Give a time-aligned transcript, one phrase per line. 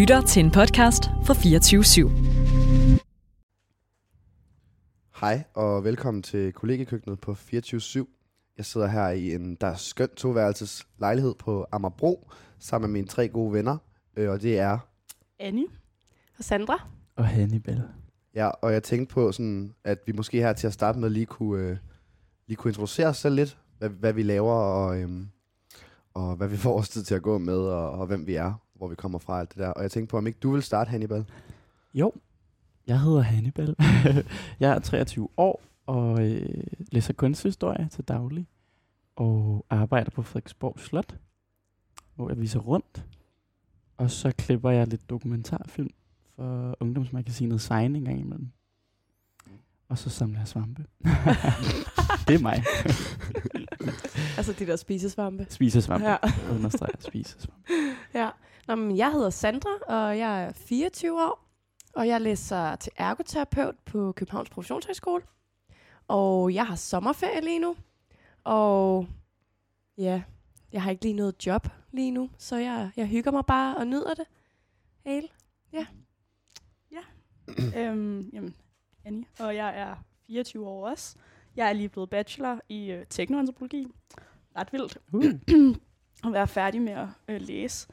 [0.00, 2.08] lytter til en podcast fra 24 /7.
[5.20, 8.06] Hej og velkommen til kollegekøkkenet på 24
[8.56, 13.06] Jeg sidder her i en der er skøn toværelses lejlighed på Amagerbro sammen med mine
[13.06, 13.76] tre gode venner,
[14.16, 14.78] øh, og det er
[15.38, 15.66] Annie.
[16.38, 16.88] Og Sandra?
[17.16, 17.82] Og Hannibal.
[18.34, 21.26] Ja, og jeg tænkte på, sådan, at vi måske her til at starte med lige
[21.26, 21.76] kunne, øh,
[22.46, 25.28] lige kunne introducere os selv lidt, hvad, hvad vi laver, og, øhm,
[26.14, 28.54] og hvad vi får vores tid til at gå med, og, og hvem vi er,
[28.80, 29.68] hvor vi kommer fra, alt det der.
[29.68, 31.24] Og jeg tænkte på, om ikke du vil starte, Hannibal?
[31.94, 32.12] Jo,
[32.86, 33.76] jeg hedder Hannibal.
[34.60, 38.46] jeg er 23 år og øh, læser kunsthistorie til daglig.
[39.16, 41.16] Og arbejder på Frederiksborg Slot,
[42.14, 43.04] hvor jeg viser rundt.
[43.96, 45.90] Og så klipper jeg lidt dokumentarfilm
[46.36, 48.48] for ungdomsmagasinet Sign en gang imellem.
[49.88, 50.84] Og så samler jeg svampe.
[52.28, 52.62] det er mig.
[54.36, 55.46] Altså de der spisesvampe.
[55.50, 56.08] Spisesvampe.
[56.08, 56.16] Ja.
[56.50, 57.62] Understreger spisesvampe.
[58.14, 58.28] ja.
[58.66, 61.46] Nå, men jeg hedder Sandra, og jeg er 24 år.
[61.94, 65.22] Og jeg læser til ergoterapeut på Københavns Professionshøjskole.
[66.08, 67.76] Og jeg har sommerferie lige nu.
[68.44, 69.06] Og
[69.98, 70.22] ja,
[70.72, 73.86] jeg har ikke lige noget job lige nu, så jeg, jeg hygger mig bare og
[73.86, 74.26] nyder det
[75.04, 75.28] hele.
[77.76, 78.54] øhm, jamen,
[79.04, 79.24] Annie.
[79.40, 81.16] Og jeg er 24 år også.
[81.56, 83.86] Jeg er lige blevet bachelor i øh, teknoantropologi.
[84.56, 85.24] Ret vildt Uh.
[86.26, 87.88] at være færdig med at øh, læse.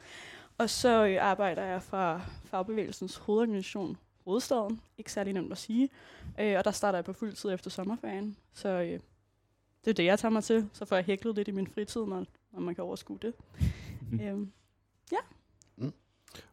[0.58, 4.80] Og så arbejder jeg fra fagbevægelsens hovedorganisation Hovedstaden.
[4.98, 5.88] Ikke særlig nemt at sige.
[6.40, 8.36] Øh, og der starter jeg på fuld tid efter sommerferien.
[8.52, 9.00] Så øh,
[9.84, 10.68] det er det, jeg tager mig til.
[10.72, 13.34] Så får jeg hæklet lidt i min fritid, når, når man kan overskue det.
[14.22, 14.52] øhm,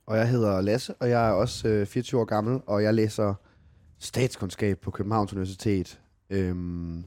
[0.06, 3.34] Og jeg hedder Lasse, og jeg er også øh, 24 år gammel, og jeg læser
[4.00, 6.00] statskundskab på Københavns Universitet.
[6.30, 7.04] Øhm,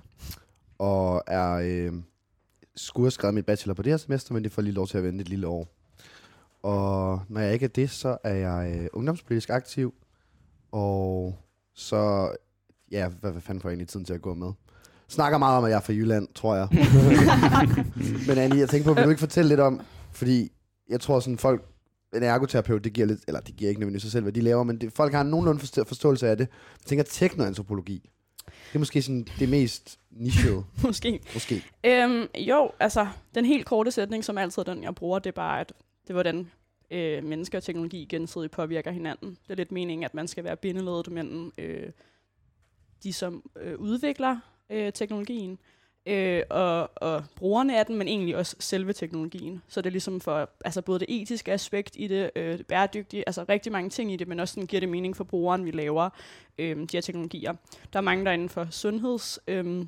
[0.79, 1.93] og er øh,
[2.77, 4.99] skulle have skrevet mit bachelor på det her semester, men det får lige lov til
[4.99, 5.78] at vente et lille år.
[6.63, 9.95] Og når jeg ikke er det, så er jeg øh, ungdomspolitisk aktiv,
[10.73, 11.39] og
[11.75, 12.33] så,
[12.91, 14.53] ja, hvad, hvad fanden får jeg egentlig tiden til at gå med?
[15.09, 16.69] Snakker meget om, at jeg er fra Jylland, tror jeg.
[18.29, 19.81] men Annie, jeg tænker på, vil du ikke fortælle lidt om,
[20.13, 20.53] fordi
[20.89, 21.65] jeg tror sådan folk,
[22.15, 24.63] en ergoterapeut, det giver lidt, eller det giver ikke nødvendigvis sig selv, hvad de laver,
[24.63, 26.49] men det, folk har nogenlunde forstå, forståelse af det.
[26.81, 28.11] Jeg tænker teknoantropologi.
[28.47, 31.21] Det er måske sådan det mest nichede, måske.
[31.35, 31.65] måske.
[31.85, 35.35] Øhm, jo, altså, den helt korte sætning, som altid er den, jeg bruger, det er
[35.35, 35.73] bare, at
[36.09, 36.51] det er, hvordan
[36.91, 39.31] øh, mennesker og teknologi gensidigt påvirker hinanden.
[39.31, 41.91] Det er lidt meningen, at man skal være bindeledet mellem øh,
[43.03, 44.37] de, som øh, udvikler
[44.71, 45.59] øh, teknologien,
[46.07, 49.63] øh, og, og brugerne af den, men egentlig også selve teknologien.
[49.69, 53.25] Så det er ligesom for altså både det etiske aspekt i det, øh, det bæredygtige,
[53.27, 55.71] altså rigtig mange ting i det, men også sådan giver det mening for brugeren, vi
[55.71, 56.11] laver
[56.59, 57.55] øh, de her teknologier.
[57.93, 59.39] Der er mange, der er inden for sundheds...
[59.49, 59.87] Øh,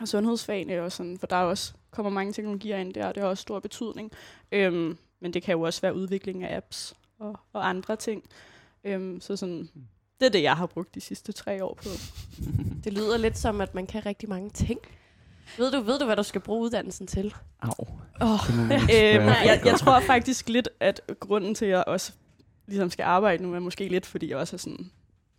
[0.00, 3.22] og sundhedsfagene og sådan, for der er også kommer mange teknologier ind der, og det
[3.22, 4.12] har også stor betydning.
[4.52, 8.22] Øhm, men det kan jo også være udvikling af apps og, og andre ting.
[8.84, 9.68] Øhm, så sådan,
[10.20, 11.88] det er det, jeg har brugt de sidste tre år på.
[12.84, 14.80] Det lyder lidt som, at man kan rigtig mange ting.
[15.58, 17.34] Ved du, ved du hvad du skal bruge uddannelsen til?
[17.60, 17.72] Au.
[18.20, 18.38] Oh,
[18.68, 18.72] Det
[19.14, 22.12] øhm, jeg, jeg tror faktisk lidt, at grunden til, at jeg også
[22.66, 24.90] ligesom skal arbejde nu, er måske lidt, fordi jeg også er sådan,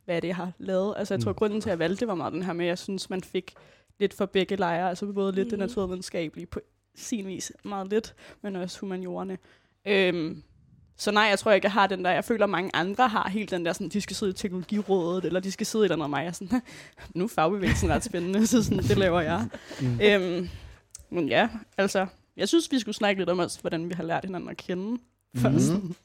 [0.05, 0.93] hvad er det, jeg har lavet?
[0.97, 1.35] Altså jeg tror, Mm.
[1.35, 3.21] grunden til, at jeg valgte, det var meget den her med, at jeg synes, man
[3.23, 3.53] fik
[3.99, 5.67] lidt for begge lejre, altså både lidt det Mhm.
[5.67, 6.59] naturvidenskabelige på
[6.95, 9.37] sin vis, meget lidt, men også humaniorerne.
[9.87, 10.43] Øhm,
[10.97, 13.51] så nej, jeg tror ikke, jeg har den der, jeg føler, mange andre har helt
[13.51, 16.09] den der, sådan, de skal sidde i teknologirådet, eller de skal sidde i andet, og
[16.09, 16.61] mig jeg er sådan,
[17.15, 19.47] nu er fagbevægelsen ret spændende, så sådan, det laver jeg.
[19.81, 19.99] Mm.
[20.03, 20.49] Øhm,
[21.09, 22.05] men ja, altså,
[22.37, 25.01] jeg synes, vi skulle snakke lidt om os, hvordan vi har lært hinanden at kende.
[25.35, 25.59] For Mhm.
[25.59, 25.95] sådan,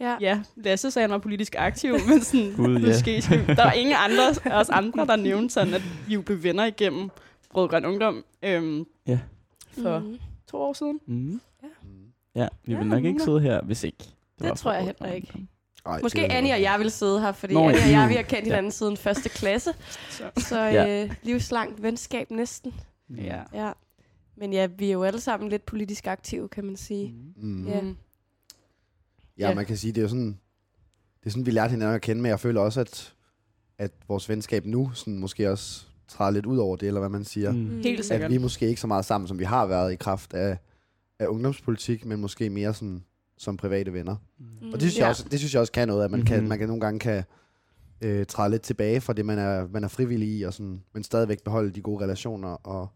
[0.00, 0.16] Ja.
[0.20, 2.86] ja, Lasse sagde, han var politisk aktiv, men sådan, Gud, ja.
[2.86, 6.64] måske, der var ingen andre os andre, der nævnte sådan, at vi jo blev venner
[6.64, 7.10] igennem
[7.54, 9.18] Rød Grøn Ungdom øhm, Ja.
[9.82, 10.18] for Mhm.
[10.50, 11.00] to år siden.
[11.06, 11.40] Mm.
[12.34, 12.40] Mm.
[12.40, 13.98] Ja, vi Ja, vil nok ikke sidde her, hvis ikke.
[14.38, 15.28] Det var tror jeg heller ikke.
[15.34, 15.48] Ungdom.
[15.86, 18.14] Ej, Måske det Annie og jeg vil sidde her, fordi Nå, Annie og jeg vi
[18.14, 18.44] har kendt Ja.
[18.44, 19.70] hinanden siden første klasse.
[20.10, 21.04] Så, Så Ja.
[21.04, 22.74] øh, livslangt venskab næsten.
[23.16, 23.42] ja.
[23.54, 23.72] Ja.
[24.36, 27.14] Men ja, vi er jo alle sammen lidt politisk aktive, kan man sige.
[27.36, 27.48] Mm.
[27.48, 27.68] Mm.
[27.68, 27.80] Ja.
[27.80, 27.96] Mm.
[29.38, 29.54] Ja, Ja.
[29.54, 30.38] man kan sige, det er jo sådan,
[31.20, 33.14] det er sådan, vi lærte hinanden at kende, men jeg føler også, at,
[33.78, 37.24] at vores venskab nu sådan måske også træder lidt ud over det, eller hvad man
[37.24, 37.52] siger.
[37.52, 37.80] Mm.
[37.82, 38.24] Helt sikkert.
[38.24, 40.58] At vi er måske ikke så meget sammen, som vi har været i kraft af,
[41.20, 43.04] af ungdomspolitik, men måske mere sådan,
[43.38, 44.16] som private venner.
[44.38, 44.66] Mm.
[44.66, 45.08] Og det synes, jeg Ja.
[45.08, 46.26] også, det synes jeg også kan noget, at man, mm-hmm.
[46.26, 46.48] kan, Mhm.
[46.48, 47.24] man kan nogle gange kan
[48.04, 51.02] øh, træde lidt tilbage fra det, man er, man er frivillig i, og sådan, men
[51.04, 52.88] stadigvæk beholde de gode relationer og,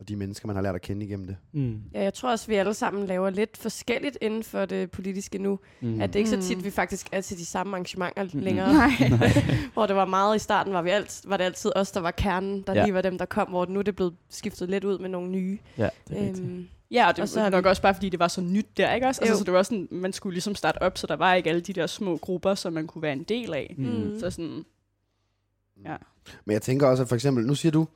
[0.00, 1.36] og de mennesker, man har lært at kende igennem det.
[1.52, 1.80] Mm.
[1.94, 5.58] Ja, jeg tror også, vi alle sammen laver lidt forskelligt inden for det politiske nu.
[5.80, 6.00] Mm.
[6.00, 6.42] At det ikke så Mm.
[6.42, 8.40] tit, vi faktisk er til de samme arrangementer Mhm.
[8.40, 8.72] længere.
[8.74, 8.90] Nej.
[9.72, 12.10] hvor det var meget i starten, var, vi alt, var det altid os, der var
[12.10, 12.82] kernen, der Ja.
[12.84, 15.30] lige var dem, der kom, hvor nu er det blevet skiftet lidt ud med nogle
[15.30, 15.58] nye.
[15.78, 16.46] Ja, det er rigtigt.
[16.90, 18.76] Ja, og det Og så har nok vi- også bare, fordi det var så nyt
[18.76, 19.20] der, ikke også?
[19.20, 21.60] Altså, så det var sådan, man skulle ligesom starte op, så der var ikke alle
[21.60, 23.74] de der små grupper, som man kunne være en del af.
[23.78, 24.20] Mm.
[24.20, 24.64] Så sådan,
[26.44, 27.86] Men jeg tænker også, at for eksempel, nu siger du,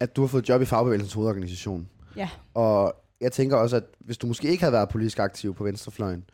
[0.00, 1.88] at du har fået job i Fagbevægelsens hovedorganisation.
[2.16, 2.28] Ja.
[2.54, 6.24] Og jeg tænker også, at hvis du måske ikke havde været politisk aktiv på venstrefløjen,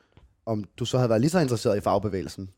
[0.47, 2.51] om du så havde været lige så interesseret i fagbevægelsen.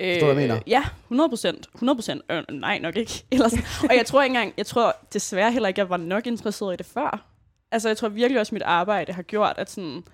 [0.00, 0.60] Forstår du, hvad jeg mener?
[0.66, 1.66] Ja, 100 procent.
[1.74, 2.22] 100 procent.
[2.30, 3.24] Øh, nej, nok ikke.
[3.32, 3.52] Ellers,
[3.90, 6.76] og jeg tror ikke engang, jeg tror desværre heller ikke, jeg var nok interesseret i
[6.76, 7.33] det før.
[7.74, 10.04] Altså, jeg tror virkelig også, at mit arbejde har gjort, at sådan...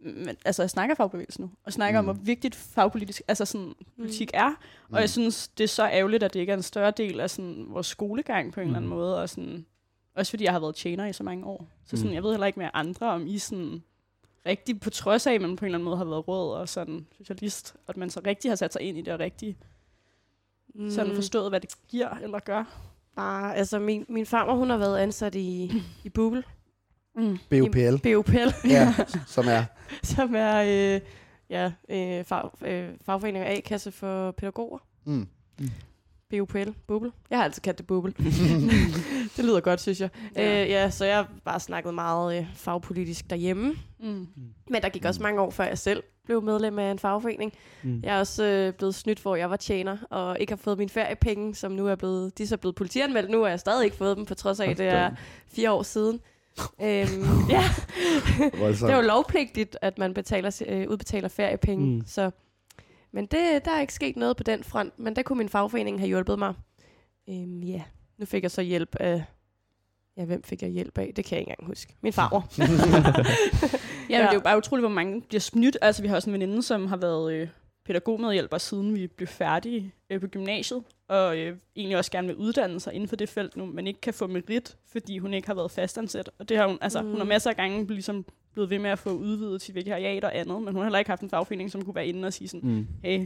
[0.00, 2.04] Men, altså, jeg snakker fagbevægelsen nu, og snakker mm.
[2.04, 2.08] Mm.
[2.08, 4.46] om, hvor vigtigt fagpolitisk, altså sådan, politik er.
[4.48, 4.54] Og
[4.90, 4.96] Mm.
[4.96, 7.66] jeg synes, det er så ærgerligt, at det ikke er en større del af sådan,
[7.68, 8.96] vores skolegang på en eller anden Mm.
[8.96, 9.20] måde.
[9.20, 9.66] Og sådan,
[10.14, 11.68] også fordi jeg har været tjener i så mange år.
[11.86, 12.14] Så sådan, Mm.
[12.14, 13.82] jeg ved heller ikke med andre, om I sådan
[14.46, 16.68] rigtig på trods af, at man på en eller anden måde har været rød og
[16.68, 19.56] sådan socialist, og at man så rigtig har sat sig ind i det, og rigtig
[20.74, 20.90] Mm.
[20.90, 22.64] sådan forstået, hvad det giver eller gør.
[23.16, 25.72] Nej, altså min, min farmor, hun har været ansat i,
[26.04, 26.44] i Bubel.
[27.16, 27.38] Mm.
[27.50, 28.94] BUPL, BUPL, ja,
[29.26, 29.64] som er...
[30.02, 31.00] som er øh,
[31.50, 34.78] ja, øh, fag, øh, fagforening og A-kasse for pædagoger.
[35.04, 35.28] Mm.
[36.38, 37.12] BUPL, Bubel.
[37.30, 38.14] Jeg har altid kaldt det Bubel.
[39.36, 40.08] det lyder godt, synes jeg.
[40.36, 40.62] Ja.
[40.62, 43.74] Øh, ja, så jeg har bare snakket meget øh, fagpolitisk derhjemme.
[44.00, 44.26] Mm.
[44.70, 47.52] Men der gik også mange år, før jeg selv blev medlem af en fagforening.
[47.82, 48.00] Mm.
[48.02, 50.90] Jeg er også øh, blevet snydt, hvor jeg var tjener, og ikke har fået mine
[50.90, 53.84] feriepenge, som nu er blevet, de er så blevet politianmeldt nu, og jeg har stadig
[53.84, 55.10] ikke fået dem, på trods af, at det er
[55.46, 56.20] fire år siden.
[56.82, 57.64] øhm, ja,
[58.38, 61.86] det er jo lovpligtigt, at man betaler, øh, udbetaler feriepenge.
[61.86, 61.92] Mm.
[61.92, 62.02] Mm.
[62.06, 62.30] Så,
[63.12, 65.98] men det, der er ikke sket noget på den front, men der kunne min fagforening
[65.98, 66.54] have hjulpet mig.
[67.28, 67.82] Øhm, ja,
[68.18, 69.24] nu fik jeg så hjælp af...
[70.16, 71.12] Ja, hvem fik jeg hjælp af?
[71.16, 71.96] Det kan jeg ikke engang huske.
[72.00, 72.48] Min farmor.
[74.10, 75.78] Ja, men det er jo bare utroligt, hvor mange bliver snydt.
[75.82, 77.48] Altså, vi har også en veninde, som har været øh,
[77.86, 82.80] pædagogmedhjælper, siden vi blev færdige øh, på gymnasiet, og øh, egentlig også gerne vil uddanne
[82.80, 85.54] sig inden for det felt nu, men ikke kan få merit, fordi hun ikke har
[85.54, 86.30] været fastansat.
[86.38, 87.08] Og det har hun, altså, mm.
[87.08, 87.28] hun har Mm.
[87.28, 90.66] masser af gange ligesom blevet ved med at få udvidet til vikariat og andet, men
[90.74, 92.86] hun har heller ikke haft en fagforening, som kunne være inde og sige sådan, Mm.
[93.04, 93.18] hey,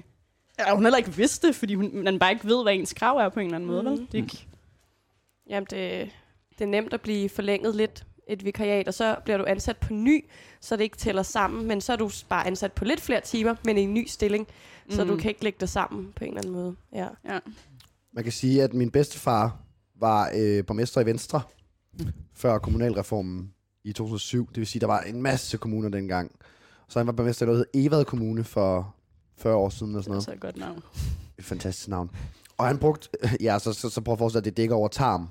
[0.58, 2.92] ja, hun har heller ikke vidst det, fordi hun, man bare ikke ved, hvad ens
[2.92, 3.82] krav er på en eller anden måde.
[3.82, 3.88] Mm.
[3.90, 3.98] Vel?
[3.98, 4.46] Det er ikke,
[5.48, 6.10] Jamen, det,
[6.58, 9.92] det er nemt at blive forlænget lidt et vikariat, og så bliver du ansat på
[9.92, 10.24] ny,
[10.60, 13.54] så det ikke tæller sammen, men så er du bare ansat på lidt flere timer,
[13.64, 14.46] men i en ny stilling,
[14.86, 14.90] mm.
[14.92, 15.10] så Mm.
[15.10, 16.76] du kan ikke lægge det sammen på en eller anden måde.
[16.92, 17.08] Ja.
[17.24, 17.38] ja.
[18.12, 19.58] Man kan sige, at min bedstefar
[20.00, 21.42] var øh, borgmester i Venstre
[22.34, 23.52] før kommunalreformen
[23.86, 24.48] i 2007.
[24.48, 26.30] Det vil sige, der var en masse kommuner dengang.
[26.88, 28.94] Så han var borgmester i noget, der hed Evad Kommune for
[29.36, 29.92] 40 år siden.
[29.92, 30.28] Eller Det sådan er noget.
[30.28, 30.82] altså et godt navn.
[31.38, 32.10] Et fantastisk navn.
[32.58, 33.08] Og han brugte,
[33.40, 35.28] ja, så, så, så prøv at forestille dig, at det dækker over tarm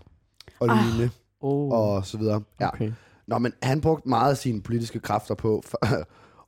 [0.60, 0.86] og Ah.
[0.86, 1.10] lignende
[1.42, 2.42] Oh, og så videre.
[2.60, 2.68] Ja.
[2.68, 2.92] okay.
[3.28, 5.80] Nå, men han brugte meget af sine politiske kræfter på, for,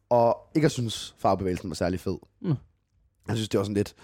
[0.10, 2.18] og ikke at synes, fagbevægelsen var særlig fed.
[2.42, 2.48] Mm.
[3.27, 3.95] Jeg synes, det var sådan lidt,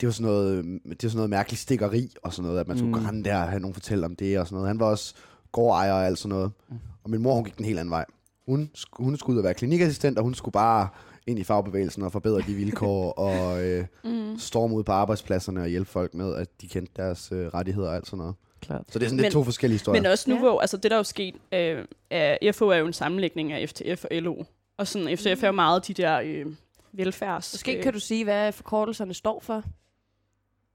[0.00, 2.78] det var sådan noget, det var sådan noget mærkeligt stikkeri og sådan noget, at man
[2.78, 3.04] skulle Mm.
[3.06, 4.68] rende der og have nogen fortælle om det og sådan noget.
[4.68, 5.14] Han var også
[5.52, 6.52] gårdejer og alt sådan noget.
[6.68, 6.78] Mm.
[7.10, 8.04] Og min mor, hun gik den helt anden vej.
[8.46, 10.88] Hun, hun skulle ud og være klinikassistent, og hun skulle bare
[11.26, 14.38] ind i fagbevægelsen og forbedre de vilkår og øh, Mm.
[14.38, 17.94] storme ud på arbejdspladserne og hjælpe folk med, at de kendte deres øh, rettigheder og
[17.96, 18.34] alt sådan noget.
[18.60, 18.84] Klart.
[18.88, 20.02] Så det er sådan lidt Men- to forskellige historier.
[20.02, 20.42] Men også nu, Ja.
[20.42, 23.68] hvor altså det der er jo sket, øh, er, FH er jo en sammenlægning af
[23.68, 24.44] FTF og LO.
[24.78, 26.46] Og sådan, FTF er jo meget de der øh,
[26.92, 27.54] velfærds...
[27.54, 29.60] Måske kan du sige, hvad forkortelserne står for, Ja,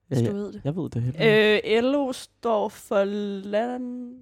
[0.07, 0.61] hvis ja, du ved det.
[0.63, 1.21] jeg ved det heller
[1.55, 1.77] ikke.
[1.77, 4.15] Øh, LO står for land...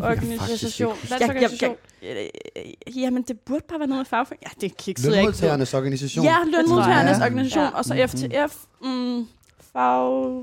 [0.00, 0.92] Organisation.
[0.94, 1.76] ikke Ja, ja, Landsorganisation.
[2.02, 2.22] ja,
[2.56, 4.42] øh, jamen, det burde bare være noget med fagforening.
[4.62, 5.26] Ja, det sidder jeg ikke.
[5.26, 6.24] Lønmodtagernes organisation.
[6.24, 7.24] Ja, lønmodtagernes Ja.
[7.24, 7.70] organisation, Ja.
[7.78, 8.06] og så.
[8.06, 8.56] FTF.
[8.82, 9.26] Mm,
[9.72, 10.42] fag...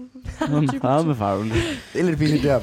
[0.84, 1.50] Meget med farven.
[1.94, 2.62] Det er lidt billigt der.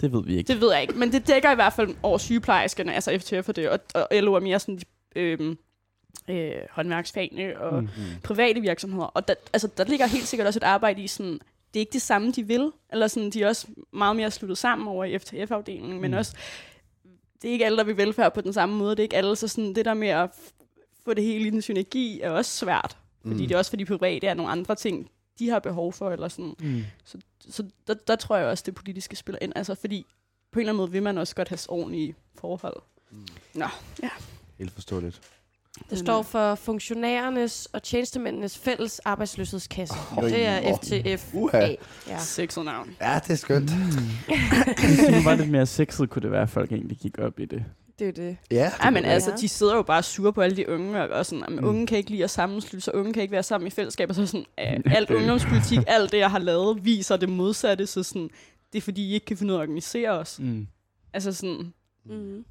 [0.00, 0.48] Det ved vi ikke.
[0.52, 3.56] Det ved jeg ikke, men det dækker i hvert fald over sygeplejerskerne, altså FTF og
[3.56, 4.84] det, og, og LO er mere sådan de,
[5.20, 5.58] øhm,
[6.30, 7.88] øh, håndværksfagene og Mm.
[7.96, 8.02] mm.
[8.24, 9.04] private virksomheder.
[9.04, 11.38] Og der, altså, der ligger helt sikkert også et arbejde i sådan,
[11.74, 14.58] det er ikke det samme, de vil, eller sådan, de er også meget mere sluttet
[14.58, 16.16] sammen over i FTF-afdelingen, men Mm.
[16.16, 16.36] også,
[17.42, 19.36] det er ikke alle, der vil velfærd på den samme måde, det er ikke alle,
[19.36, 20.30] så sådan, det der med at
[21.04, 23.48] få det hele i en synergi er også svært, fordi Mm.
[23.48, 26.54] det er også fordi private er nogle andre ting, de har behov for, eller sådan.
[26.60, 26.82] Mm.
[27.50, 30.06] Så der, der tror jeg også, det politiske spiller ind, altså fordi
[30.52, 32.76] på en eller anden måde vil man også godt have ordentlige forhold.
[33.10, 33.26] Mm.
[33.56, 33.68] Ja.
[34.58, 35.20] Helt forståeligt.
[35.90, 39.94] Det står for funktionærernes og tjenestemændenes fælles arbejdsløshedskasse.
[40.18, 40.76] Øj, det er.
[40.76, 41.34] FTF.
[41.34, 41.74] Uha.
[42.08, 42.18] Ja.
[42.18, 42.90] Sexet navn.
[43.00, 43.70] Ja, det er skønt.
[44.86, 47.40] Hvis det nu var lidt mere sexet, kunne det være, at folk egentlig gik op
[47.40, 47.64] i det.
[47.98, 48.36] Det er det.
[48.50, 49.10] Ja, Ja, men Ja.
[49.10, 51.58] altså, de sidder jo bare sure på alle de unge, og, og sådan, at Mm.
[51.58, 51.64] mm.
[51.64, 54.14] unge kan ikke lide at sammenslutte sig, unge kan ikke være sammen i fællesskab, og
[54.14, 58.02] så sådan, øh, alt Det- ungdomspolitik, alt det, jeg har lavet, viser det modsatte, så
[58.02, 58.30] sådan,
[58.72, 60.38] det er fordi, I ikke kan finde ud af at organisere os.
[60.40, 60.66] Mm.
[61.12, 61.72] Altså sådan,
[62.04, 62.44] Mm.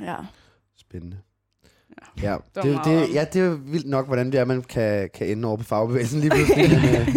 [0.00, 0.16] ja.
[0.76, 1.16] Spændende.
[2.22, 2.36] Ja.
[2.54, 5.26] Det, det, om- ja, det er jo vildt nok, hvordan det er, man kan, kan
[5.28, 6.68] ende over på fagbevægelsen lige pludselig.
[6.82, 7.14] men, øh,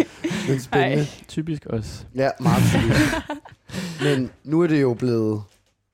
[0.48, 0.98] men spændende.
[1.02, 1.06] Ej.
[1.28, 2.04] Typisk også.
[2.14, 3.14] Ja, meget tydeligt.
[4.02, 5.42] Men nu er det jo blevet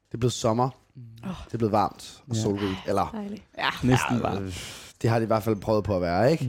[0.08, 0.68] Det er blevet sommer.
[0.96, 1.02] Mm.
[1.46, 2.40] Det er blevet varmt og Ja.
[2.42, 2.78] solrigt.
[2.88, 3.42] Eller, Dejligt.
[3.58, 4.40] Ja, Næsten ja, bare.
[4.42, 4.56] øh,
[5.02, 6.44] det har de i hvert fald prøvet på at være, ikke?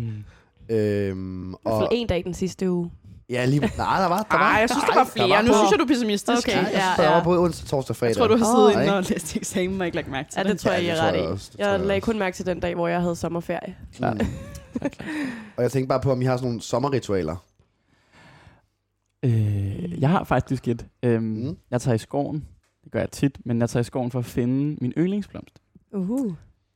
[0.70, 0.76] Mm.
[0.76, 2.92] Øhm, I hvert og, fald en dag den sidste uge.
[3.30, 5.28] Ja, lige, nej, der var, der var, Ej, jeg synes, der var flere.
[5.28, 6.48] Der var nu både- synes jeg, du er pessimistisk.
[6.48, 6.58] Okay.
[6.58, 7.12] Jeg Ja, synes, der ja.
[7.16, 8.10] var både onsdag, torsdag og fredag.
[8.10, 8.98] Jeg tror, du har siddet inde Ej.
[8.98, 10.96] og læst eksamen og ikke lagt mærke til Ja, det tror jeg, I det er
[10.98, 11.28] tror ret jeg i.
[11.28, 13.76] også, det Jeg jeg lagde kun mærke til den dag, hvor jeg havde sommerferie.
[13.96, 14.18] Klart.
[14.82, 14.90] Mm.
[15.58, 17.36] Og jeg tænkte bare på, om I har sådan nogle sommerritualer.
[19.26, 20.86] Øh, jeg har faktisk et.
[21.04, 21.58] Øhm, Mm.
[21.72, 22.46] Jeg tager i skoven.
[22.84, 25.60] Det gør jeg tit, men jeg tager i skoven for at finde min yndlingsblomst.
[25.92, 26.34] Uh.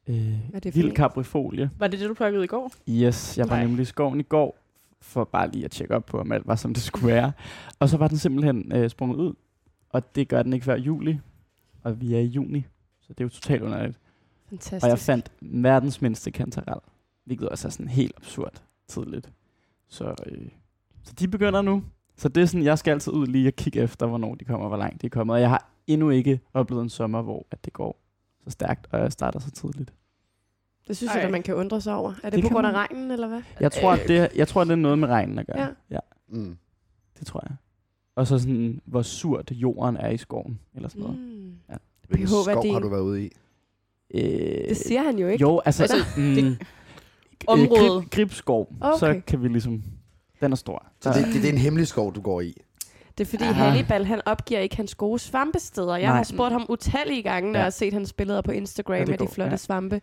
[0.09, 1.69] Øh, er det vild kaprifolie.
[1.79, 2.71] Var det det, du plukkede i går?
[2.89, 3.65] Yes, jeg var Nej.
[3.65, 4.57] nemlig i skoven i går,
[5.07, 7.31] for bare lige at tjekke op på, om alt var, som det skulle være.
[7.79, 9.33] Og så var den simpelthen øh, sprunget ud,
[9.89, 11.19] og det gør den ikke før juli,
[11.83, 12.65] og vi er i juni,
[13.01, 13.99] så det er jo totalt underligt.
[14.49, 14.83] Fantastisk.
[14.83, 16.79] Og jeg fandt verdens mindste kantarel,
[17.25, 19.31] hvilket også er sådan helt absurd tidligt.
[19.87, 20.47] Så, øh,
[21.03, 21.83] så de begynder nu.
[22.15, 24.65] Så det er sådan, jeg skal altid ud lige og kigge efter, hvornår de kommer,
[24.65, 25.33] og hvor langt de er kommet.
[25.33, 27.99] Og jeg har endnu ikke oplevet en sommer, hvor at det går
[28.43, 29.93] så stærkt, og jeg starter så tidligt.
[30.88, 31.15] Det synes Ej.
[31.17, 32.13] jeg, at man kan undre sig over.
[32.24, 32.79] Er det, Det på grund af man.
[32.89, 33.41] regnen, eller hvad?
[33.60, 35.60] Jeg tror, at det, jeg tror, at det er noget med regnen at gøre.
[35.62, 35.67] Ja.
[35.91, 36.58] ja Mm.
[37.20, 37.56] det tror jeg.
[38.15, 41.17] Og så sådan, hvor surt jorden er i skoven, eller sådan noget.
[41.20, 41.53] Mm.
[42.08, 43.32] Hvilken skov har du været ude i?
[44.13, 45.41] Øh, Det siger han jo ikke.
[45.41, 45.84] Jo, altså...
[45.84, 46.56] Altså, mm, det- øh,
[47.48, 48.01] området.
[48.01, 49.00] Grib, gribskov, Okay.
[49.00, 49.84] så kan vi ligesom...
[50.41, 50.86] Den er stor.
[51.01, 52.53] Så det, det, det er en hemmelig skov, du går i.
[53.17, 53.63] Det er fordi Aha.
[53.70, 55.96] Hannibal, han opgiver ikke hans gode svampesteder.
[55.96, 56.15] Jeg Nej.
[56.15, 57.60] har spurgt ham utallige gange, når Ja.
[57.60, 59.58] jeg har set hans billeder på Instagram Ja, med de flotte ja.
[59.58, 60.01] svampe.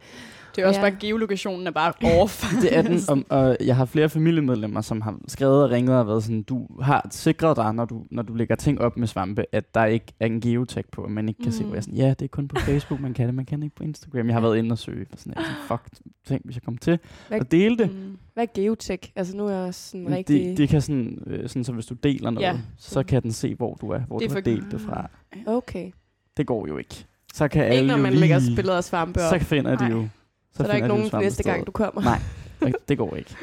[0.56, 0.90] Det er også Ja.
[0.90, 2.44] bare, geolokationen er bare off.
[2.62, 6.06] Det er den, og, og jeg har flere familiemedlemmer, som har skrevet og ringet og
[6.06, 9.44] været sådan, du har sikret dig, når du, når du lægger ting op med svampe,
[9.52, 11.52] at der ikke er en geotag på, og man ikke kan mm.
[11.52, 11.66] se, Mm.
[11.68, 13.58] hvor jeg er sådan, ja, det er kun på Facebook, man kan det, man kan
[13.58, 14.26] det ikke på Instagram.
[14.26, 16.62] Jeg har været inde og søge, og sådan, jeg er sådan fuck, tænk, hvis jeg
[16.62, 17.90] kom til Hvad- at dele det.
[17.92, 18.16] Mm.
[18.34, 19.12] Hvad er geotech?
[19.16, 20.44] Altså nu er jeg sådan rigtig...
[20.46, 23.32] Det, det kan sådan, øh, sådan, så hvis du deler noget, Ja, så kan den
[23.32, 25.11] se, hvor du er, hvor Det du er har for- delt det fra.
[25.46, 25.90] Okay.
[26.37, 27.04] Det går jo ikke.
[27.34, 29.40] Så kan alle Ikke når jo man lige, lægger billeder af svampe op.
[29.40, 29.99] så finder de Nej.
[29.99, 30.08] jo.
[30.54, 32.02] Så, er der ikke de jo nogen næste gang, du kommer.
[32.02, 32.20] Nej.
[32.61, 33.37] Og Det går ikke.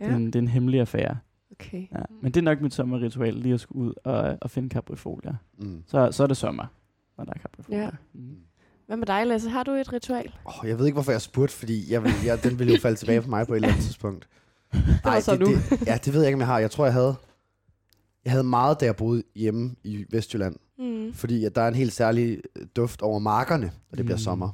[0.00, 0.04] ja.
[0.04, 1.16] Det, er en, det er en hemmelig affære.
[1.52, 1.86] Okay.
[1.92, 1.98] Ja.
[2.22, 5.34] Men det er nok mit sommerritual, lige at skulle ud og, og finde kaprifolier.
[5.58, 5.82] Mm.
[5.86, 6.64] Så, så er det sommer,
[7.18, 7.82] når der er kaprifolier.
[7.82, 7.90] Ja.
[8.14, 8.36] Mm.
[8.86, 9.50] Hvad med dig, Lasse?
[9.50, 10.32] Har du et ritual?
[10.44, 12.96] Oh, jeg ved ikke, hvorfor jeg spurgte, fordi jeg vil, jeg, den ville jo falde
[12.96, 14.28] tilbage på mig på et eller andet tidspunkt.
[15.20, 15.46] så det, nu.
[15.46, 16.58] Det, ja, det ved jeg ikke, om jeg har.
[16.58, 17.14] Jeg tror, jeg havde,
[18.24, 20.56] jeg havde meget, da jeg boede hjemme i Vestjylland.
[20.78, 21.12] Mm.
[21.14, 22.40] Fordi at der er en helt særlig
[22.76, 24.22] duft over markerne, når det bliver Mm.
[24.22, 24.50] sommer.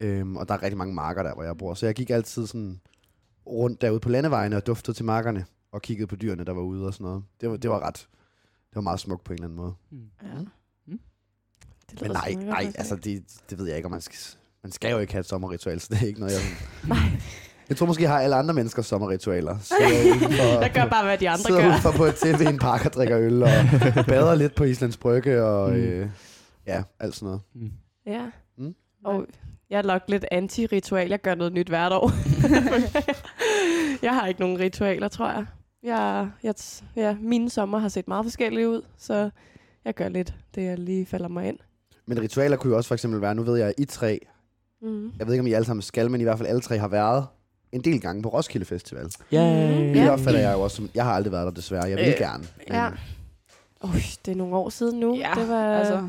[0.00, 1.74] Øhm, og der er rigtig mange marker der, hvor jeg bor.
[1.74, 2.80] Så jeg gik altid sådan
[3.46, 5.46] rundt derude på landevejene og duftede til markerne.
[5.72, 7.22] Og kiggede på dyrene, der var ude og sådan noget.
[7.40, 8.08] Det var, det var ret...
[8.70, 9.74] Det var meget smukt på en eller anden måde.
[9.90, 9.98] Mm.
[10.22, 10.28] Ja.
[11.90, 14.16] Det Men nej, nej, altså det, det ved jeg ikke, om man skal...
[14.62, 16.42] Man skal jo ikke have et sommerritual, så det er ikke noget, jeg...
[16.88, 16.98] Nej,
[17.68, 19.58] Jeg tror måske, jeg har alle andre menneskers sommerritualer.
[19.58, 19.74] Så
[20.60, 21.68] jeg, gør bare, hvad de andre sidder gør.
[21.68, 23.48] udenfor på et tv i en park og drikker øl, og
[24.08, 25.76] bader lidt på Islands Brygge, og Mm.
[25.76, 26.08] øh,
[26.66, 27.40] ja, alt sådan noget.
[27.54, 27.72] Mm.
[28.06, 28.30] Ja.
[28.58, 28.74] Mm.
[29.04, 29.26] Og
[29.74, 31.08] jeg er nok lidt anti-ritual.
[31.08, 32.10] Jeg gør noget nyt hvert år.
[34.06, 35.44] jeg har ikke nogen ritualer, tror jeg.
[35.82, 36.54] Jeg, jeg
[36.96, 39.30] ja, mine sommer har set meget forskellige ud, så
[39.84, 41.58] jeg gør lidt det, jeg lige falder mig ind.
[42.06, 44.18] Men ritualer kunne jo også for eksempel være, nu ved jeg, at I tre,
[44.82, 45.12] Mm.
[45.18, 46.88] jeg ved ikke, om I alle sammen skal, men i hvert fald alle tre har
[46.88, 47.26] været
[47.72, 49.04] en del gange på Roskilde Festival.
[49.32, 49.70] Yay.
[49.88, 49.92] Mm.
[49.92, 50.10] Det Ja.
[50.12, 52.44] opfatter jeg jo også som, jeg har aldrig været der desværre, jeg vil Øh, gerne.
[52.70, 52.90] Ja.
[53.84, 55.16] Ui, det er nogle år siden nu.
[55.16, 56.08] Ja, det var, altså,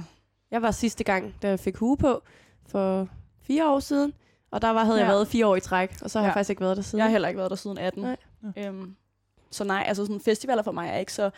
[0.51, 2.21] Jeg var sidste gang, da jeg fik hue på,
[2.67, 3.07] for
[3.47, 4.13] fire år siden.
[4.51, 5.11] Og der var, havde jeg Ja.
[5.11, 6.27] været fire år i træk, og så har Ja.
[6.27, 6.97] jeg faktisk ikke været der siden.
[6.97, 8.03] jeg har heller ikke været der siden 18.
[8.03, 8.17] Nej.
[8.57, 8.95] Øhm,
[9.51, 11.29] så nej, altså sådan festivaler for mig er ikke så...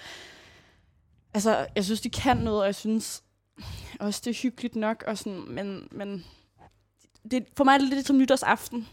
[1.34, 3.24] Altså, jeg synes, de kan noget, og jeg synes
[4.00, 6.26] også, det er hyggeligt nok, og sådan, men, men
[7.32, 8.88] det, for mig er det lidt som nytårsaften.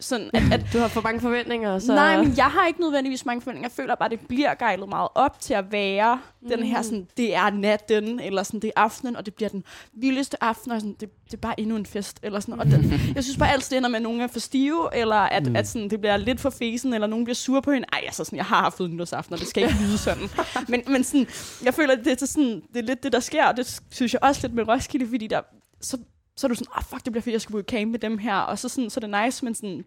[0.00, 1.94] Sådan, at, at Du har for mange forventninger, så...
[1.94, 3.68] Nej, men jeg har ikke nødvendigvis mange forventninger.
[3.68, 6.48] Jeg føler bare, at det bliver gejlet meget op til at være mm.
[6.48, 6.82] den her, Mm.
[6.84, 10.72] sådan, det er natten, eller sådan, det er aftenen, og det bliver den vildeste aften,
[10.72, 12.60] og sådan, det, det er bare endnu en fest, eller sådan.
[12.60, 15.16] Og den, jeg synes bare altid, det ender med, at nogen er for stive, eller
[15.16, 15.56] at, Mm.
[15.56, 17.86] at sådan, det bliver lidt for fesen, eller nogen bliver sur på hende.
[17.92, 20.28] Ej, altså sådan, jeg har haft nytårsaften, og det skal ikke lyde sådan.
[20.68, 21.26] men, men sådan,
[21.64, 24.12] jeg føler, at det er, sådan, det er lidt det, der sker, og det synes
[24.12, 25.40] jeg også lidt med Roskilde, fordi der,
[25.80, 25.98] så,
[26.36, 27.90] så er du sådan, åh oh, fuck, det bliver fedt, jeg skal bo i camp
[27.90, 29.84] med dem her, og så, sådan, så er det nice, men sådan,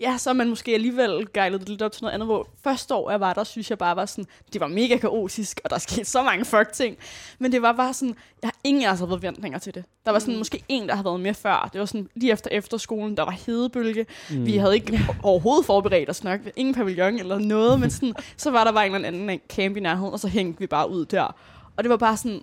[0.00, 2.94] ja, så er man måske alligevel gejlet det lidt op til noget andet, hvor første
[2.94, 5.78] år jeg var der, synes jeg bare var sådan, det var mega kaotisk, og der
[5.78, 6.96] skete så mange fuck ting.
[7.38, 9.84] Men det var bare sådan, jeg har ingen af os havde forventninger til det.
[10.04, 10.38] Der var sådan Mm.
[10.38, 11.70] måske en, der havde været med før.
[11.72, 14.06] Det var sådan lige efter efterskolen, der var hedebølge.
[14.30, 14.46] Mm.
[14.46, 16.40] Vi havde ikke overhovedet forberedt os nok.
[16.56, 19.80] Ingen pavillon eller noget, men sådan, så var der bare en eller anden camp i
[19.80, 21.36] nærheden, og så hængte vi bare ud der.
[21.76, 22.42] Og det var bare sådan,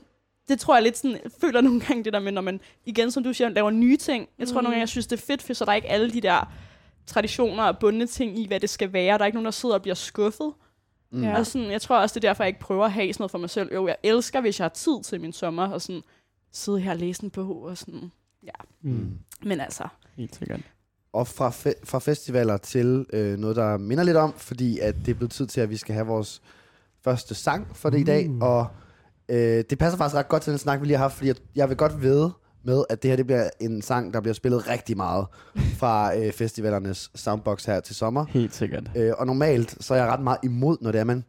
[0.50, 3.24] det tror jeg lidt sådan, føler nogle gange det der med, når man, igen som
[3.24, 4.27] du siger, laver nye ting.
[4.39, 4.63] Jeg tror Mm.
[4.63, 6.51] nogle gange, jeg synes, det er fedt, for så der er ikke alle de der
[7.06, 9.18] traditioner og bundne ting i, hvad det skal være.
[9.18, 10.53] Der er ikke nogen, der sidder og bliver skuffet.
[11.12, 11.24] mm.
[11.24, 11.38] Ja.
[11.39, 13.32] Og sådan, jeg tror også, det er derfor, jeg ikke prøver at have sådan noget
[13.32, 13.70] for mig selv.
[13.74, 16.01] Jo, jeg elsker, hvis jeg har tid til min sommer, og sådan
[16.51, 18.12] sidde her og læse en bog og sådan.
[18.44, 18.51] Ja,
[18.82, 19.18] Mm.
[19.44, 19.84] men altså,
[20.18, 20.60] Helt sikkert.
[21.13, 25.12] Og fra, fe- fra festivaler til øh, noget, der minder lidt om, fordi at det
[25.12, 26.41] er blevet tid til, at vi skal have vores
[27.03, 28.01] første sang for det uh.
[28.01, 28.29] i dag.
[28.29, 28.41] Uh.
[28.41, 28.68] Og
[29.29, 31.36] øh, det passer faktisk ret godt til den snak, vi lige har haft, fordi jeg,
[31.55, 32.29] jeg vil godt ved
[32.65, 36.31] med, at det her det bliver en sang, der bliver spillet rigtig meget fra øh,
[36.31, 38.25] festivalernes soundbox her til sommer.
[38.29, 38.91] Helt sikkert.
[38.95, 41.24] Øh, og normalt, så er jeg ret meget imod, når det er, man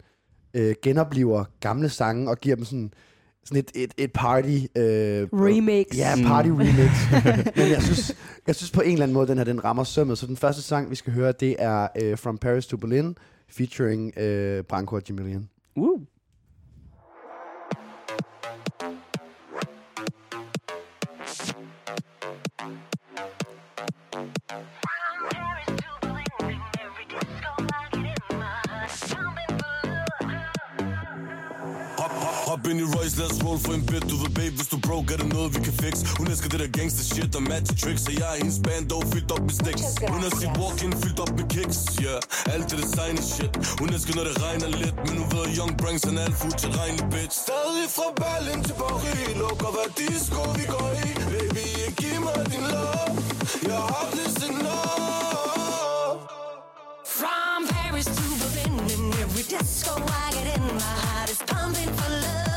[0.55, 2.93] øh, genoplever gamle sange og giver dem sådan,
[3.45, 4.59] sådan et, et, et party...
[4.77, 5.87] Øh, Remix.
[5.97, 6.91] Ja, party remix.
[7.57, 8.17] Men jeg synes,
[8.47, 10.19] jeg synes på en eller anden måde, den her, den rammer sømmet.
[10.19, 13.17] Så den første sang, vi skal høre, det er uh, From Paris to Berlin,
[13.49, 15.49] featuring uh, Branko og Jamilian.
[15.77, 16.01] Uh.
[32.71, 35.09] Ind i Royce, lad os roll for en bit Du ved babe, hvis du broke,
[35.15, 37.31] er det noget vi kan fix Hun elsker det der gangster shit?
[37.39, 38.03] Og magic tricks.
[38.09, 39.85] Og jeg er hendes band, dog fyldt op med sticks
[40.15, 42.21] Hun har sit walk-in fyldt op med kicks, yeah.
[42.55, 43.53] Alt det designer shit.
[43.81, 46.57] Hun elsker når det regner lidt Men nu ved Young Branks, han er alt fuld
[46.63, 51.67] til regne bitch Stadig fra Berlin til Paris Lukker hvad disco vi går i Baby,
[52.01, 53.11] giv mig din love.
[53.71, 56.17] Jeg har listet nok
[57.19, 62.11] From Paris to Berlin, in every disco I get in, my heart is pumping for
[62.25, 62.50] love,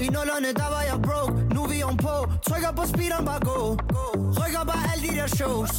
[0.00, 1.54] let's go I nullerne der var jeg broke.
[1.54, 2.14] Nu er vi on på.
[2.48, 3.76] Trykker på speederen, bare gå.
[4.40, 5.70] Rykker bare alle de der shows.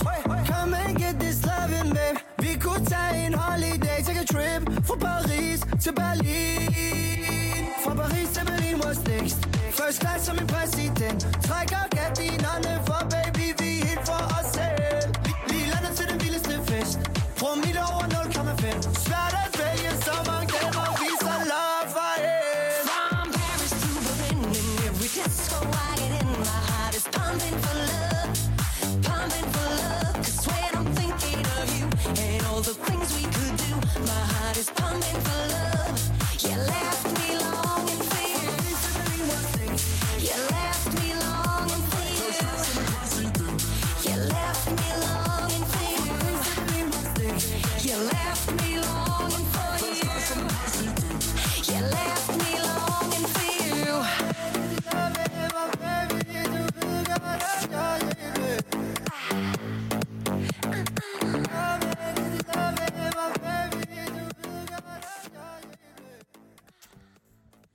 [0.47, 4.61] Come and get this loving, babe Vi kunne tage en holiday Take a trip.
[4.87, 7.65] Fra Paris til Berlin.
[7.83, 9.37] Fra Paris til Berlin was next.
[9.79, 11.21] First class som en præsident.
[11.47, 11.98] Trækker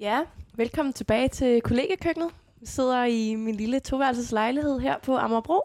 [0.04, 2.30] Ja, velkommen tilbage til kollegekøkkenet.
[2.60, 5.60] Vi sidder i min lille toværelses lejlighed her på Amagerbro.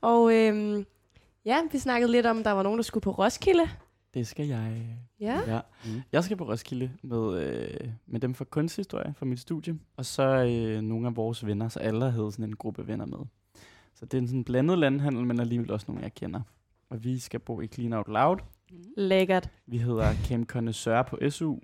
[0.00, 0.86] Og øhm,
[1.44, 3.62] ja, vi snakkede lidt om, der var nogen, der skulle på Roskilde.
[4.14, 4.96] Det skal jeg.
[5.20, 5.40] Ja.
[5.46, 5.60] Ja.
[5.84, 6.02] Mm.
[6.12, 10.22] Jeg skal på Roskilde med, øh, med dem fra kunsthistorie fra mit studie, og så
[10.22, 13.18] øh, nogle af vores venner, så alle havde sådan en gruppe venner med.
[13.94, 16.40] Så det er en sådan blandet landhandel, men alligevel også nogle, jeg kender.
[16.90, 18.38] Og vi skal bo i Clean Out Loud.
[18.96, 19.50] Lækkert.
[19.66, 21.56] Vi hedder Camp Connoisseur på SU,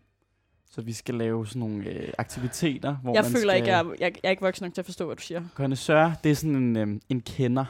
[0.71, 3.57] så vi skal lave sådan nogle øh, aktiviteter, hvor jeg man føler skal...
[3.57, 5.43] ikke, jeg, er- jeg, jeg er ikke voksen nok til at forstå, hvad du siger.
[5.55, 7.65] Connoisseur, det er sådan en, øhm, en kender.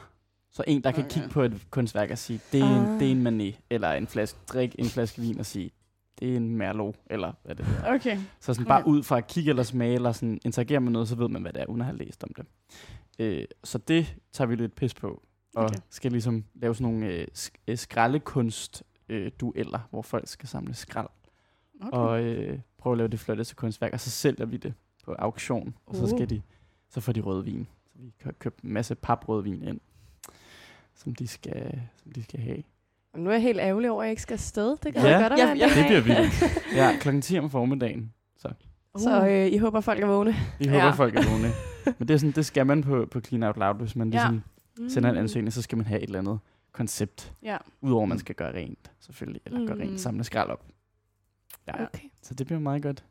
[0.50, 1.12] Så en, der kan Okay.
[1.14, 3.00] kigge på et kunstværk og sige, det er, en, Ah.
[3.00, 5.70] det er en mané, eller en flaske drik, en flaske vin og sige,
[6.20, 7.94] det er en merlot, eller hvad det er.
[7.94, 8.18] Okay.
[8.40, 8.90] Så sådan bare Okay.
[8.90, 11.52] ud fra at kigge eller smage, eller sådan interagere med noget, så ved man, hvad
[11.52, 12.46] det er, uden at have læst om det.
[13.18, 15.22] Øh, så det tager vi lidt pis på,
[15.56, 15.76] og Okay.
[15.90, 17.26] skal ligesom lave sådan nogle øh,
[17.68, 21.08] øh, skraldekunst øh, dueller, hvor folk skal samle skrald,
[21.82, 21.96] okay.
[21.98, 25.74] og øh, prøve at lave det flotteste kunstværk, og så sælger vi det på auktion,
[25.86, 26.08] og så Uh.
[26.08, 26.42] skal de,
[26.90, 27.66] så får de rødvin.
[27.92, 29.80] Så vi kan købe en masse paprødvin ind,
[30.94, 32.62] som de skal, som de skal have.
[33.12, 34.70] Og nu er jeg helt ærgerlig over, at jeg ikke skal afsted.
[34.82, 35.08] Det kan Ja.
[35.18, 35.68] jeg godt Ja, ja.
[35.74, 36.74] Det bliver vildt.
[36.74, 38.12] Ja, klokken 10 om formiddagen.
[38.96, 40.34] Så øh, I håber, folk er vågne.
[40.58, 40.70] Vi Ja.
[40.80, 41.48] håber, folk er vågne.
[41.98, 44.18] Men det, er sådan, det skal man på, på Clean Out Loud, hvis man Ja.
[44.18, 44.42] ligesom
[44.78, 44.88] Mm.
[44.88, 46.38] sender en ansøgning, så skal man have et eller andet
[46.72, 47.32] koncept.
[47.42, 47.56] Ja.
[47.80, 49.40] Udover at man skal gøre rent, selvfølgelig.
[49.46, 49.80] Eller gøre Mm.
[49.80, 50.64] rent, samle skrald op.
[51.68, 52.08] Ja, Okay.
[52.22, 53.04] så det bliver meget godt.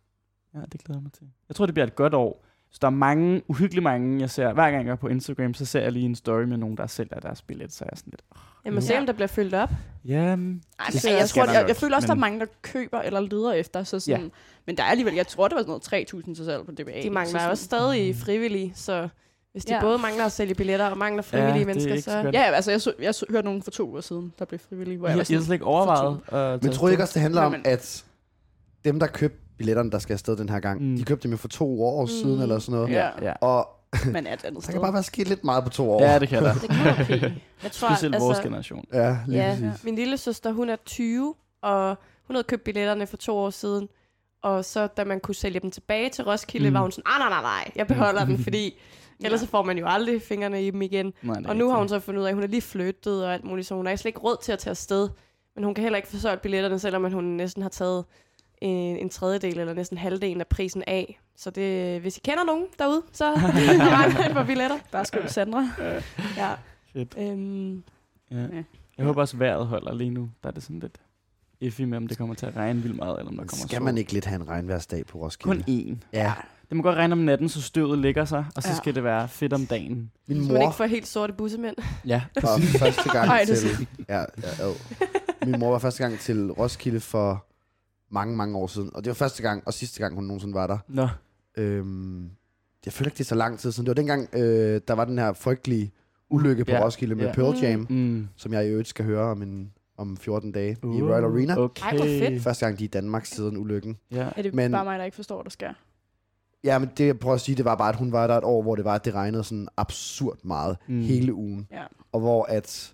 [0.56, 1.28] Ja, det glæder jeg mig til.
[1.50, 2.44] Jeg tror, det bliver et godt år.
[2.72, 4.54] Så der er mange, uhyggeligt mange, jeg ser.
[4.54, 6.88] Hver gang jeg er på Instagram, så ser jeg lige en story med nogen, der
[6.88, 7.72] sælger deres billet.
[7.74, 8.22] Så er jeg sådan lidt,
[8.66, 9.00] Jeg må se, Ja.
[9.00, 9.70] om der bliver fyldt op.
[10.06, 10.60] ja, Ej, Det men,
[11.00, 13.00] skal- jeg, jeg, tror, jeg, nok, jeg føler også, der er men- mange, der køber
[13.00, 13.84] eller leder efter.
[13.84, 14.30] Så sådan, ja.
[14.66, 17.02] Men der er alligevel, jeg tror, det var sådan noget 3.000 til salg på DBA.
[17.04, 19.10] De mangler så også stadig frivillige, så
[19.52, 19.82] Hvis de Ja.
[19.82, 22.22] både mangler at sælge billetter og mangler frivillige er mennesker, så...
[22.24, 22.36] godt.
[22.36, 24.98] Ja, altså jeg, så, jeg så, hørte nogen for to uger siden, der blev frivillige,
[24.98, 27.22] hvor jeg I var har sådan, slet ikke overvejet Men tror I ikke også, det
[27.22, 28.06] handler om, Men- at
[28.88, 30.98] dem, der købte billetterne, der skal afsted den her gang, Mm.
[30.98, 32.42] de købte dem jo for to år siden Mm.
[32.42, 32.94] eller sådan noget.
[32.94, 33.10] Ja.
[33.22, 33.68] Ja, Og
[34.06, 34.74] men er et andet der sted.
[34.74, 36.04] kan bare være sket lidt meget på to år.
[36.04, 36.54] ja det kan der.
[36.62, 37.22] Det kan okay.
[37.64, 38.86] Jeg tror, Specielt vores altså, generation.
[38.94, 39.84] Ja, lige ja, præcis.
[39.84, 41.96] min lille søster, hun er 20, og
[42.28, 43.88] hun havde købt billetterne for to år siden.
[44.44, 46.72] Og så da man kunne sælge dem tilbage til Roskilde, Mm.
[46.72, 46.74] mm.
[46.74, 48.80] var hun sådan, nej, nej, nej, nej, jeg beholder dem, fordi
[49.26, 51.14] ellers så får man jo aldrig fingrene i dem igen.
[51.24, 53.34] Nej, Og nu har hun så fundet ud af, at hun er lige flyttet og
[53.34, 55.10] alt muligt, så hun har slet ikke råd til at tage afsted.
[55.56, 58.06] Men hun kan heller ikke få solgt billetterne, selvom at hun næsten har taget
[58.62, 61.20] en, en tredjedel eller næsten halvdelen af prisen af.
[61.36, 64.78] Så det, hvis I kender nogen derude, så regner på billetter.
[64.92, 65.70] Bare skriv Sandra.
[66.38, 66.50] Ja.
[66.94, 67.16] Fedt.
[67.18, 67.84] Øhm,
[68.32, 68.38] Ja.
[68.42, 68.64] Ja.
[68.98, 70.30] Jeg håber også, vejret holder lige nu.
[70.44, 70.98] Der er det sådan lidt
[71.60, 73.78] iffy med, om det kommer til at regne vildt meget, eller om der kommer Skal
[73.78, 73.84] sol.
[73.86, 75.56] man ikke lidt have en regnværsdag på Roskilde?
[75.56, 75.96] Kun én.
[76.14, 76.34] Ja.
[76.70, 78.76] Det må godt regne om natten, så støvet ligger sig, og så Ja.
[78.76, 80.12] skal det være fedt om dagen.
[80.28, 81.76] Min så man mor ikke får helt sorte bussemænd.
[82.06, 83.88] Ja, var første gang Ej, det er til...
[84.10, 84.26] Ja, ja,
[84.60, 84.74] ad.
[85.46, 87.46] Min mor var første gang til Roskilde for
[88.12, 88.92] mange, mange år siden.
[88.96, 90.78] Og det var første gang og sidste gang, hun nogensinde var der.
[90.88, 91.08] Nå,
[91.58, 92.24] Øhm,
[92.86, 93.86] jeg føler ikke, det er så lang tid siden.
[93.86, 95.92] Det var dengang, øh, der var den her frygtelige
[96.30, 97.34] ulykke på Ja, Roskilde med ja.
[97.34, 97.62] Pearl Mm.
[97.62, 98.28] Jam, mm.
[98.36, 101.58] som jeg i øvrigt skal høre om, en, om 14 dage i Uh, Royal Arena.
[101.60, 101.84] Okay.
[101.84, 102.42] Ej, hvor fedt.
[102.44, 103.98] Første gang, de er i Danmark siden ulykken.
[104.12, 104.30] Ja.
[104.36, 105.74] Er det Men- bare mig, der ikke forstår, hvad der sker?
[106.64, 108.44] Ja, men det jeg prøver at sige, det var bare, at hun var der et
[108.44, 110.96] år, hvor det var, at det regnede sådan absurd meget Mm.
[110.96, 111.02] mm.
[111.02, 111.68] hele ugen.
[111.72, 111.84] Ja.
[112.12, 112.94] Og hvor at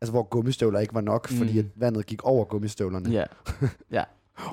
[0.00, 1.36] altså hvor gummistøvler ikke var nok, Mm.
[1.36, 3.10] fordi at vandet gik over gummistøvlerne.
[3.10, 3.24] Ja.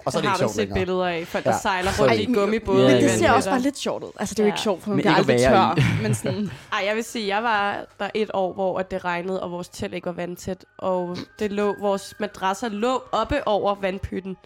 [0.05, 0.79] Og så er det har ikke du sjovt set længere.
[0.79, 1.57] billeder af folk, der Ja.
[1.57, 2.77] sejler rundt Ej, i gummibåde.
[2.81, 3.17] Ja, Men ja, det ja.
[3.17, 4.09] ser også bare lidt sjovt ud.
[4.19, 4.53] Altså, det er jo Ja.
[4.53, 5.77] ikke sjovt, for man bliver aldrig tør.
[6.03, 9.43] Men sådan, Ej, jeg vil sige, jeg var der et år, hvor at det regnede,
[9.43, 10.65] og vores telt ikke var vandtæt.
[10.77, 14.37] Og det lå, vores madrasser lå oppe over vandpytten.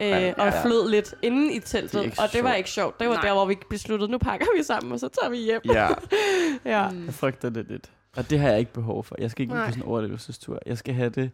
[0.00, 0.62] Øh, Ja, og ja.
[0.64, 3.00] flød lidt inde i teltet, Det og det var ikke sjovt.
[3.00, 3.22] Det var Nej.
[3.22, 5.60] der, hvor vi besluttede, nu pakker vi sammen, og så tager vi hjem.
[5.64, 5.88] ja.
[6.64, 6.88] Ja.
[6.88, 7.90] mm, Jeg frygter det lidt.
[8.16, 9.16] Og det har jeg ikke behov for.
[9.18, 9.64] Jeg skal ikke Nej.
[9.66, 10.58] på sådan en overlevelsestur.
[10.66, 11.30] Jeg skal have det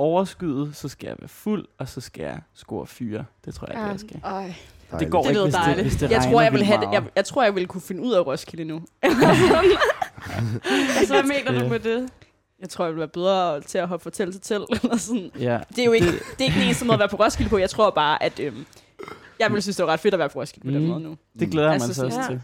[0.00, 3.24] overskyet, så skal jeg være fuld, og så skal jeg score fyre.
[3.44, 3.90] Det tror jeg ikke, Ja.
[3.90, 4.20] jeg skal.
[4.24, 4.54] Ej.
[5.00, 5.86] Det går Det ikke, hvis det, dejligt.
[5.88, 6.88] hvis det Jeg tror, jeg vil have det.
[6.92, 8.80] Jeg, jeg tror, jeg ville kunne finde ud af Roskilde nu.
[10.98, 12.08] Altså, hvad mener du med det?
[12.60, 14.64] Jeg tror, jeg vil være bedre til at hoppe telt til telt.
[14.82, 15.30] Eller sådan.
[15.38, 15.58] Ja.
[15.68, 17.50] Det er jo ikke, det, det er ikke den eneste måde at være på Roskilde
[17.50, 17.58] på.
[17.58, 18.66] Jeg tror bare, at øhm,
[19.38, 20.88] jeg ville synes, det var ret fedt at være på Roskilde på den Mm.
[20.88, 21.16] måde nu.
[21.38, 22.26] Det glæder Altså man sig sådan- også Ja.
[22.38, 22.42] til.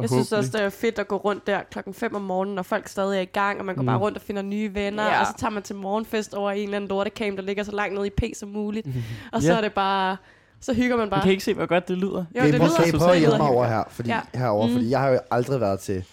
[0.00, 2.62] Jeg synes også, det er fedt at gå rundt der klokken 5 om morgenen, når
[2.62, 3.86] folk stadig er i gang, og man går Mm.
[3.86, 5.20] bare rundt og finder nye venner, Ja.
[5.20, 7.94] og så tager man til morgenfest over en eller anden lortecamp, der ligger så langt
[7.94, 8.86] nede i P som muligt.
[9.32, 9.56] Og så Ja.
[9.56, 10.16] er det bare...
[10.60, 11.22] Så hygger man Man bare.
[11.22, 12.10] kan ikke se, hvor godt det lyder.
[12.12, 13.82] Jo, det prøve, lyder kan I prøve at det hjælpe mig over her?
[13.90, 14.20] Fordi, Ja.
[14.34, 14.72] herover, Mm.
[14.72, 16.04] fordi jeg har jo aldrig været til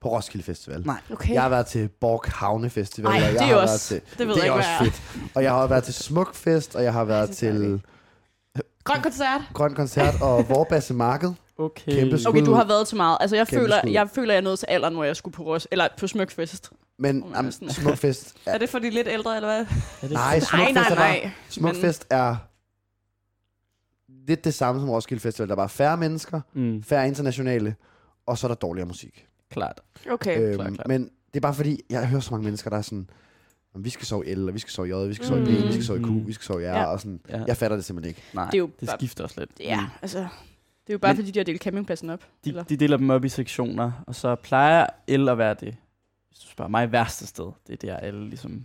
[0.00, 0.82] på Roskilde Festival.
[0.86, 0.96] Nej.
[1.12, 1.34] Okay.
[1.34, 3.68] Jeg har været til Borg Havne Festival, Ej, og jeg det er har jo været
[3.72, 5.02] også- til, det ved det jeg er ikke, også fedt.
[5.34, 7.82] Og jeg har været til Smukfest, og jeg har været det til.
[8.84, 9.40] Grøn koncert.
[9.54, 11.32] Grøn Koncert og Vorbasse Marked.
[11.58, 11.92] Okay.
[11.92, 12.28] Kæmpe skud.
[12.32, 13.18] Okay, du har været til meget.
[13.20, 13.90] Altså, jeg Kæmpe føler, skud.
[13.90, 16.70] jeg føler, jeg er nået til alderen, hvor jeg skulle på Ros eller på Smykfest.
[16.98, 17.70] Men um, sådan.
[17.70, 19.60] Smukfest, er, Er det for de lidt ældre, eller hvad?
[19.60, 19.66] Er
[20.00, 21.30] det nej, Nej, Smukfest, nej, er, bare, nej.
[21.48, 22.36] Smukfest er
[24.28, 25.48] lidt det samme som Roskilde Festival.
[25.48, 27.74] Der er bare færre mennesker, Mm, færre internationale,
[28.26, 29.26] og så er der dårligere musik.
[29.50, 29.80] klart.
[30.10, 30.40] Okay.
[30.40, 30.88] øhm, klart, klart.
[30.88, 33.10] Men det er bare fordi, jeg hører så mange mennesker, der er sådan,
[33.74, 35.40] "Jamen, vi skal sove i L, og vi skal sove i J, vi skal sove
[35.42, 35.54] i B, Mm.
[35.68, 36.26] vi skal sove i Q, Mm.
[36.26, 36.84] vi skal sove i R, Ja.
[36.84, 37.20] og sådan.
[37.28, 37.42] Ja.
[37.46, 38.22] Jeg fatter det simpelthen ikke.
[38.34, 39.50] Nej, Det er jo det skifter også lidt.
[39.60, 39.86] Ja, Mm.
[40.02, 40.26] altså...
[40.88, 42.20] Det er jo bare, Men- fordi de har delt campingpladsen op.
[42.44, 42.62] De, eller?
[42.62, 45.76] de deler dem op i sektioner, og så plejer el at være det,
[46.28, 47.50] hvis du spørger mig, værste sted.
[47.66, 48.64] Det er der alle ligesom,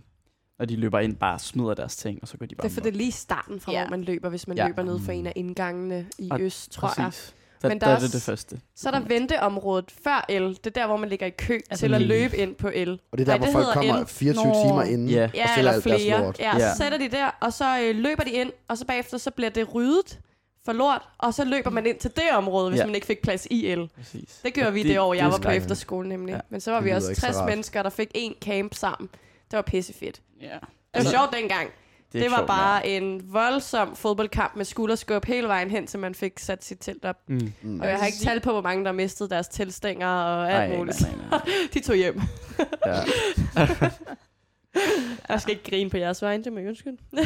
[0.58, 2.74] når de løber ind, bare smider deres ting, og så går de bare Det er
[2.74, 3.80] for det er lige starten fra, Ja.
[3.82, 4.66] hvor man løber, hvis man Ja.
[4.66, 7.04] løber ned for en af indgangene i Og øst, tror jeg.
[7.06, 7.34] Præcis.
[7.62, 8.60] Der, Men der, der er er det det første.
[8.76, 10.42] Så er der venteområdet før el.
[10.48, 12.90] Det er der, hvor man ligger i kø Altså til at løbe ind på el.
[13.12, 14.06] Og det er der, Nej, hvor det folk kommer L.
[14.06, 14.52] 24 Nå.
[14.68, 15.24] timer inden Ja.
[15.24, 16.32] og Ja, stiller eller alt deres flere.
[16.38, 16.72] Ja, Ja.
[16.72, 19.50] så sætter de der, og så øh, løber de ind, og så bagefter så bliver
[19.50, 20.20] det ryddet
[20.64, 22.86] for lort, og så løber man ind til det område, hvis Ja.
[22.86, 23.88] man ikke fik plads i el.
[23.96, 24.40] Præcis.
[24.44, 26.32] Det gjorde Og vi det, år, jeg er var på efterskole nemlig.
[26.32, 26.36] Ja.
[26.36, 26.40] Ja.
[26.48, 27.48] Men så var Det vi også ikke så 60 rart.
[27.48, 29.08] mennesker, der fik én camp sammen.
[29.50, 30.20] Det var pissefedt.
[30.40, 30.46] Ja.
[30.46, 30.58] Det var
[30.94, 31.68] Altså- sjovt dengang.
[31.68, 35.98] Det, Det, det var sjovt bare en voldsom fodboldkamp med skulderskub hele vejen hen, til
[36.00, 37.16] man fik sat sit telt op.
[37.28, 37.52] Mm.
[37.62, 37.80] Mm.
[37.80, 40.78] Og jeg har ikke tal på, hvor mange der mistede deres teltstænger og alt Ej,
[40.78, 41.00] muligt.
[41.00, 41.40] nej, nej, nej.
[41.74, 42.20] De tog hjem.
[42.86, 42.98] Ja.
[45.28, 46.96] Jeg skal ikke grine på jeres vegne, det må jeg undskylde.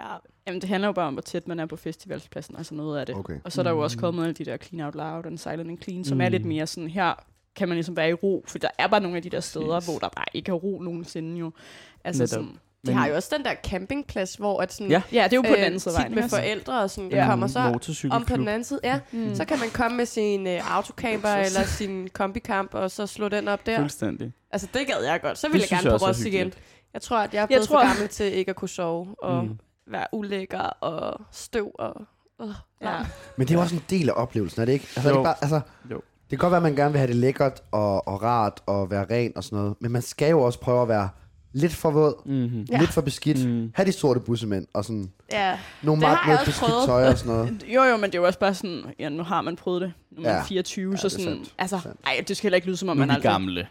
[0.00, 0.14] ja.
[0.46, 3.06] Jamen, det handler jo bare om, hvor tæt man er på festivalspladsen, altså noget af
[3.06, 3.14] det.
[3.16, 3.38] Okay.
[3.44, 4.00] Og så er der jo også Mm.
[4.00, 6.20] kommet alle de der Clean Out Loud og Silent and Clean, som Mm.
[6.20, 7.14] er lidt mere sådan, her
[7.56, 9.66] kan man ligesom være i ro, for der er bare nogle af de der steder,
[9.66, 9.88] Præcis.
[9.90, 11.50] hvor der bare ikke er ro nogensinde jo.
[12.04, 12.28] Altså Netop.
[12.34, 15.02] sådan, De har jo også den der campingplads, hvor at sådan, Ja.
[15.12, 16.14] ja, det er jo på den øh, anden side vejen.
[16.14, 17.26] med forældre og sådan, Ja.
[17.26, 17.78] kommer så
[18.10, 18.80] om på den anden side.
[18.84, 19.34] Ja, Mm.
[19.34, 23.48] så kan man komme med sin øh, autocamper eller sin kombikamp, og så slå den
[23.48, 23.78] op der.
[23.78, 24.32] Fuldstændig.
[24.50, 25.38] Altså, det gad jeg godt.
[25.38, 26.52] Så Det vil jeg gerne på Ross igen.
[26.94, 29.14] Jeg tror, at jeg er Jeg blevet tror- for gammel til ikke at kunne sove
[29.18, 29.58] og Mm.
[29.86, 32.06] Være ulækker og støv og...
[32.38, 32.50] Uh,
[32.82, 32.98] Ja.
[33.36, 34.86] Men det er jo også en del af oplevelsen, er det ikke?
[34.96, 35.22] Altså, er det Jo.
[35.22, 35.96] bare, altså, Jo.
[35.96, 38.90] Det kan godt være, at man gerne vil have det lækkert og, og rart og
[38.90, 39.74] være ren og sådan noget.
[39.80, 41.08] Men man skal jo også prøve at være
[41.52, 42.66] lidt for våd, Mm-hmm.
[42.70, 42.78] ja.
[42.78, 43.48] lidt for beskidt.
[43.48, 43.72] Mm.
[43.74, 45.58] Ha' de sorte bussemænd og sådan Ja.
[45.82, 46.86] nogle Det meget noget også beskidt prøvet.
[46.86, 47.64] tøj og sådan noget.
[47.74, 49.92] Jo, jo, men det er jo også bare sådan, ja, nu har man prøvet det.
[50.10, 50.36] Nu er man Ja.
[50.36, 50.42] ja.
[50.44, 51.54] 24, Ja, så sådan, sandt.
[51.58, 52.00] altså, Sandt.
[52.06, 53.30] ej, det skal heller ikke lyde som om, Nu er man aldrig...
[53.32, 53.66] gamle.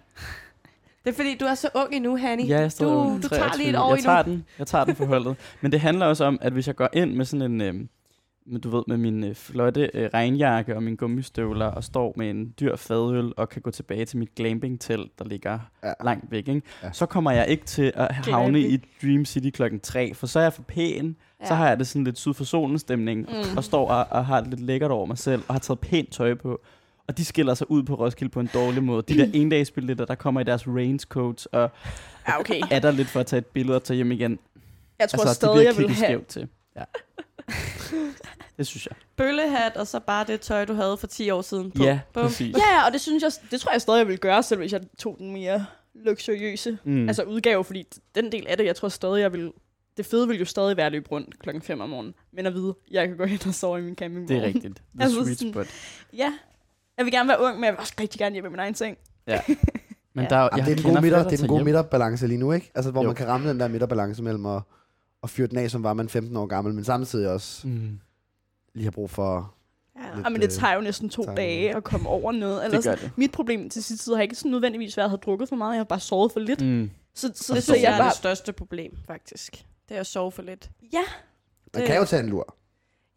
[1.04, 2.48] Det er fordi, du er så ung endnu, Hanni.
[2.48, 3.80] Ja, jeg du, du tager lige et 23.
[3.80, 4.04] år jeg endnu.
[4.04, 4.46] tager den.
[4.60, 5.36] Jeg tager den for holdet.
[5.62, 7.88] Men det handler også om, at hvis jeg går ind med sådan en,
[8.52, 12.30] øh, du ved, med min øh, flotte øh, regnjakke og mine gummistøvler og står med
[12.30, 15.94] en dyr fadøl og kan gå tilbage til mit glamping-telt, der ligger Ja.
[16.04, 16.62] langt væk, ikke?
[16.84, 16.92] Ja.
[16.92, 18.72] så kommer jeg ikke til at havne Glamping.
[18.74, 21.16] i Dream City klokken 3, for så er jeg for pæn.
[21.42, 21.48] Ja.
[21.48, 23.58] Så har jeg det sådan lidt syd for solen stemning, mm.
[23.58, 26.12] og står og, og har det lidt lækkert over mig selv, og har taget pænt
[26.12, 26.62] tøj på.
[27.08, 29.04] Og de skiller sig ud på Roskilde på en dårlig måde.
[29.14, 31.72] De der endagsbilletter, der kommer i deres rangecoats, og
[32.28, 32.62] Ja, okay.
[32.72, 34.40] er der lidt for at tage et billede og tage hjem igen.
[35.00, 36.06] Jeg tror altså, stadig, det jeg vil have...
[36.08, 36.48] skævt til.
[36.76, 36.84] Ja.
[38.58, 38.96] det synes jeg.
[39.16, 41.84] Bøllehat, og så bare det tøj, du havde for 10 år siden på.
[41.84, 42.24] Ja, Bum.
[42.24, 42.56] præcis.
[42.58, 44.82] Ja, og det synes jeg, det tror jeg stadig, jeg vil gøre, selv hvis jeg
[45.00, 47.08] tog den mere luksuriøse Mm.
[47.08, 47.84] altså udgave, fordi
[48.16, 49.52] den del af det, jeg tror stadig, jeg vil...
[49.98, 52.54] Det fede vil jo stadig være at løbe rundt klokken 5 om morgenen, men at
[52.54, 54.28] vide, jeg kan gå hen og sove i min campingvogn.
[54.28, 54.76] det er rigtigt.
[54.96, 55.68] The Altså sweet sådan- spot.
[56.14, 56.34] Ja.
[56.98, 58.76] Jeg vil gerne være ung, men jeg vil også rigtig gerne hjem i min egen
[58.76, 58.98] seng.
[59.28, 59.42] Ja.
[60.16, 62.28] Men der, er Jamen, jeg det er den gode, midter, det er den gode midterbalance
[62.28, 62.72] lige nu, ikke?
[62.76, 63.08] Altså, hvor Jo.
[63.08, 64.62] man kan ramme den der midterbalance mellem at,
[65.24, 68.00] at fyre den af, som var man 15 år gammel, men samtidig også Mm.
[68.74, 69.54] lige have brug for...
[69.96, 70.16] Ja.
[70.16, 72.66] Lidt, men det øh, tager jo næsten to tager- dage at komme over noget.
[72.66, 73.10] Eller Det gør sådan.
[73.10, 73.18] det.
[73.18, 75.56] Mit problem til sidste tid har ikke sådan nødvendigvis været, at jeg havde drukket for
[75.56, 75.72] meget.
[75.74, 76.62] Jeg har bare sovet for lidt.
[76.66, 76.90] Mm.
[77.16, 78.10] Så, så, Det så jeg jeg er bare...
[78.10, 79.66] det største problem, faktisk.
[79.90, 80.70] Det er at sove for lidt.
[80.94, 81.00] Ja,
[81.74, 82.56] Man Det- kan jo tage en lur.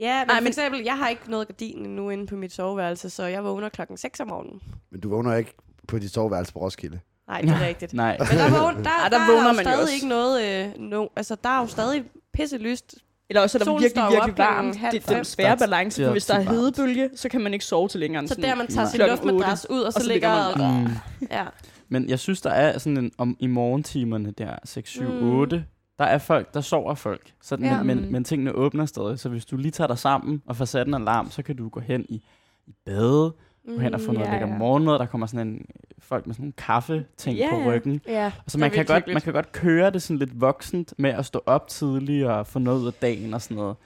[0.01, 2.53] Ja, men Ej, for men- eksempel, jeg har ikke noget gardin endnu inde på mit
[2.53, 4.61] soveværelse, så jeg vågner klokken 6 om morgenen.
[4.91, 5.55] Men du vågner ikke
[5.89, 7.01] på dit soveværelse på Roskilde.
[7.29, 7.95] Nej, det er rigtigt.
[7.95, 8.17] Nej.
[8.19, 9.95] Men der, vågner, der, der, der vågner er jo man stadig også.
[9.95, 10.65] ikke noget...
[10.67, 12.95] Øh, no, altså, der er jo stadig pisse lyst.
[13.31, 14.77] eller også er der Solen virkelig, virkelig varmt.
[14.77, 17.53] halv Det er den svære balance, det for hvis der er hedebølge, så kan man
[17.53, 18.91] ikke sove til længere end Så der man tager Nej.
[18.91, 20.49] sin luftmadras ud, og så, og så ligger...
[20.57, 20.85] ligger man-
[21.21, 21.27] Mm.
[21.31, 21.45] ja.
[21.89, 25.39] Men jeg synes, der er sådan en, om i morgentimerne der, 6, 7, Mm.
[25.39, 25.65] 8,
[25.99, 27.33] der er folk, der sover folk.
[27.43, 27.67] Så, Ja.
[27.67, 27.83] ja.
[27.83, 28.03] men, Mm.
[28.03, 30.87] men, men tingene åbner stadig, så hvis du lige tager dig sammen og får sat
[30.87, 32.23] en alarm, så kan du gå hen i,
[32.67, 33.33] i bade,
[33.69, 34.57] gå hen og få Mm, noget ja, lækker ja.
[34.59, 35.67] morgenmad, der kommer sådan en,
[35.99, 38.01] folk med sådan en kaffe-ting Ja, på ryggen.
[38.07, 41.27] Ja, Så man kan, godt, man kan godt køre det sådan lidt voksent med at
[41.27, 43.77] stå op tidligt og få noget ud af dagen og sådan noget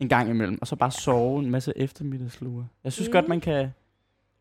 [0.00, 0.58] en gang imellem.
[0.60, 2.66] Og så bare sove en masse eftermiddagslure.
[2.84, 3.12] Jeg synes Mm.
[3.12, 3.64] godt, man kan, Men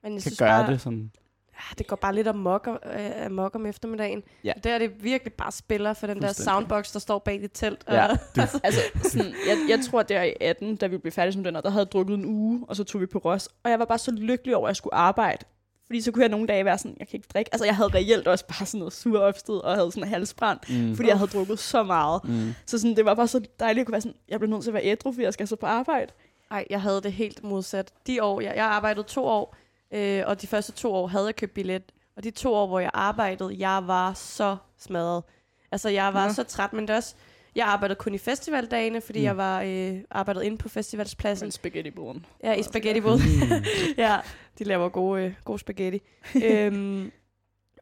[0.03, 1.11] jeg kan synes gøre bare, det sådan.
[1.59, 4.23] Ja, det går bare lidt amok, øh, amok om eftermiddagen.
[4.43, 4.51] Ja.
[4.63, 7.83] Der er det virkelig bare spiller for den der soundbox, der står bag dit telt.
[7.89, 8.17] Ja, Og,
[8.63, 11.63] Altså, sådan, jeg, jeg tror, der i 18, da vi blev færdige som den, og
[11.63, 13.85] der havde jeg drukket en uge, og så tog vi på Ros, og jeg var
[13.85, 15.45] bare så lykkelig over, at jeg skulle arbejde.
[15.85, 17.49] Fordi så kunne jeg nogle dage være sådan, jeg kan ikke drikke.
[17.53, 20.59] Altså, jeg havde reelt også bare sådan noget sur opstød, og havde sådan en halsbrand,
[20.69, 22.21] mm, fordi jeg havde drukket så meget.
[22.23, 22.53] mm.
[22.65, 24.69] Så sådan, det var bare så dejligt at kunne være sådan, jeg blev nødt til
[24.69, 26.11] at være ædru, fordi jeg skal så på arbejde.
[26.51, 27.91] Ej, jeg havde det helt modsat.
[28.07, 29.55] De år, jeg, jeg arbejdede to år,
[29.95, 31.83] øh, og de første to år havde jeg købt billet.
[32.17, 35.23] Og de to år, hvor jeg arbejdede, jeg var så smadret.
[35.71, 36.33] Altså, jeg var Nå.
[36.33, 37.15] så træt, men det også...
[37.55, 39.25] Jeg arbejdede kun i festivaldagene, fordi Mm.
[39.25, 41.45] jeg var øh, arbejdet inde på festivalspladsen.
[41.45, 42.25] Men spaghetti boden.
[42.43, 43.07] Ja, i spaghetti mm.
[43.97, 44.17] ja,
[44.59, 46.01] de laver gode, øh, gode spaghetti.
[46.45, 47.11] øhm,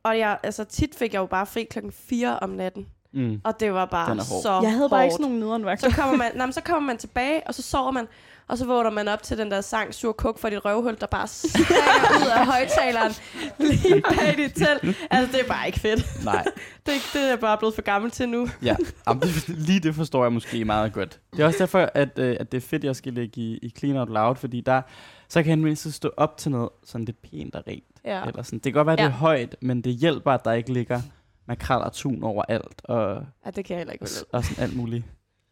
[0.03, 2.87] og jeg, altså, tit fik jeg jo bare fri klokken 4 om natten.
[3.13, 3.41] Mm.
[3.43, 5.89] Og det var bare så Jeg havde bare ikke sådan nogle nederen vagter.
[5.89, 8.07] Så kommer man, nej, men så kommer man tilbage, og så sover man,
[8.47, 11.07] og så vågner man op til den der sang Sur Kuk for dit røvhul, der
[11.07, 11.27] bare
[12.21, 13.13] ud af højtaleren
[13.59, 14.97] lige bag dit telt.
[15.11, 16.23] Altså, det er bare ikke fedt.
[16.25, 16.43] Nej.
[16.85, 18.47] Det, det er jeg bare blevet for gammel til nu.
[18.63, 18.75] Ja,
[19.07, 21.19] Jamen, det, lige det forstår jeg måske meget godt.
[21.35, 23.57] Det er også derfor, at, øh, at det er fedt, at jeg skal ligge i,
[23.61, 24.81] i Clean Out Loud, fordi der,
[25.29, 27.83] så kan jeg mindst stå op til noget sådan lidt pænt og rent.
[28.05, 28.23] Ja.
[28.25, 28.59] Eller sådan.
[28.59, 29.09] Det kan godt være, at det Ja.
[29.09, 31.01] er højt, men det hjælper, at der ikke ligger
[31.47, 34.75] makrel og tun overalt, og, ja, det kan jeg heller ikke og, og sådan alt
[34.77, 35.03] muligt.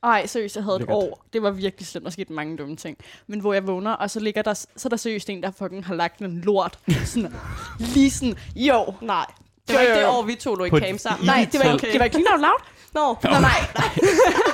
[0.04, 1.26] Ej, seriøst, jeg havde et år.
[1.34, 2.98] Det var virkelig slemt, der skete mange dumme ting.
[3.28, 5.86] Men hvor jeg vågner, og så ligger der, så er der seriøst en, der fucking
[5.86, 6.80] har lagt en lort.
[7.06, 7.34] Sådan,
[7.80, 8.94] lige sådan, jo.
[9.02, 9.26] Nej,
[9.68, 11.26] det var Jo, ikke det år, vi to lå i På camp sammen.
[11.26, 12.62] Nej, det var, ikke, det var ikke clean out loud.
[12.94, 13.90] Nå, Nej, nej, nej.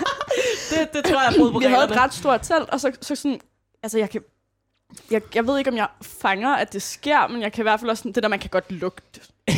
[0.70, 2.92] det, det tror jeg er brud på Vi havde et ret stort telt, og så,
[3.02, 3.40] så sådan,
[3.84, 4.22] altså jeg kan,
[5.12, 7.80] jeg, jeg ved ikke, om jeg fanger, at det sker, men jeg kan i hvert
[7.80, 9.20] fald også sådan, det der, man kan godt lugte.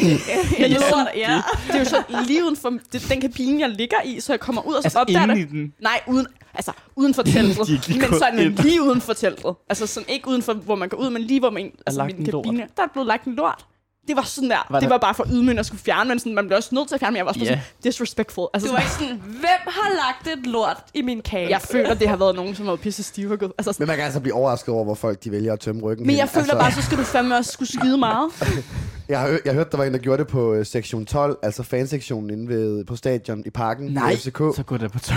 [0.60, 1.42] Ja, er lort, sådan, ja.
[1.68, 4.40] det er jo så lige uden for det, den kabine, jeg ligger i, så jeg
[4.40, 5.38] kommer ud og så Altså opdager det.
[5.38, 5.74] i den.
[5.82, 7.70] Nej, uden, altså, uden for teltet.
[7.90, 8.58] Men sådan ind.
[8.58, 9.56] lige uden for teltet.
[9.70, 11.72] Altså sådan ikke uden for, hvor man går ud, men lige hvor man...
[11.88, 12.46] Altså, min en lort.
[12.46, 13.66] kabine, der er blevet lagt en lort.
[14.08, 14.68] Det var sådan der.
[14.70, 16.76] Var det der- var bare for ydmygende at skulle fjerne, men sådan, man blev også
[16.76, 17.48] nødt til at fjerne, men jeg var også yeah.
[17.50, 18.48] sådan disrespectful.
[18.54, 21.50] Altså, Du var ikke sådan, hvem har lagt et lort i min kage?
[21.50, 23.52] jeg føler, det har været nogen, som har pisse stive og gået.
[23.58, 25.82] Altså, sådan, Men man kan altså blive overrasket over, hvor folk de vælger at tømme
[25.82, 26.20] ryggen men hen.
[26.20, 28.30] jeg føler altså, bare, så skal du fandme også skulle skide meget.
[29.10, 31.38] Jeg har, jeg har hørt, der var en, der gjorde det på øh, sektion 12,
[31.44, 34.38] altså fansektionen inde ved, på stadion i parken Nej, i FCK.
[34.38, 35.16] så går det på tøj.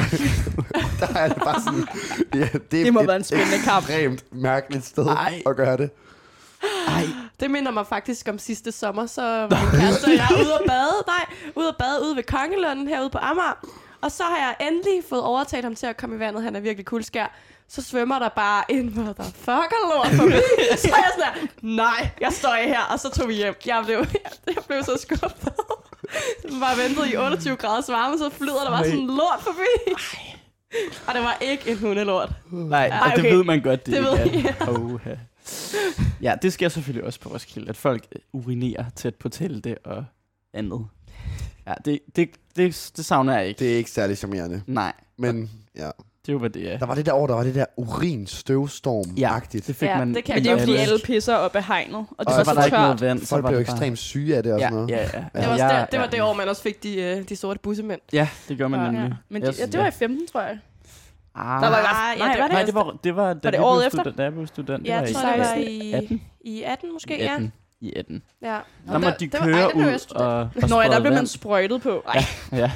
[1.00, 1.86] Der er det bare sådan,
[2.34, 3.84] ja, det, Det må et være en spændende kamp.
[3.88, 5.42] ekstremt mærkeligt sted Ej.
[5.46, 5.90] at gøre det.
[6.88, 7.04] Ej,
[7.42, 10.96] Det minder mig faktisk om sidste sommer, så min kæreste og jeg ude at bade.
[11.06, 11.24] Nej,
[11.56, 13.66] ude at bade ude ved Kongelunden herude på Amager.
[14.00, 16.42] Og så har jeg endelig fået overtalt ham til at komme i vandet.
[16.42, 17.36] Han er virkelig kuldskær.
[17.68, 20.32] Så svømmer der bare en motherfucker lort forbi.
[20.76, 22.80] så er jeg sådan der, nej, jeg står af her.
[22.92, 23.54] Og så tog vi hjem.
[23.66, 23.98] Jeg blev,
[24.46, 25.52] jeg blev så skuffet.
[26.60, 29.92] Bare ventet i 28 graders varme, så flyder der bare sådan lort forbi.
[31.06, 32.30] Og det var ikke en hundelort.
[32.50, 33.34] Nej, Ej, og det okay.
[33.34, 34.78] ved man godt, det, Det ikke ved er.
[34.78, 35.14] Oha.
[36.22, 40.04] Ja, det sker selvfølgelig også på Roskilde, at folk øh, urinerer tæt på telte og
[40.54, 40.86] andet.
[41.66, 43.58] Ja, det, det, det, det savner jeg ikke.
[43.58, 44.62] Det er ikke særlig charmerende.
[44.66, 45.80] Nej, Men ja,
[46.26, 46.78] det er jo, hvad det er.
[46.78, 49.88] der var det der år, der var det der urin støvstorm Ja, agtigt det fik
[49.88, 50.14] Ja, man.
[50.14, 51.94] det kan Men det er jo fordi, alle pisser op af hegnet.
[51.96, 52.82] Og det Og så var var så der ikke tørt.
[52.82, 53.20] noget vand.
[53.20, 54.90] så Folk var blev det bare- ekstremt syge af det og Ja, sådan noget.
[54.90, 55.04] ja, ja.
[55.04, 56.10] Det Altså, var, også der, det var ja.
[56.10, 58.00] det år, man også fik de, øh, de sorte bussemænd.
[58.12, 58.86] Ja, det gør man Ja.
[58.90, 59.02] nemlig.
[59.10, 59.16] Ja.
[59.28, 60.58] Men det, ja, det var i 15, tror jeg.
[61.34, 62.52] Ah, Der var i Ah, ja, Nej, det- var det?
[62.54, 63.98] Nej, det var, det var, da Var det vi året blev efter?
[63.98, 64.86] Student, da jeg blev student.
[64.86, 66.22] Ja, jeg det tror, var det var i i, 18.
[66.40, 67.32] i 18 måske, I ja.
[67.34, 67.52] 18.
[67.80, 68.22] I 18.
[68.42, 68.58] ja.
[68.88, 71.12] Der måtte de det var- køre ej, jeg ud og, og Nå ja, der blev
[71.12, 72.02] man sprøjtet på.
[72.08, 72.56] Ej, Ja.
[72.56, 72.70] ja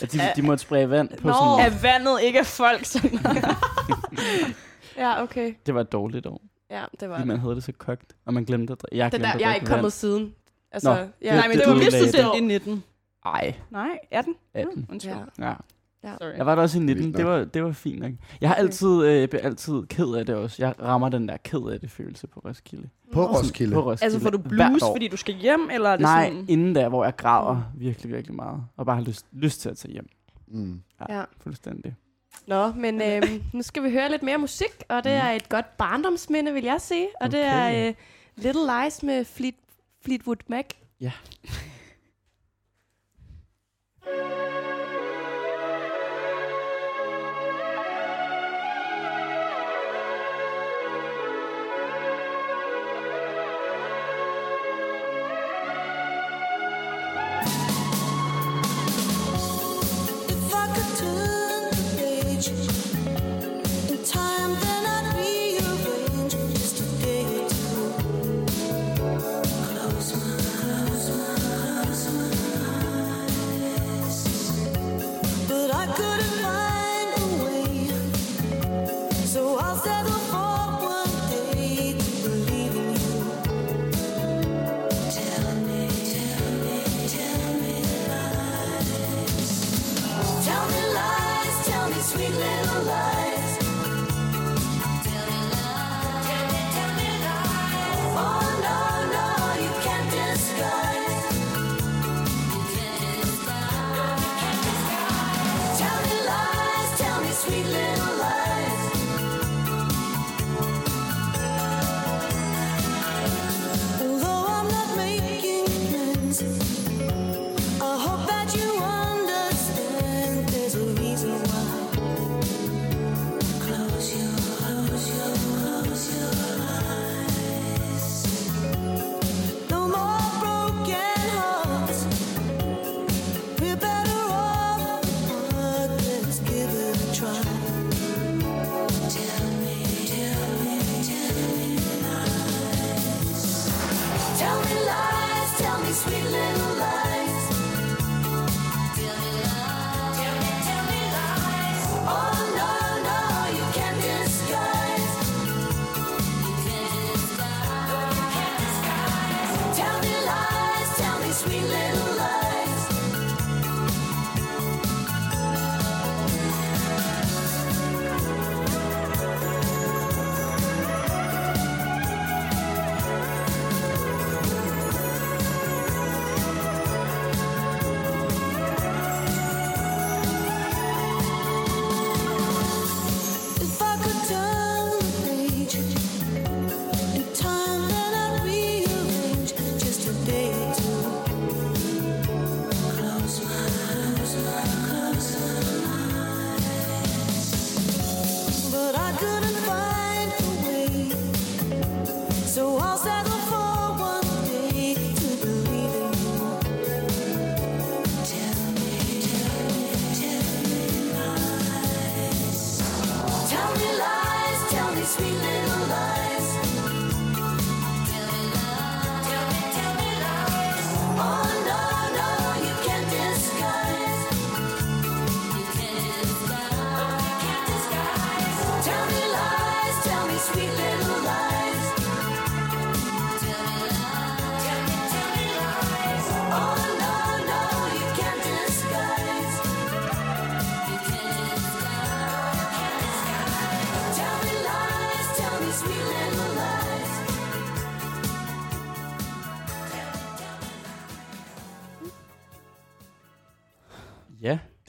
[0.12, 1.34] de, de måtte spraye vand på Nå.
[1.34, 1.72] sådan...
[1.72, 3.18] er vandet ikke af folk sådan
[4.96, 5.54] Ja, okay.
[5.66, 8.34] Det var et dårligt år, Ja, det var fordi man havde det så kogt, og
[8.34, 8.96] man glemte at drikke.
[8.98, 9.20] Jeg det.
[9.20, 9.90] glemte Der, at jeg er ikke kommet vand.
[9.90, 10.34] siden.
[10.72, 11.64] Altså, Nå, ja, det- Nej, men det
[12.14, 12.38] student det.
[12.38, 12.84] i 19.
[13.26, 14.34] Ej, Nej, 18?
[14.54, 14.86] 18.
[14.90, 15.12] Undskyld.
[15.38, 15.46] Ja.
[15.46, 15.52] Ja.
[16.04, 16.12] Ja.
[16.20, 16.36] Sorry.
[16.36, 17.04] Jeg var der også i 19.
[17.04, 18.12] Vildt Det var, det var fint nok.
[18.40, 20.56] Jeg har altid, øh, bliver altid ked af det også.
[20.58, 22.88] Jeg rammer den der ked af det følelse på Roskilde.
[23.12, 23.74] På Sådan- Roskilde.
[23.74, 24.04] På Roskilde.
[24.04, 26.44] Altså får du blues, fordi du skal hjem, eller er det Nej, sådan...
[26.48, 28.62] inden der, hvor jeg græder virkelig, virkelig meget.
[28.76, 30.08] Og bare har lyst, lyst til at tage hjem.
[30.48, 30.80] Mm.
[31.08, 31.22] Ja.
[31.40, 31.94] Fuldstændig.
[32.46, 35.76] Nå, men øhm, nu skal vi høre lidt mere musik, og det er et godt
[35.76, 37.06] barndomsminde, vil jeg sige.
[37.20, 37.88] Og det er Okay.
[37.88, 37.94] øh,
[38.36, 39.54] Little Lies med Fleet,
[40.04, 40.64] Fleetwood Mac.
[41.00, 41.12] Ja.
[41.44, 41.64] If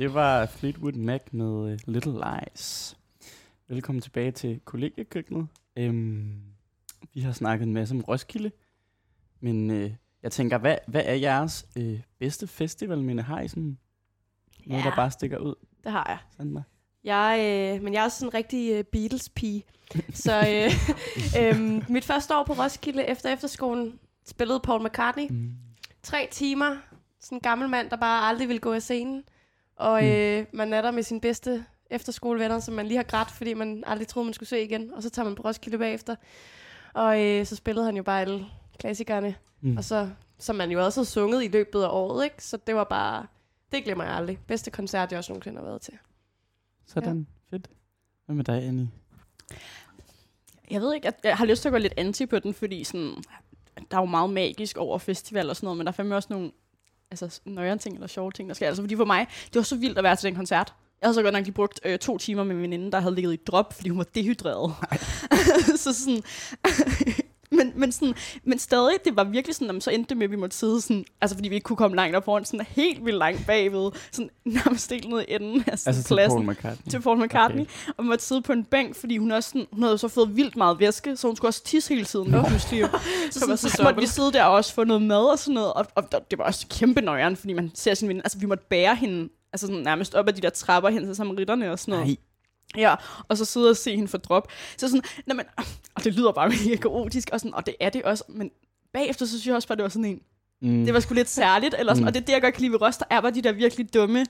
[0.02, 2.98] Det var Fleetwood Mac med øh, Little Lies.
[3.68, 5.48] Velkommen tilbage til kollegiekøkkenet.
[5.76, 6.42] Øhm,
[7.14, 8.52] vi har snakket en masse om Roskilde,
[9.40, 9.92] men øh,
[10.24, 13.24] jeg tænker, hvad, hvad er jeres øh, bedste festivalminde?
[13.24, 13.78] Har I sådan
[14.66, 14.90] noget, Ja.
[14.90, 15.56] der bare stikker ud?
[15.84, 16.18] Det har jeg.
[16.38, 16.62] Sandra?
[17.04, 19.64] Jeg, øh, men jeg er også sådan en rigtig øh, Beatles-pige.
[20.14, 20.72] Så øh,
[21.42, 25.28] øh, mit første år på Roskilde efter efterskolen spillede Paul McCartney.
[25.30, 25.52] Mm.
[26.04, 26.78] Tre timer.
[27.20, 29.24] Sådan en gammel mand, der bare aldrig ville gå af scenen.
[29.82, 33.54] Og øh, man er der med sine bedste efterskolevenner, som man lige har grædt, fordi
[33.54, 34.94] man aldrig troede, man skulle se igen.
[34.94, 36.16] Og så tager man på Roskilde bagefter.
[36.94, 38.46] Og øh, så spillede han jo bare alle
[38.80, 39.36] klassikerne.
[39.62, 39.78] Mm.
[39.78, 42.44] Og så, som man jo også havde sunget i løbet af året, ikke?
[42.44, 43.28] Så det var bare...
[43.72, 44.40] Det glemmer jeg aldrig.
[44.48, 45.94] Bedste koncert, jeg også nogensinde har været til.
[46.86, 47.56] Sådan, ja.
[47.56, 47.70] fedt.
[48.26, 48.90] Hvad med dig, Annie?
[50.72, 52.84] Jeg ved ikke, jeg, jeg har lyst til at gå lidt anti på den, fordi
[52.84, 53.24] sådan,
[53.92, 56.28] der er jo meget magisk over festival og sådan noget, men der er fandme også
[56.32, 56.52] nogle
[57.12, 58.68] altså, nøjere ting eller sjove ting, der sker.
[58.68, 60.74] Altså, fordi for mig, det var så vildt at være til den koncert.
[61.02, 63.16] Jeg havde så godt nok lige brugt øh, to timer med min veninde, der havde
[63.16, 64.74] ligget i drop, fordi hun var dehydreret.
[65.84, 66.24] så sådan...
[67.58, 70.32] men, men, sådan, men stadig, det var virkelig sådan, jamen, så endte det med, at
[70.32, 73.06] vi måtte sidde sådan, altså fordi vi ikke kunne komme langt op foran, sådan helt
[73.06, 74.30] vildt langt bagved, sådan
[74.66, 76.92] nærmest helt ned i enden af sådan Altså til klassen Paul McCartney.
[76.92, 77.94] til Paul McCartney, okay.
[77.98, 80.56] og måtte sidde på en bænk, fordi hun, også sådan, hun havde så fået vildt
[80.56, 82.36] meget væske, så hun skulle også tisse hele tiden.
[82.36, 82.52] Oh.
[82.60, 82.60] så,
[83.32, 85.74] sådan, så, så måtte vi sidde der og også få noget mad og sådan noget,
[85.74, 88.64] og, og det var også kæmpe nøjeren, fordi man ser sin veninde, altså vi måtte
[88.70, 91.92] bære hende, altså sådan nærmest op ad de der trapper hen til samaritterne og sådan
[91.92, 92.08] noget.
[92.08, 92.18] Nej.
[92.78, 92.96] Ja,
[93.28, 94.48] og så sidde og se hende få drop.
[94.78, 95.46] Så sådan, nej, men,
[95.96, 98.52] og det lyder bare mega kaotisk, og, sådan, og det er det også, men
[98.94, 100.22] bagefter så synes jeg også bare, det var sådan en,
[100.64, 100.86] Mm.
[100.86, 102.08] det var sgu lidt særligt, eller sådan, Mm.
[102.08, 103.94] og det er det, jeg godt kan lide ved Røster, er bare de der virkelig
[103.94, 104.26] dumme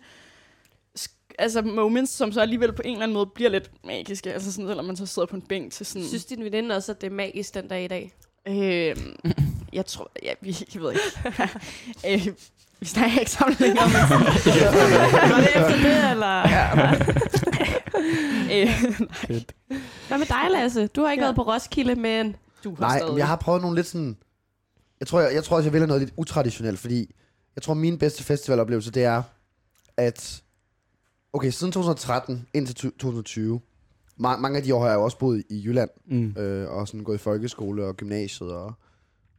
[1.40, 4.68] altså moments, som så alligevel på en eller anden måde bliver lidt magiske, altså sådan,
[4.68, 6.08] selvom man så sidder på en bænk til sådan...
[6.08, 8.14] Synes din veninde også, at det er magisk den dag i dag?
[8.48, 9.16] Øhm,
[9.74, 11.04] jeg tror, ja, vi, jeg ved ikke.
[12.30, 12.36] øh,
[12.80, 13.96] vi snakker ikke sammen længere, men
[15.32, 16.42] Var det efter det, eller?
[18.56, 18.68] øh,
[19.12, 19.56] Fedt.
[20.08, 20.88] Hvad med dig, Lasse?
[20.88, 21.26] Du har ikke Ja.
[21.28, 22.36] været på Roskilde, men...
[22.64, 23.18] du har Nej, stadig...
[23.18, 24.18] jeg har prøvet nogle lidt sådan...
[25.00, 27.16] Jeg tror, jeg, jeg tror også, jeg vælger noget lidt utraditionelt, fordi
[27.56, 29.24] jeg tror, min bedste festivaloplevelse, det er,
[29.98, 30.42] at...
[31.34, 33.62] Okay, siden 2013 indtil 2020,
[34.20, 36.36] ma- mange af de år har jeg jo også boet i Jylland, Mm.
[36.38, 38.74] øh, og sådan gået i folkeskole og gymnasiet og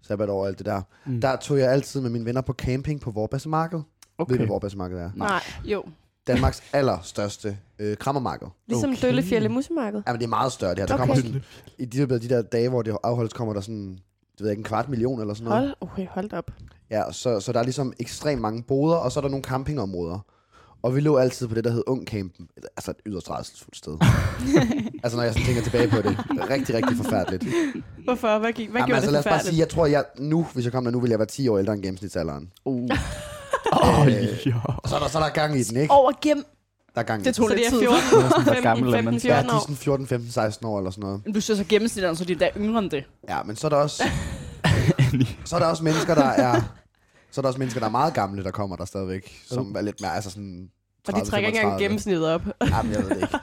[0.02, 0.82] sabbatår og alt det der.
[1.06, 1.20] Mm.
[1.20, 3.80] Der tog jeg altid med mine venner på camping på Vorbasse-marked.
[4.18, 4.32] Okay.
[4.32, 5.10] Ved du, hvad Vorbasse-marked er?
[5.14, 5.28] Nej.
[5.28, 5.42] Nej.
[5.64, 5.84] Jo.
[6.26, 8.47] Danmarks allerstørste øh, krammermarked.
[8.68, 9.03] Ligesom Okay.
[9.03, 10.03] Døllefjælde Musemarked.
[10.07, 10.87] Jamen, det er meget større, det her.
[10.87, 11.01] Der Okay.
[11.07, 11.43] kommer sådan,
[11.78, 13.91] I de, der- de der dage, hvor det afholdes, kommer der sådan,
[14.33, 15.62] det ved jeg ikke, en kvart million eller sådan noget.
[15.62, 16.51] Hold, okay, hold op.
[16.91, 20.18] Ja, så, så der er ligesom ekstremt mange boder, og så er der nogle campingområder.
[20.83, 22.49] Og vi lå altid på det, der hed Ungcampen.
[22.76, 23.93] Altså et yderst rædselsfuldt sted.
[25.05, 26.18] altså når jeg sådan tænker tilbage på det.
[26.51, 27.45] Rigtig, rigtig forfærdeligt.
[28.05, 28.39] Hvorfor?
[28.39, 30.47] Hvad, gik, hvad Jamen, gjorde altså, det lad os bare sige, jeg tror, jeg nu,
[30.55, 32.51] hvis jeg kom der nu, ville jeg være 10 år ældre end gennemsnitsalderen.
[32.64, 32.89] Uh.
[33.72, 34.12] Åh, Øh,
[34.47, 34.55] ja.
[34.83, 35.95] Og så er der, så er der gang i den, ikke?
[35.95, 36.45] Over gennem...
[36.95, 37.88] Der er gang i Det tog Så lidt det er tid.
[38.11, 39.20] 14, Hvor gammel er 15, man?
[39.20, 39.61] 15 Ja, 14 de er år.
[39.61, 41.20] sådan 14, 15, 16 år eller sådan noget.
[41.24, 43.05] Men du synes så gennemsnittet, så de er der yngre end det.
[43.28, 44.03] Ja, men så er der også,
[45.45, 46.61] så er der også mennesker, der er...
[47.30, 49.43] Så er der også mennesker, der er meget gamle, der kommer der stadigvæk.
[49.47, 50.68] Som er lidt mere, altså sådan...
[51.09, 51.84] Og de 30, trækker ikke engang 35.
[51.84, 52.43] gennemsnittet op.
[52.70, 53.38] Jamen, jeg ved det ikke.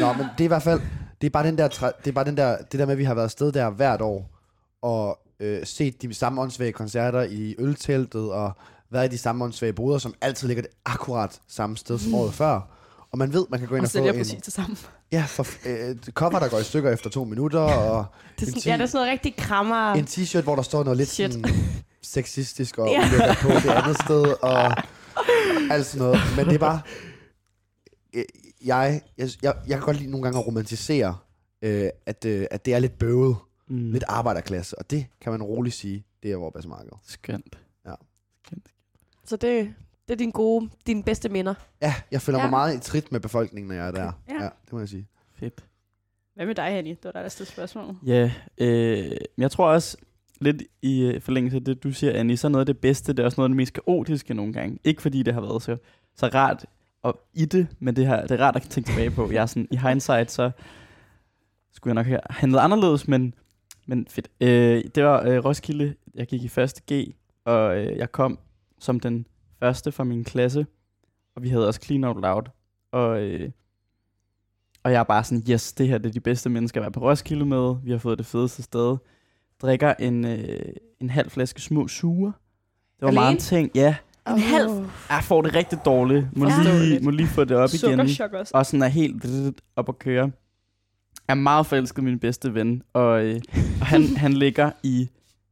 [0.00, 0.80] Nå, men det er i hvert fald,
[1.20, 3.04] det er bare, den der, det er bare den der, det der med, at vi
[3.04, 4.30] har været afsted der hvert år,
[4.82, 8.52] og øh, set de samme åndssvage koncerter i ølteltet, og
[8.90, 12.34] været i de samme åndssvage boder, som altid ligger det akkurat samme sted som året
[12.34, 12.60] før.
[13.14, 14.76] Og man ved, man kan gå ind Og og, få sælger en præcis det samme.
[15.12, 18.06] ja, for, øh, cover, der går i stykker efter to minutter, og
[18.40, 19.92] Det er en, sådan, ja, det er sådan noget rigtig krammer.
[19.92, 21.32] en t-shirt, hvor der står noget lidt Shit.
[21.32, 21.54] sådan
[22.02, 23.34] sexistisk og Ja.
[23.42, 24.76] på det andet sted, og
[25.70, 26.20] alt sådan noget.
[26.36, 26.80] Men det er bare...
[28.14, 28.24] øh,
[28.64, 31.16] Jeg, jeg, jeg, jeg kan godt lide nogle gange at romantisere,
[31.62, 33.36] øh, at, øh, at det er lidt bøvet,
[33.68, 33.92] Mm.
[33.92, 36.90] lidt arbejderklasse, og det kan man roligt sige, det er vores marked.
[37.08, 37.58] Skønt.
[37.86, 37.94] Ja.
[38.46, 38.66] Skønt.
[39.26, 39.74] Så det,
[40.08, 41.54] det er din gode, dine bedste minder.
[41.82, 42.44] Ja, jeg føler Ja.
[42.44, 44.12] mig meget i trit med befolkningen, når jeg er der.
[44.28, 44.34] Ja.
[44.42, 45.06] ja det må jeg sige.
[45.34, 45.64] Fedt.
[46.34, 46.90] Hvad med dig, Henny?
[46.90, 47.96] Det var dig, der stillede spørgsmål.
[48.06, 49.04] Ja, øh,
[49.36, 49.96] men jeg tror også
[50.40, 53.12] lidt i øh, forlængelse af det, du siger, Annie, så er noget af det bedste,
[53.12, 54.78] det er også noget af det mest kaotiske nogle gange.
[54.84, 55.76] Ikke fordi det har været så,
[56.16, 56.64] så rart
[57.02, 59.30] og i det, men det, her, det er rart at tænke tilbage på.
[59.32, 60.50] Jeg er sådan, i hindsight, så
[61.72, 63.34] skulle jeg nok have handlet anderledes, men,
[63.86, 64.28] men fedt.
[64.40, 68.38] Øh, det var øh, Roskilde, jeg gik i første G, og øh, jeg kom
[68.78, 69.26] som den
[69.62, 70.66] første fra min klasse,
[71.36, 72.42] og vi havde også Clean Out Loud,
[72.92, 73.50] og, øh,
[74.82, 76.92] og jeg er bare sådan, yes, det her det er de bedste mennesker at være
[76.92, 78.96] på Roskilde med, vi har fået det fedeste sted,
[79.62, 80.58] drikker en, øh,
[81.00, 83.20] en halv flaske små suger, det var Alene?
[83.20, 83.96] meget en ting, ja,
[84.28, 84.70] En halv?
[85.10, 86.78] Jeg får det rigtig dårligt, må, Ja.
[86.78, 88.50] lige, må lige få det op igen, også.
[88.54, 89.24] og sådan er helt
[89.76, 90.30] op at køre.
[91.28, 93.40] Jeg er meget forelsket i min bedste ven, og, øh,
[93.80, 95.08] og han, han ligger i,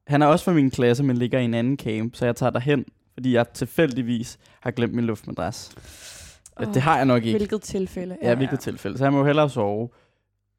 [0.07, 2.51] han er også fra min klasse, men ligger i en anden camp, så jeg tager
[2.51, 2.85] derhen,
[3.15, 5.71] fordi jeg tilfældigvis har glemt min luftmadras.
[6.61, 7.39] Ja, det har jeg nok ikke.
[7.39, 8.17] Hvilket tilfælde.
[8.23, 8.99] Ja, hvilket tilfælde.
[8.99, 9.89] Så jeg må jo hellere sove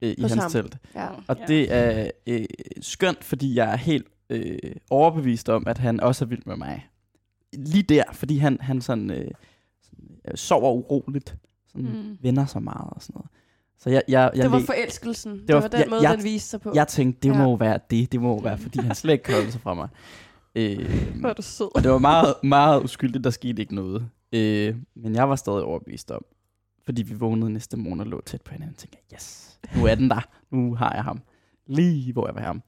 [0.01, 0.51] øh, i hans ham.
[0.51, 0.77] telt.
[0.95, 1.07] Ja.
[1.27, 1.45] Og Ja.
[1.47, 2.45] det er øh,
[2.81, 4.57] skønt, fordi jeg er helt øh,
[4.89, 6.87] overbevist om, at han også er vild med mig.
[7.53, 9.17] Lige der, fordi han, han sådan, øh,
[9.83, 11.35] sådan øh, sover uroligt.
[11.67, 12.17] Sådan Mm.
[12.21, 13.29] vender sig meget og sådan noget.
[13.79, 15.31] Så jeg, jeg, jeg, Det var forelskelsen.
[15.31, 16.71] Det var- det var den jeg- måde, jeg- den viste sig på.
[16.75, 17.37] jeg tænkte, det Ja.
[17.37, 18.11] må jo være det.
[18.11, 19.87] Det må jo være, fordi han slet ikke kan holde sig fra mig.
[20.55, 20.89] Øh,
[21.19, 21.69] Hvor er du sød.
[21.75, 24.09] og det var meget, meget uskyldigt, der skete ikke noget.
[24.33, 26.25] Øh, men jeg var stadig overbevist om,
[26.85, 28.75] fordi vi vågnede næste morgen og lå tæt på hinanden.
[28.75, 30.21] Jeg tænkte, yes, nu er den der.
[30.51, 31.21] Nu har jeg ham.
[31.67, 32.61] Lige hvor jeg have ham.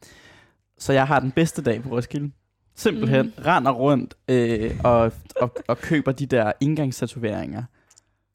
[0.78, 2.32] Så jeg har den bedste dag på Roskilde.
[2.76, 3.44] Simpelthen mm.
[3.46, 5.12] render rundt øh, og,
[5.42, 7.64] og, og køber de der indgangstatoveringer.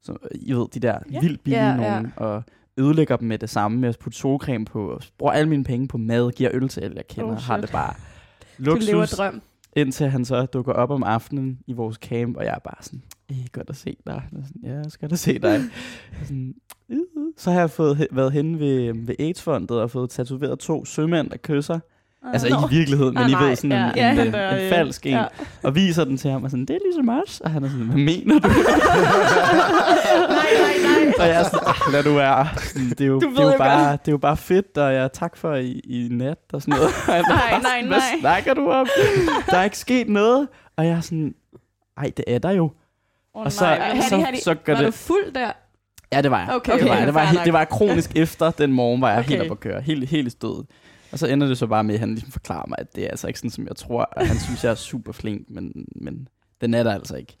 [0.01, 1.19] Så, I ved, de der Ja.
[1.19, 1.75] vildt billige ja.
[1.75, 2.13] nogen.
[2.17, 2.43] Og
[2.77, 4.89] ødelægger dem med det samme med at putte solcreme på.
[4.89, 6.31] Og bruger alle mine penge på mad.
[6.31, 7.31] Giver øl til alle, jeg kender.
[7.31, 7.93] Oh, har det bare
[8.65, 9.17] du lever luksus.
[9.17, 9.41] drøm.
[9.75, 13.01] Indtil han så dukker op om aftenen i vores camp, og jeg er bare sådan,
[13.29, 14.23] "Ej, godt at se dig.
[14.37, 15.55] Og sådan, ja, jeg skal da se dig.
[16.21, 16.55] Og sådan,
[16.89, 16.97] "Øh."
[17.37, 21.37] så har jeg fået, været henne ved, ved AIDS-fondet og fået tatoveret to sømænd, der
[21.37, 21.79] kysser.
[22.33, 22.57] Altså Nå.
[22.71, 23.89] i virkeligheden, men Ah, I nej, ved, sådan ja.
[23.89, 25.11] en, Ja, en, en, der, en øh, falsk en.
[25.11, 25.25] ja.
[25.63, 27.39] Og viser den til ham, og sådan, det er ligesom os.
[27.39, 28.47] Og han er sådan, hvad mener du?
[28.47, 28.57] nej,
[30.61, 31.13] nej, nej.
[31.19, 32.47] og jeg er sådan, "Ah, lad du være.
[32.57, 34.93] Sådan, Det er jo, Du det er jo bare, det er jo bare fedt, og
[34.93, 36.93] jeg tak for i, i nat og sådan noget.
[37.07, 37.87] Og Nej, bare nej, nej.
[37.87, 38.87] Hvad snakker du om?
[39.51, 40.47] Der er ikke sket noget.
[40.77, 41.35] Og jeg er sådan,
[41.97, 42.71] ej, det er der jo.
[43.33, 44.93] Oh, Og så, Hattie, så, Hattie, så gør Var du det...
[44.93, 45.51] fuld der?
[46.13, 46.55] Ja, det var jeg.
[46.55, 47.07] Okay, det var, okay, jeg.
[47.07, 47.45] Det, var, helt, nok.
[47.45, 49.29] det var kronisk efter den morgen, var jeg Okay.
[49.29, 49.81] helt op at køre.
[49.81, 50.65] Helt, helt stødet.
[51.11, 53.09] Og så ender det så bare med, at han ligesom forklarer mig, at det er
[53.09, 54.09] altså ikke sådan, som jeg tror.
[54.11, 56.27] at han synes, jeg er super flink, men, men
[56.61, 57.37] den er der altså ikke.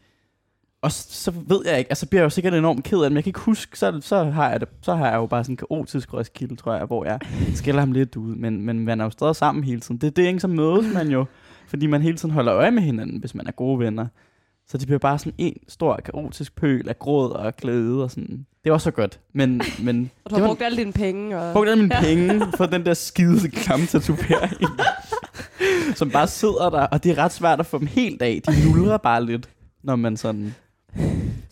[0.81, 3.11] Og så, så ved jeg ikke, altså bliver jeg jo sikkert enormt ked af det,
[3.11, 5.43] men jeg kan ikke huske, så, så, har jeg det, så har jeg jo bare
[5.43, 7.19] sådan en kaotisk Roskilde, tror jeg, hvor jeg
[7.55, 10.01] skælder ham lidt ud, men, men man er jo stadig sammen hele tiden.
[10.01, 10.39] Det det er ikke?
[10.39, 11.25] Så mødes man jo,
[11.67, 14.07] fordi man hele tiden holder øje med hinanden, hvis man er gode venner.
[14.67, 18.45] Så det bliver bare sådan en stor kaotisk pøl af gråd og glæde og sådan.
[18.63, 21.39] Det var så godt, men, men Og du har var- brugt alle dine penge.
[21.39, 21.53] Og...
[21.53, 24.53] brugte alle mine penge for den der skide klamme tatovering,
[25.95, 28.41] som bare sidder der, og det er ret svært at få dem helt af.
[28.47, 29.49] De nulrer bare lidt,
[29.83, 30.55] når man sådan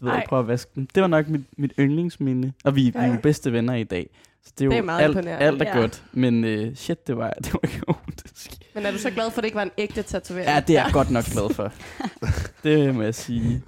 [0.01, 0.87] du ved, prøver at vaske dem.
[0.95, 4.09] Det var nok mit, mit yndlingsminde, og vi, vi er jo bedste venner i dag.
[4.45, 5.77] Så det er jo Det er meget alt, alt er Ja.
[5.81, 8.51] godt, men uh, shit, det var, det var kaotisk.
[8.75, 10.47] Men er du så glad for, at det ikke var en ægte tatovering?
[10.49, 11.73] Ja, det er jeg godt nok glad for.
[12.63, 13.63] det må jeg sige.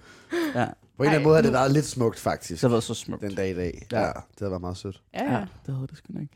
[0.55, 0.65] Ja,
[0.97, 2.93] På en eller anden måde har det været lidt smukt, faktisk, det har været så
[2.93, 3.21] smukt.
[3.21, 3.87] den dag i dag.
[3.91, 3.99] Ja.
[4.01, 5.01] Ja, det har været meget sødt.
[5.13, 5.45] Ja, Ja, ja.
[5.65, 6.27] det havde det sgu nok.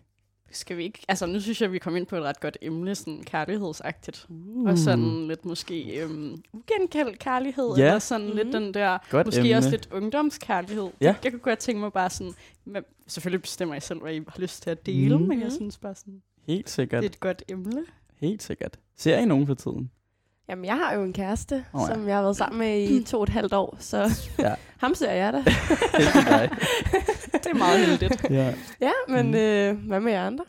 [0.51, 0.99] Skal vi ikke...
[1.07, 4.25] Altså, nu synes jeg, vi kom ind på et ret godt emne, sådan kærlighedsagtigt.
[4.29, 4.69] Uh.
[4.69, 7.85] Og sådan lidt måske øhm, ugenkaldt kærlighed, Ja.
[7.85, 8.51] eller sådan lidt Mhm.
[8.63, 9.57] den der, Godt måske emne.
[9.57, 10.89] også lidt ungdomskærlighed.
[11.01, 11.15] Ja.
[11.23, 12.33] Jeg kunne godt tænke mig bare sådan,
[12.65, 15.27] men selvfølgelig bestemmer jeg selv, hvad I har lyst til at dele, Mhm.
[15.27, 17.03] men jeg synes bare sådan, Helt sikkert.
[17.03, 17.83] det er et godt emne.
[18.25, 18.77] Helt sikkert.
[18.97, 19.91] Ser I nogen for tiden?
[20.49, 21.93] Jamen, jeg har jo en kæreste, oh, ja.
[21.95, 24.53] som jeg har været sammen med i to og et halvt år, så Ja.
[24.83, 25.37] ham ser jeg da.
[27.43, 28.25] Det er meget heldigt.
[28.29, 28.53] ja.
[28.81, 29.35] Ja, men Mm.
[29.35, 30.43] øh, hvad med jer andre?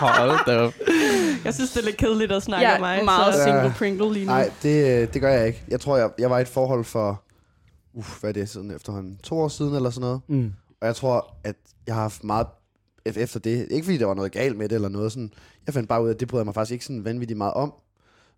[0.00, 0.72] Hold da op.
[1.44, 2.98] Jeg synes, det er lidt kedeligt at snakke Jeg om mig.
[2.98, 3.42] er meget så...
[3.42, 3.72] single Ja.
[3.78, 4.32] Pringle lige nu.
[4.32, 5.64] Nej, det, øh, det gør jeg ikke.
[5.68, 7.22] Jeg tror, jeg, jeg var i et forhold for,
[7.94, 10.20] uff, hvad er det, siden efterhånden, to år siden eller sådan noget.
[10.28, 10.52] Mm.
[10.80, 12.46] Og jeg tror, at jeg har haft meget
[13.06, 13.68] E- efter det.
[13.70, 15.32] Ikke fordi der var noget galt med det eller noget sådan.
[15.66, 17.54] Jeg fandt bare ud af, at det bryder jeg mig faktisk ikke sådan vanvittigt meget
[17.54, 17.72] om.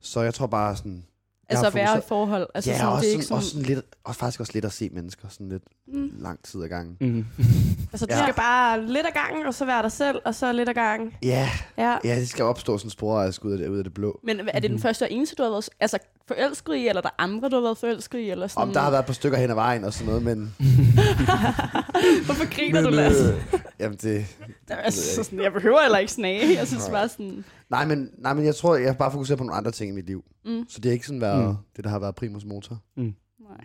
[0.00, 1.04] Så jeg tror bare sådan
[1.50, 2.46] jeg altså at være i forhold.
[2.54, 3.62] Altså, ja, sådan, også, det er ikke sådan, også sådan...
[3.66, 6.10] lidt, og faktisk også lidt at se mennesker sådan lidt Mm.
[6.18, 6.96] lang tid ad gangen.
[7.00, 7.26] Mm.
[7.92, 8.22] Altså, du Ja.
[8.22, 11.12] skal bare lidt ad gangen, og så være dig selv, og så lidt ad gangen.
[11.22, 11.96] Ja, Ja.
[12.04, 14.20] ja, det skal opstå sådan spor, ud af det, ud af det blå.
[14.24, 17.02] Men er det den første og eneste, du har været altså, forelsket i, eller er
[17.02, 18.30] der andre, du har været forelsket i?
[18.30, 18.62] Eller sådan?
[18.68, 20.54] Om der har været et par stykker hen ad vejen og sådan noget, men...
[22.24, 23.24] Hvorfor griner du, men Lasse?
[23.52, 24.26] øh, jamen det...
[24.68, 26.58] Altså, sådan, jeg behøver heller ikke snage.
[26.58, 27.44] Jeg synes bare sådan...
[27.70, 29.94] Nej men, nej, men jeg tror, jeg har bare fokuseret på nogle andre ting i
[29.94, 30.24] mit liv.
[30.44, 30.64] Mm.
[30.68, 31.48] Så det har ikke sådan været Mm.
[31.50, 31.56] mm.
[31.76, 32.78] det, der har været primus motor.
[32.96, 33.64] Nej.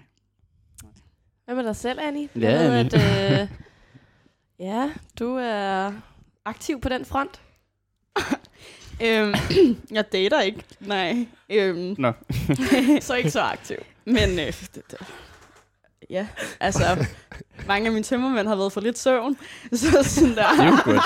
[1.46, 2.30] Hvad med dig selv, Annie?
[2.36, 3.02] Ja, Jeg ved, Annie.
[3.02, 3.48] At, øh,
[4.68, 5.92] ja, du er
[6.46, 7.42] aktiv på den front.
[9.04, 9.34] Øhm,
[9.92, 11.28] jeg dater ikke, nej.
[11.50, 12.12] Øhm, Nå.
[13.02, 13.78] så ikke så aktiv.
[14.06, 14.98] Men øh, det, det,
[16.10, 16.28] ja,
[16.60, 17.06] altså,
[17.68, 19.38] mange af mine tømmermænd har været for lidt søvn.
[19.74, 20.52] Så sådan der.
[20.52, 21.02] Det er jo godt.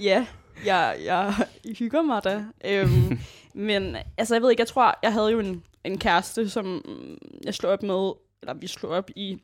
[0.00, 0.26] ja,
[0.64, 1.34] jeg, jeg
[1.78, 2.44] hygger mig da.
[2.64, 3.18] Øhm,
[3.54, 6.84] men altså, jeg ved ikke, jeg tror, jeg havde jo en, en kæreste, som
[7.44, 9.38] jeg slog op med, eller vi slog op i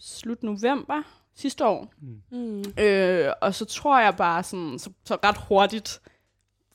[0.00, 1.02] slut november
[1.34, 1.92] sidste år.
[2.30, 2.64] Mm.
[2.78, 6.00] Øh, og så tror jeg bare sådan, så, så ret hurtigt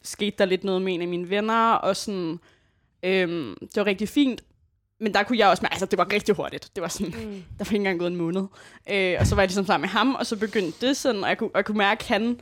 [0.01, 2.39] skete der lidt noget med en af mine venner, og sådan,
[3.03, 4.43] øhm, det var rigtig fint,
[4.99, 6.71] men der kunne jeg også mærke, altså det var rigtig hurtigt.
[6.75, 7.43] Det var sådan, Mm.
[7.59, 8.43] der var ikke engang gået en måned.
[8.89, 11.29] Øh, og så var jeg ligesom sammen med ham, og så begyndte det sådan, og
[11.29, 12.39] jeg kunne, og jeg kunne mærke, at han,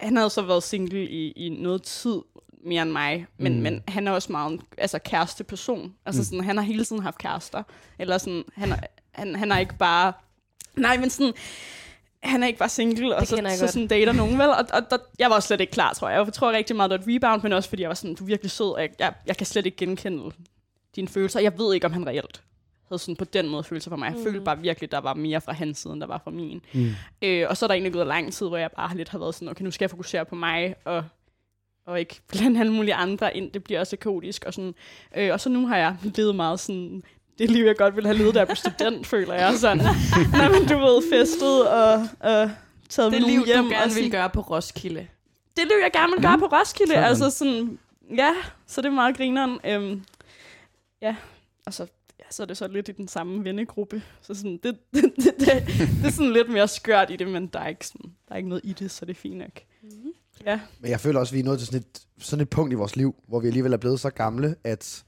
[0.00, 2.16] han havde så været single i, i noget tid,
[2.64, 3.62] mere end mig, men, Mm.
[3.62, 5.94] men han er også meget en altså, kæreste person.
[6.06, 6.24] Altså Mm.
[6.24, 7.62] sådan, han har hele tiden haft kærester.
[7.98, 8.76] Eller sådan, han, er-
[9.12, 10.12] han, han er ikke bare...
[10.76, 11.32] Nej, men sådan,
[12.22, 13.70] han er ikke bare single, og så, så godt.
[13.72, 14.48] sådan dater nogen, vel?
[14.48, 16.24] Og, og der, jeg var slet ikke klar, tror jeg.
[16.24, 18.24] Jeg tror rigtig meget, det var et rebound, men også fordi jeg var sådan, du
[18.24, 20.30] er virkelig sød, og jeg, jeg, jeg kan slet ikke genkende
[20.96, 21.40] dine følelser.
[21.40, 22.42] Jeg ved ikke, om han reelt
[22.90, 24.06] havde sådan på den måde følelser for mig.
[24.06, 24.24] Jeg Mm.
[24.24, 26.60] følte bare virkelig, der var mere fra hans side, end der var fra min.
[26.72, 26.90] Mm.
[27.22, 29.34] Øh, og så er der egentlig gået lang tid, hvor jeg bare lidt har været
[29.34, 31.04] sådan, okay, nu skal jeg fokusere på mig, og,
[31.86, 33.50] og ikke blande alle mulige andre ind.
[33.52, 34.44] Det bliver også kaotisk.
[34.44, 34.74] Og, sådan.
[35.16, 37.02] Øh, og så nu har jeg levet meget sådan,
[37.38, 39.54] det liv, jeg godt ville have levet, da jeg blev student, føler jeg.
[39.54, 42.50] Sådan, når man, du ved, festet og, og
[42.88, 43.58] taget Det med liv, hjem.
[43.58, 45.06] du og gerne vil gøre på Roskilde.
[45.56, 46.92] det liv, jeg gerne vil gøre på Roskilde.
[46.92, 47.04] Sådan.
[47.04, 47.78] Altså sådan,
[48.16, 48.32] ja,
[48.66, 49.58] så det er meget grineren.
[49.64, 50.04] Øhm,
[51.02, 51.16] ja,
[51.66, 51.86] og så,
[52.30, 54.02] så er det så lidt i den samme vennegruppe.
[54.22, 55.66] Så sådan, det, det, det, det,
[56.00, 58.36] det er sådan lidt mere skørt i det, men der er ikke, sådan, der er
[58.36, 59.50] ikke noget i det, så det er fint nok.
[59.82, 60.10] Mm-hmm.
[60.46, 62.72] Ja, Men jeg føler også, at vi er nået til sådan et, sådan et punkt
[62.72, 65.04] i vores liv, hvor vi alligevel er blevet så gamle, at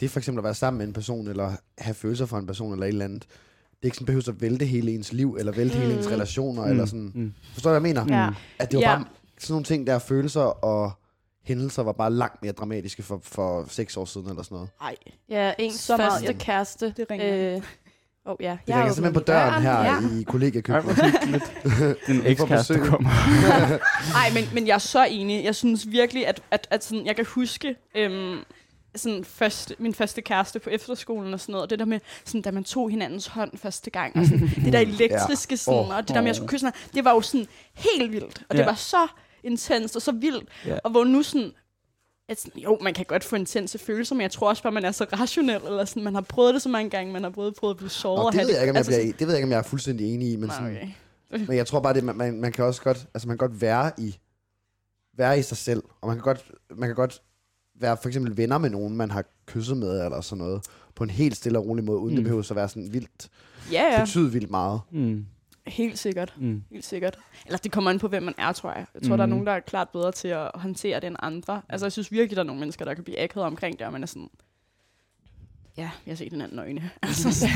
[0.00, 2.72] det for eksempel at være sammen med en person, eller have følelser for en person,
[2.72, 5.52] eller et eller andet, det er ikke sådan behøver at vælte hele ens liv, eller
[5.52, 5.80] vælte mm.
[5.82, 6.12] hele ens Mm.
[6.12, 6.70] relationer, Mm.
[6.70, 7.12] eller sådan.
[7.14, 7.32] Mm.
[7.52, 8.22] Forstår du, hvad jeg mener?
[8.22, 8.30] Ja.
[8.58, 8.96] At det var Ja.
[8.96, 9.04] bare
[9.38, 10.92] sådan nogle ting, der følelser og
[11.46, 14.70] hændelser var bare langt mere dramatiske for, for seks år siden, eller sådan noget.
[14.80, 14.96] ej.
[15.28, 16.32] Ja, ens Så meget, første ja.
[16.38, 16.94] kæreste.
[16.96, 17.54] Det ringer.
[17.56, 17.62] Øh,
[18.24, 18.50] oh, ja.
[18.50, 20.00] Det Jeg har ringer simpelthen på døren her Ja.
[20.00, 20.24] i Vi
[22.14, 23.10] får ekskæreste kommer.
[24.22, 25.44] Ej, men, men jeg er så enig.
[25.44, 28.38] Jeg synes virkelig, at, at, at sådan, jeg kan huske øhm,
[28.96, 31.62] sådan første, min første kæreste på efterskolen og sådan noget.
[31.62, 34.16] Og det der med, sådan, da man tog hinandens hånd første gang.
[34.16, 35.88] Og sådan, det der elektriske, sådan, Åh.
[35.96, 38.42] og det der med, at jeg skulle kysse det var jo sådan helt vildt.
[38.48, 38.66] Og det Ja.
[38.66, 39.06] var så
[39.46, 40.48] intenst og så vildt.
[40.66, 40.78] Ja.
[40.84, 41.52] Og hvor nu sådan,
[42.28, 44.84] at sådan, jo, man kan godt få intense følelser, men jeg tror også bare, man
[44.84, 47.54] er så rationel, eller sådan, man har prøvet det så mange gange, man har prøvet,
[47.54, 48.18] prøvet at blive såret.
[48.18, 49.46] Nå, og det, ved jeg ikke, om jeg altså bliver, sådan- det ved jeg ikke,
[49.46, 50.92] om jeg er fuldstændig enig i, men, Nej, sådan,
[51.34, 51.46] okay.
[51.48, 53.60] men jeg tror bare, det, man, man, man kan også godt, altså man kan godt
[53.60, 54.16] være i,
[55.16, 56.44] være i sig selv, og man kan godt,
[56.76, 57.22] man kan godt
[57.80, 61.10] være for eksempel venner med nogen, man har kysset med, eller sådan noget, på en
[61.10, 62.16] helt stille og rolig måde, uden mm.
[62.16, 63.28] Det behøver at være sådan vildt,
[63.72, 63.92] Ja, ja.
[63.98, 64.80] ja, betyde vildt meget.
[64.90, 65.26] Mm.
[65.66, 66.34] Helt sikkert.
[66.38, 66.62] Mm.
[66.70, 67.18] Helt sikkert.
[67.46, 68.86] Eller det kommer an på, hvem man er, tror jeg.
[68.94, 69.16] Jeg tror, mm.
[69.18, 69.30] der er Mhm.
[69.30, 71.62] nogen, der er klart bedre til at håndtere det end andre.
[71.68, 73.92] Altså, jeg synes virkelig, der er nogle mennesker, der kan blive akavet omkring det, og
[73.92, 74.28] man er sådan...
[75.76, 76.90] Ja, jeg har set den anden øjne.
[77.02, 77.54] Altså, sådan.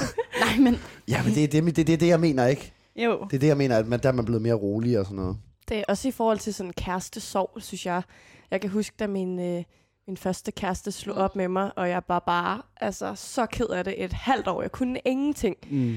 [0.44, 0.80] Nej, men...
[1.08, 2.72] Ja, men det er det, det, det, er det, jeg mener, ikke?
[2.96, 3.26] Jo.
[3.30, 5.16] Det er det, jeg mener, at man, der er man blevet mere rolig og sådan
[5.16, 5.36] noget.
[5.68, 8.02] Det er også i forhold til sådan kæreste sorg, synes jeg.
[8.50, 9.62] Jeg kan huske, da min, øh,
[10.08, 13.84] min første kæreste slog op med mig, og jeg var bare altså, så ked af
[13.84, 14.62] det et halvt år.
[14.62, 15.56] Jeg kunne ingenting.
[15.70, 15.96] Mm.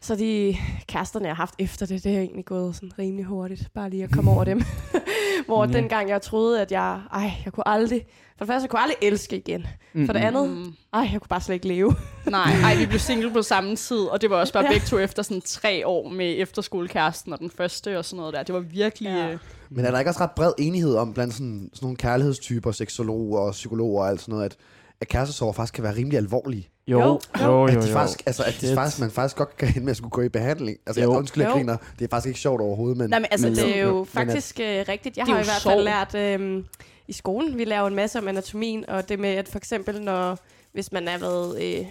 [0.00, 3.68] Så de kæresterne, jeg har haft efter det, det er egentlig gået sådan rimelig hurtigt.
[3.74, 4.62] Bare lige at komme over dem.
[5.46, 5.72] Hvor Ja.
[5.72, 8.06] dengang jeg troede, at jeg, ej, jeg kunne aldrig,
[8.38, 9.66] for det første, jeg kunne aldrig elske igen.
[10.06, 10.64] For det andet, Mm.
[10.94, 11.94] ej, jeg kunne bare slet ikke leve.
[12.26, 14.70] Nej, ej, vi blev single på samme tid, og det var også bare Ja.
[14.70, 18.42] begge to efter sådan tre år med efterskolekæresten og den første og sådan noget der.
[18.42, 19.08] Det var virkelig...
[19.10, 19.28] Ja.
[19.28, 19.36] Ja.
[19.70, 23.38] Men er der ikke også ret bred enighed om blandt sådan, sådan nogle kærlighedstyper, seksologer
[23.40, 24.56] og psykologer og alt sådan noget, at,
[25.00, 26.68] at kærestesorger faktisk kan være rimelig alvorlige?
[26.88, 27.50] Jo, Jo, jo, jo.
[27.50, 27.66] jo.
[27.78, 30.10] At, de faktisk, altså, at de faktisk, man faktisk godt kan ende med at skulle
[30.10, 30.78] gå i behandling.
[30.86, 31.10] Altså, Jo.
[31.10, 31.76] jeg undskyld, jeg griner.
[31.98, 33.10] Det er faktisk ikke sjovt overhovedet, men...
[33.10, 35.16] Nej, men altså, Men- det, er jo Men faktisk øh, rigtigt.
[35.16, 36.64] Jeg Det har jo i hvert fald lært øh,
[37.08, 40.38] i skolen, vi laver en masse om anatomien, og det med, at for eksempel, når,
[40.72, 41.86] hvis man er været øh,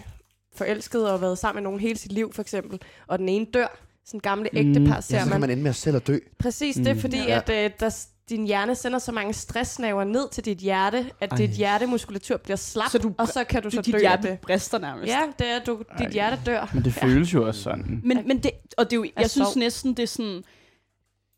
[0.55, 3.79] forelsket og været sammen med nogen hele sit liv, for eksempel, og den ene dør,
[4.05, 4.57] sådan gamle Mm.
[4.59, 5.41] ægtepar, ja, ser så kan man.
[5.41, 6.17] man ende med at selv at dø.
[6.39, 6.91] Præcis, det Mm.
[6.97, 7.37] er fordi, Ja.
[7.47, 11.37] at øh, der, din hjerne sender så mange stressnaver ned til dit hjerte, at Ej.
[11.37, 14.01] dit hjertemuskulatur bliver slap, Så du- og så kan du så du, dit dø af
[14.01, 14.39] hjerte det.
[14.39, 15.07] brister nærmest.
[15.11, 16.11] Ja, det er, du, dit Ej.
[16.11, 16.69] hjerte dør.
[16.73, 18.01] Men det føles jo også sådan.
[18.03, 19.57] Men, men det, og det er jo, jeg synes sorg.
[19.59, 20.43] næsten, det er sådan,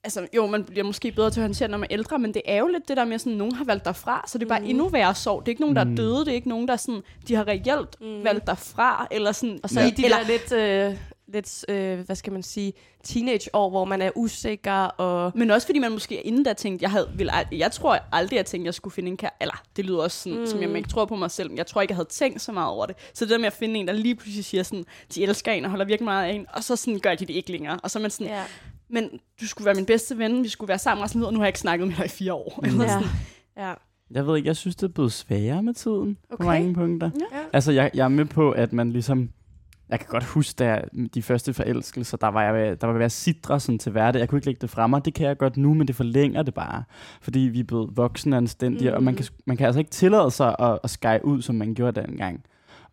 [0.06, 2.42] altså jo, man bliver måske bedre til at håndtere, når man er ældre, men det
[2.46, 4.50] er jo lidt det der med, sådan, nogen har valgt dig fra, så det er
[4.50, 4.66] bare Mm.
[4.70, 5.42] endnu værre sorg.
[5.42, 5.96] Det er ikke nogen, der er Mm.
[5.96, 8.24] døde, det er ikke nogen, der sådan, de har reelt Mm.
[8.24, 9.88] valgt dig fra, eller sådan, Og så Ja.
[9.88, 10.98] i de eller, der lidt, øh,
[11.28, 15.32] lidt øh, hvad skal man sige, teenageår, hvor man er usikker og...
[15.36, 18.38] men også fordi man måske inden da tænkte, jeg, havde, ville, ald- jeg tror aldrig,
[18.38, 20.48] jeg tænkte, jeg skulle finde en kære, eller det lyder også sådan, mm.
[20.48, 20.76] som jeg Mm.
[20.76, 22.86] ikke tror på mig selv, men jeg tror ikke, jeg havde tænkt så meget over
[22.86, 22.96] det.
[23.14, 24.86] Så det der med at finde en, der lige pludselig siger sådan,
[25.16, 27.34] de elsker en og holder virkelig meget af en, og så sådan gør de det
[27.34, 27.80] ikke længere.
[27.84, 28.44] Og så er man sådan, Ja.
[28.90, 29.10] Men
[29.42, 31.40] du skulle være min bedste ven, vi skulle være sammen resten af livet, og nu
[31.40, 32.60] har jeg ikke snakket med dig i fire år.
[32.64, 32.68] Mm.
[32.68, 32.90] Eller Ja.
[32.90, 33.08] sådan.
[33.58, 33.74] ja.
[34.12, 36.44] Jeg ved ikke, jeg synes, det er blevet sværere med tiden okay.
[36.44, 37.10] på mange punkter.
[37.34, 37.38] ja.
[37.54, 39.30] Altså, jeg, jeg er med på, at man ligesom...
[39.90, 40.82] Jeg kan godt huske, da
[41.14, 44.20] de første forelskelser, der var jeg der var jeg ved at sidre sådan til hverdag.
[44.20, 45.06] Jeg kunne ikke lægge det fra mig.
[45.06, 46.84] Det kan jeg godt nu, men det forlænger det bare.
[47.22, 48.96] Fordi vi er blevet voksne og anstændige, mm.
[48.96, 49.18] og man Mm.
[49.18, 52.44] kan, man kan altså ikke tillade sig at, at skære ud, som man gjorde dengang.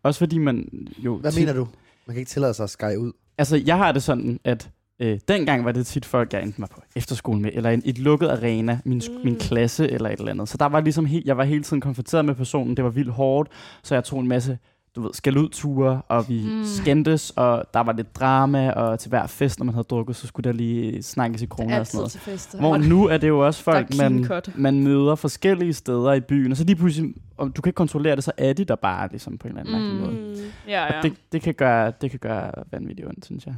[0.03, 1.17] Også fordi man jo...
[1.17, 1.67] Hvad tit- mener du?
[2.05, 3.11] Man kan ikke tillade sig at skære ud.
[3.37, 4.69] Altså, jeg har det sådan, at
[4.99, 7.97] øh, dengang var det tit folk, jeg enten var på efterskole med, eller en, et
[7.99, 9.19] lukket arena, min, mm.
[9.23, 10.49] min klasse eller et eller andet.
[10.49, 13.11] Så der var ligesom helt, jeg var hele tiden konfronteret med personen, det var vildt
[13.11, 13.49] hårdt,
[13.83, 14.57] så jeg tog en masse
[14.95, 16.63] du ved, skal ud ture, og vi Mm.
[16.65, 20.27] skændtes, og der var lidt drama, og til hver fest, når man havde drukket, så
[20.27, 22.11] skulle der lige snakkes i kroner og sådan noget.
[22.11, 22.59] til fester.
[22.59, 26.57] Hvor nu er det jo også folk, man, man møder forskellige steder i byen, og
[26.57, 29.37] så lige pludselig, om du kan ikke kontrollere det, så er de der bare ligesom
[29.37, 29.99] på en eller anden mm.
[29.99, 30.35] måde.
[30.67, 30.97] Ja, ja.
[30.97, 33.55] Og det, det, kan gøre, det kan gøre vanvittigt ondt, synes jeg.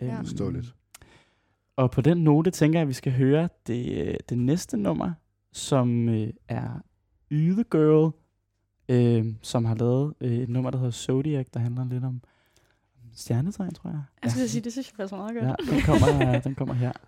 [0.00, 0.06] Ja.
[0.06, 0.74] Øhm, Forståeligt.
[1.76, 5.12] Og på den note tænker jeg, at vi skal høre det, øh, det næste nummer,
[5.52, 6.80] som øh, er
[7.30, 8.12] Yde Girl,
[8.88, 12.22] øh, som har lavet øh, et nummer, der hedder Zodiac, der handler lidt om
[13.14, 14.02] stjernetegn, tror jeg.
[14.22, 15.44] Jeg skulle sige, det synes jeg passer meget godt.
[15.44, 16.92] Ja, den kommer, den kommer her.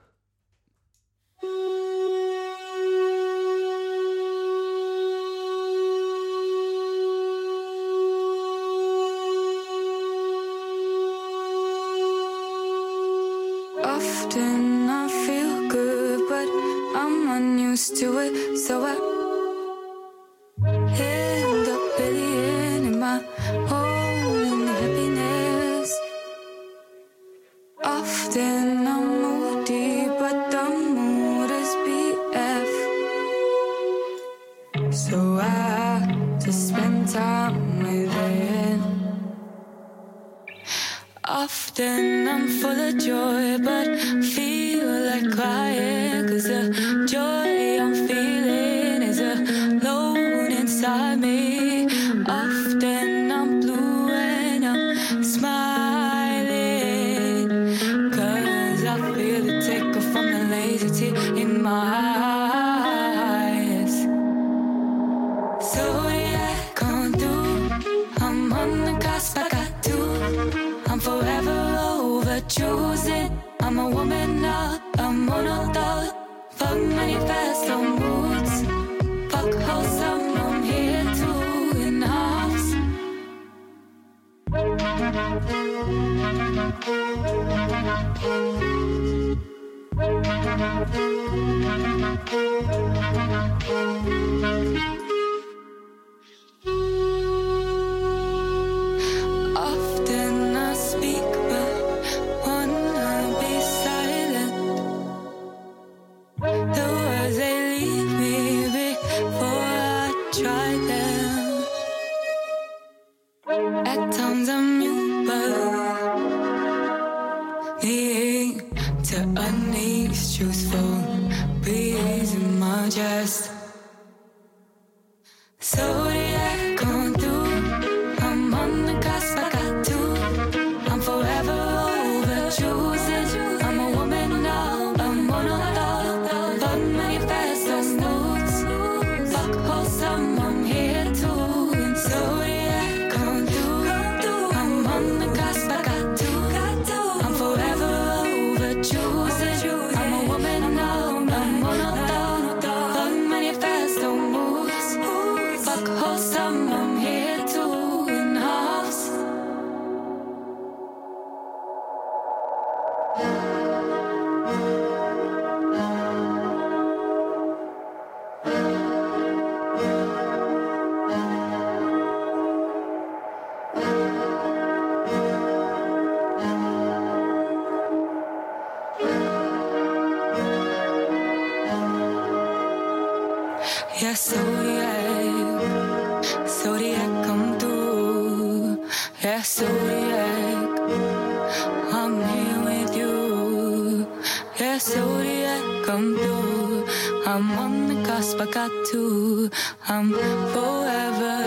[198.68, 199.50] got to.
[199.88, 200.12] I'm
[200.54, 201.38] forever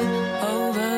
[0.55, 0.91] over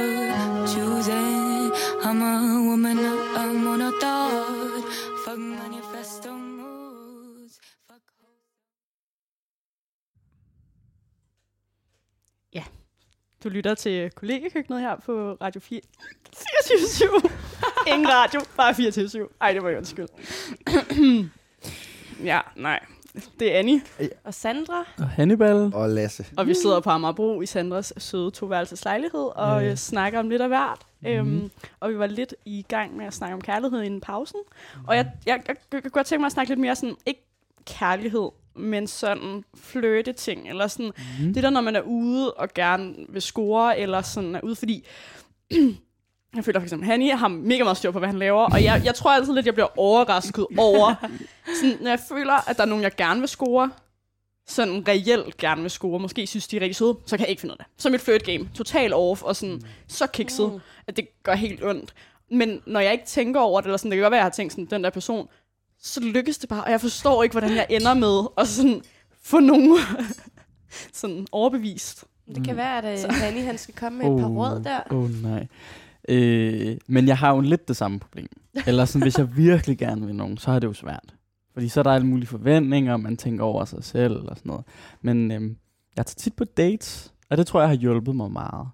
[0.67, 1.71] choosing.
[2.03, 4.83] I'm a woman, I'm on a thought.
[5.25, 7.59] Fuck manifesto moods.
[7.87, 8.01] Fuck.
[13.43, 15.81] Du lytter til kollegekøkkenet her på Radio 4.
[16.67, 17.31] 24
[17.87, 20.07] Ingen radio, bare 24 Ej, det var jo undskyld.
[22.23, 22.79] ja, nej.
[23.39, 23.81] Det er Annie,
[24.23, 25.71] Og Sandra, Og Hannibal.
[25.73, 26.25] Og Lasse.
[26.37, 29.75] og vi sidder på Amagerbro i Sandras søde toværelseslejlighed og Ja.
[29.75, 30.79] snakker om lidt af hvert.
[31.01, 31.09] Mhm.
[31.11, 34.39] Øhm, og vi var lidt i gang med at snakke om kærlighed inden pausen.
[34.87, 37.21] Og jeg, jeg, jeg, jeg kan godt tænke mig at snakke lidt mere sådan, ikke
[37.65, 40.91] kærlighed, men sådan flirte ting, eller sådan,
[41.21, 41.33] Mm.
[41.33, 44.85] det der, når man er ude og gerne vil score, eller sådan er ude, fordi
[46.35, 48.81] jeg føler for eksempel, Hanni har mega meget styr på, hvad han laver, og jeg,
[48.85, 50.95] jeg tror altid lidt, jeg bliver overrasket over,
[51.61, 53.71] sådan, når jeg føler, at der er nogen, jeg gerne vil score,
[54.47, 57.39] sådan reelt gerne vil score, måske synes, de er rigtig søde, så kan jeg ikke
[57.41, 57.81] finde ud af det.
[57.83, 60.59] Så er mit flirt game total off, og sådan så kikset, Mm.
[60.87, 61.93] at det gør helt ondt.
[62.31, 64.25] Men når jeg ikke tænker over det, eller sådan, det kan godt være, at jeg
[64.25, 65.27] har tænkt sådan, den der person,
[65.81, 68.81] så lykkes det bare, og jeg forstår ikke, hvordan jeg ender med at sådan
[69.23, 69.77] få nogen
[70.93, 72.03] sådan overbevist.
[72.35, 72.57] Det kan Mm.
[72.57, 74.79] være, at uh, Hanni han skal komme med et par råd der.
[74.91, 75.47] Åh oh, nej.
[76.09, 78.27] Øh, men jeg har jo lidt det samme problem.
[78.67, 81.15] Eller sådan, hvis jeg virkelig gerne vil nogen, så er det jo svært.
[81.53, 84.49] Fordi så er der alle mulige forventninger, og man tænker over sig selv og sådan
[84.49, 84.65] noget.
[85.01, 85.57] Men øhm,
[85.97, 88.67] jeg tager tit på dates, og det tror jeg har hjulpet mig meget.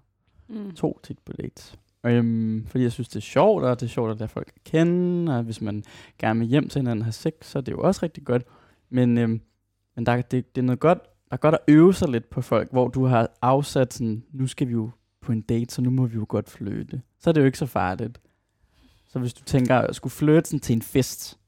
[0.48, 0.70] Mm.
[0.70, 1.78] To tit på dates.
[2.06, 5.36] Øhm, fordi jeg synes, det er sjovt, og det er sjovt at lære folk kende,
[5.36, 5.84] og hvis man
[6.18, 8.42] gerne vil hjem til hinanden og have sex, så er det jo også rigtig godt.
[8.90, 9.40] Men, øhm,
[9.96, 12.40] men der, det, det er noget godt, der er godt at øve sig lidt på
[12.40, 15.90] folk, hvor du har afsat sådan, nu skal vi jo på en date, så nu
[15.90, 17.02] må vi jo godt flytte.
[17.20, 18.20] Så er det jo ikke så farligt.
[19.08, 21.38] Så hvis du tænker at skulle flytte sådan til en fest,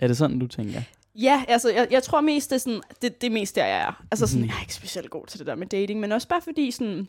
[0.00, 0.82] er det sådan, du tænker?
[1.14, 4.04] Ja, altså, jeg, jeg tror mest, det er, sådan, det, det mest der, jeg er.
[4.10, 4.48] Altså, sådan, Mhm.
[4.48, 7.08] jeg er ikke specielt god til det der med dating, men også bare fordi sådan...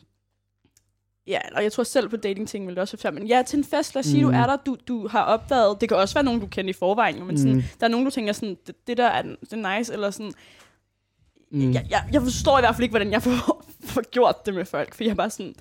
[1.26, 3.64] Ja, og jeg tror selv på dating-ting vil det også være men ja, til en
[3.64, 4.32] fest, lad os sige, Mhm.
[4.32, 6.72] du er der, du, du har opdaget, det kan også være nogen, du kender i
[6.72, 7.62] forvejen, men sådan, Mhm.
[7.80, 10.32] der er nogen, du tænker sådan, det, det der er, det er nice, eller sådan,
[11.52, 11.72] Mm.
[11.72, 14.64] jeg, jeg, jeg forstår i hvert fald ikke, hvordan jeg får, får gjort det med
[14.64, 15.54] folk, for jeg er bare sådan,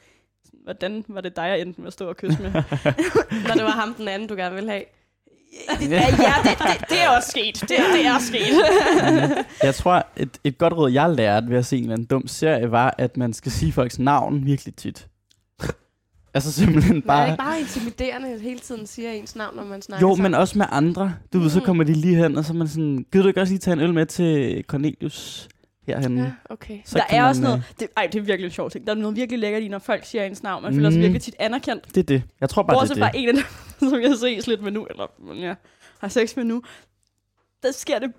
[0.75, 2.51] hvordan var det dig, jeg endte med at stå og kysse med?
[3.47, 4.83] Når det var ham den anden, du gerne ville have.
[5.81, 6.05] ja, ja
[6.43, 7.61] det, det, det er også sket.
[7.61, 8.61] Det, det er sket.
[9.63, 12.27] Jeg tror, et, et godt råd, jeg lærte ved at se en eller anden dum
[12.27, 15.07] serie, var, at man skal sige folks navn virkelig tit.
[16.33, 17.27] altså simpelthen Men er det bare...
[17.27, 20.31] ikke bare intimiderende, at hele tiden siger ens navn, når man snakker Jo, sammen?
[20.31, 21.13] men også med andre.
[21.33, 21.65] Du ved, så Mm.
[21.65, 23.73] kommer de lige hen, og så er man sådan, gider du ikke også lige tage
[23.73, 25.49] en øl med til Cornelius
[25.87, 26.17] herhen?
[26.17, 26.79] Ja, okay.
[26.85, 28.87] Så der er man, også noget, øh, det, ej, det er virkelig en sjov ting.
[28.87, 30.63] Der er noget virkelig lækkert i, når folk siger ens navn.
[30.63, 31.01] Man føler sig Mm.
[31.01, 31.85] virkelig tit anerkendt.
[31.95, 32.23] Det er det.
[32.41, 33.21] Jeg tror bare, Bortset det er fra det.
[33.23, 33.43] en af dem,
[33.89, 35.55] som jeg ses lidt med nu, eller ja,
[35.99, 36.63] har sex med nu.
[37.63, 38.13] Der sker det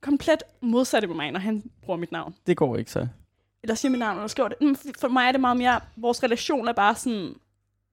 [0.00, 2.34] komplet modsatte med mig, når han bruger mit navn.
[2.46, 3.06] Det går ikke så.
[3.62, 4.56] Eller siger mit navn, eller skriver det.
[4.60, 7.34] Mm, For mig er det meget mere, vores relation er bare sådan,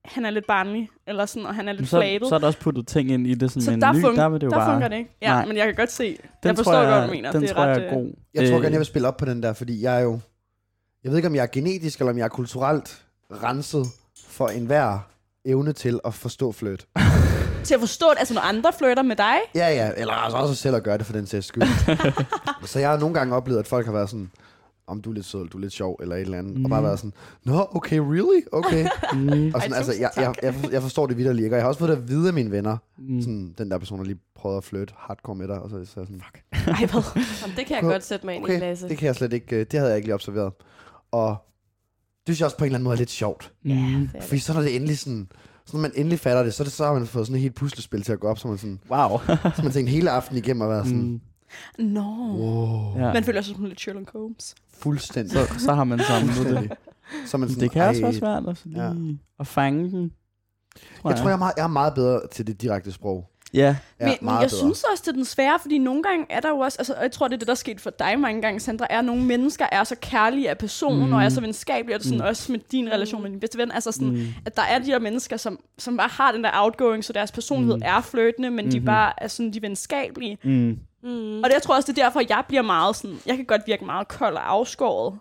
[0.04, 2.28] han er lidt barnlig, eller sådan, og han er lidt så, flabet.
[2.28, 4.16] så er der også puttet ting ind i det, sådan Så en der, ny, fun-
[4.16, 4.72] der vil det jo der bare...
[4.72, 5.16] fungerer det ikke.
[5.22, 5.46] Ja, Nej.
[5.46, 6.04] men jeg kan godt se.
[6.06, 7.32] Den jeg forstår tror godt, jeg, hvad du mener.
[7.32, 8.12] Den det er tror ret, jeg er øh, god.
[8.34, 10.18] Jeg tror Øh, gerne, jeg vil spille op på den der, fordi jeg er jo...
[11.04, 13.02] Jeg ved ikke, om jeg er genetisk, eller om jeg er kulturelt
[13.42, 13.86] renset
[14.28, 14.98] for enhver
[15.44, 16.86] evne til at forstå flirt.
[17.64, 20.54] Til at forstå, at altså, når andre flytter med dig, Ja, ja, eller altså også
[20.54, 21.62] selv at gøre det for den sags skyld.
[22.66, 24.30] så jeg har nogle gange oplevet, at folk har været sådan,
[24.86, 26.64] om du er lidt sød, du er lidt sjov, eller et eller andet, mm.
[26.64, 26.86] og bare Mhm.
[26.86, 27.12] været sådan,
[27.44, 28.42] nå, okay, really?
[28.52, 28.86] Okay.
[29.14, 31.64] Mm, og sådan, Ej, altså, jeg, jeg, jeg, jeg forstår det vidderligt ikke, og jeg
[31.64, 33.20] har også fået det at vide af mine venner, mm.
[33.20, 35.80] sådan, den der person har lige prøvet at flytte hardcore med dig, og så er
[35.80, 37.02] jeg sådan, fuck, ej hvad?
[37.42, 37.92] Jamen, det kan jeg Okay.
[37.92, 38.88] godt sætte mig ind i, okay, Lasse.
[38.88, 40.52] det kan jeg slet ikke, øh, det havde jeg ikke lige observeret.
[41.12, 41.36] Og
[42.26, 43.52] det synes jeg også på en eller anden måde er lidt sjovt.
[43.62, 43.70] Mm.
[43.72, 44.42] Det er Fordi det.
[44.42, 45.28] så når det endelig sådan,
[45.66, 47.42] så når man endelig fatter det, så, er det, så har man fået sådan et
[47.42, 49.18] helt puslespil til at gå op, så man sådan, Wow.
[49.56, 51.20] så man tænkt hele aften igennem og været sådan, mm.
[51.84, 52.00] Nå.
[52.36, 53.12] wow, Ja.
[53.12, 54.54] Man føler sig som lidt Sherlock Holmes.
[54.78, 55.32] Fuldstændig.
[55.32, 56.72] Så, så har man samlet det.
[57.26, 58.92] Så er man sådan, Det kan også ej, være svært at, lige Ja.
[59.40, 60.12] at fange den.
[61.04, 63.30] Jeg tror, jeg er, meget, jeg er meget bedre til det direkte sprog.
[63.54, 64.48] Ja, Jeg er men, men jeg bedre.
[64.50, 67.02] synes også, det er den svære, fordi nogle gange er der jo også, altså og
[67.02, 69.04] jeg tror, det er det, der er sket for dig mange gange, Sandra, er, at
[69.04, 71.12] nogle mennesker er så kærlige af person, Mm.
[71.12, 72.24] og er så venskabelige, og det sådan Mm.
[72.28, 74.26] også med din relation med din bedste ven, altså sådan, mm.
[74.46, 77.32] at der er de her mennesker, som, som bare har den der outgoing, så deres
[77.32, 77.82] personlighed Mm.
[77.84, 78.86] er flirtende, men de Mhm.
[78.86, 80.38] bare er sådan, de venskabelige.
[80.44, 80.78] Mm.
[81.04, 81.38] Mm.
[81.38, 83.62] Og det, jeg tror også, det er derfor, jeg bliver meget sådan, jeg kan godt
[83.66, 85.18] virke meget kold og afskåret,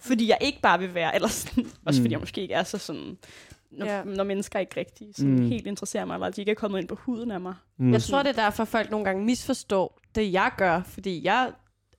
[0.00, 2.04] fordi jeg ikke bare vil være, eller sådan, også Mm.
[2.04, 3.18] fordi jeg måske ikke er så sådan,
[3.70, 4.04] når, Ja.
[4.04, 5.46] når mennesker ikke rigtig sådan, Mm.
[5.48, 7.54] helt interesserer mig, eller de ikke er kommet ind på huden af mig.
[7.78, 7.92] Mm.
[7.92, 11.52] Jeg tror, det er derfor, folk nogle gange misforstår det, jeg gør, fordi jeg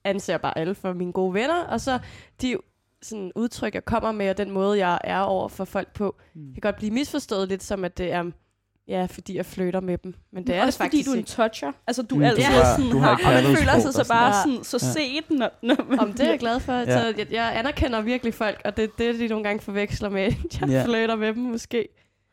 [0.04, 2.00] anser bare alle for mine gode venner, og så
[2.42, 2.58] de
[3.02, 6.54] sådan udtryk, jeg kommer med, og den måde, jeg er over for folk på, Mm.
[6.54, 8.32] kan godt blive misforstået lidt som, at det er,
[8.88, 10.14] ja, fordi jeg flytter med dem.
[10.34, 11.72] Men det er også det fordi faktisk du er en toucher.
[11.88, 13.94] Altså, du Mm, er du altid har- sådan du har et og man føler sig
[13.94, 14.64] så bare sådan.
[14.64, 14.92] sådan, så Ja.
[14.94, 16.74] set, når, når man Om det er jeg glad for.
[16.74, 17.00] Ja.
[17.00, 20.22] Så jeg, jeg anerkender virkelig folk, og det er det, de nogle gange forveksler med,
[20.62, 20.86] jeg Ja.
[20.86, 21.88] flytter med dem måske.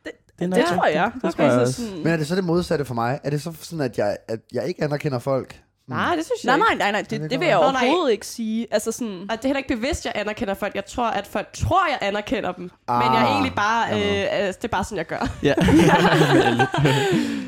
[0.04, 1.04] Det, er Det nok tror jeg.
[1.04, 1.22] rigtigt.
[1.22, 1.86] Det Okay, tror jeg så også.
[1.88, 3.20] sådan, Men er det så det modsatte for mig?
[3.24, 5.60] Er det så sådan, at jeg, at jeg ikke anerkender folk?
[5.86, 5.96] Hmm.
[5.96, 6.78] Nej, det synes jeg Nej, ikke.
[6.78, 7.82] nej, nej, nej, det det, vil jeg godt være.
[7.82, 8.66] overhovedet ikke sige.
[8.70, 10.74] Altså sådan, Og det er heller ikke bevidst, jeg anerkender folk.
[10.74, 12.70] Jeg tror, at folk tror, jeg anerkender dem.
[12.88, 15.28] Ah, men jeg er Ah, egentlig bare, øh, altså, det er bare sådan, jeg gør.
[15.42, 15.54] Ja.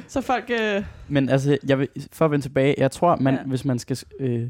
[0.08, 3.40] Så folk, øh, Men altså, jeg vil, for at vende tilbage, jeg tror, man, Ja.
[3.40, 3.46] ja.
[3.46, 4.42] hvis man skal, øh,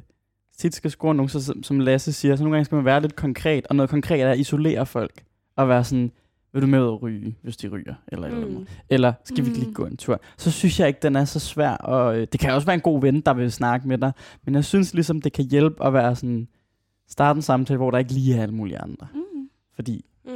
[0.59, 3.01] tit skal score nogen, så, som- som Lasse siger, så nogle gange skal man være
[3.01, 5.23] lidt konkret, og noget konkret er at isolere folk,
[5.57, 6.13] og være sådan,
[6.55, 8.35] vil du med ud og ryge, hvis de ryger, eller, mm.
[8.37, 9.65] eller, mm, eller skal vi ikke Mm.
[9.65, 10.21] lige gå en tur?
[10.39, 12.81] Så synes jeg ikke, den er så svær, og øh, det kan også være en
[12.81, 14.13] god ven, der vil snakke med dig,
[14.45, 16.49] men jeg synes ligesom, det kan hjælpe at være sådan,
[17.09, 19.07] starte en samtale, hvor der ikke lige er alle mulige andre.
[19.15, 19.21] mm.
[19.75, 20.31] Fordi, mm.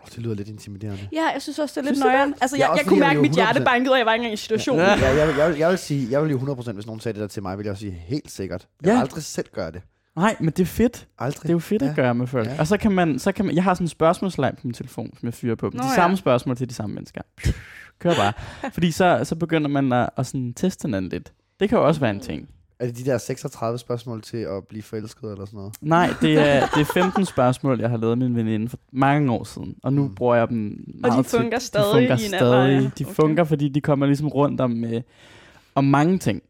[0.00, 1.08] Oh, det lyder lidt intimiderende.
[1.12, 2.34] Ja, jeg synes også, det er lidt nøjeren.
[2.40, 4.06] Altså, Ja, jeg, jeg fordi kunne jeg mærke, at mit hjerte 100% bankede, og jeg
[4.06, 4.80] var ikke engang i situationen.
[4.84, 7.14] Ja, jeg, vil, jeg, vil, jeg vil sige, jeg vil jo 100%, hvis nogen sagde
[7.14, 8.68] det der til mig, vil jeg sige helt sikkert.
[8.82, 8.92] Jeg Ja.
[8.94, 9.82] vil aldrig selv gøre det.
[10.16, 11.08] Nej, men det er fedt.
[11.18, 11.42] Aldrig.
[11.42, 11.88] Det er jo fedt ja.
[11.90, 12.48] At gøre med folk.
[12.48, 12.56] Ja.
[12.58, 13.54] Og så kan, man, så kan man...
[13.54, 15.70] Jeg har sådan en spørgsmålsleg på min telefon, som jeg fyrer på.
[15.74, 15.94] Nå de ja.
[15.94, 17.20] samme spørgsmål til de samme mennesker.
[17.98, 18.32] Kør bare.
[18.72, 21.32] Fordi så, så begynder man at, at sådan teste hinanden lidt.
[21.60, 22.48] Det kan jo også være en ting.
[22.78, 25.74] Er det de der 36 spørgsmål til at blive forelsket eller sådan noget?
[25.80, 29.44] Nej, det er, det er 15 spørgsmål, jeg har lavet en veninde for mange år
[29.44, 29.74] siden.
[29.82, 30.14] Og nu Mm.
[30.14, 32.72] bruger jeg dem Og meget de fungerer stadig de fungerer alder, stadig.
[32.82, 32.90] ja.
[32.98, 33.14] De Okay.
[33.14, 35.02] fungerer, fordi de kommer ligesom rundt om, øh,
[35.74, 36.42] om mange ting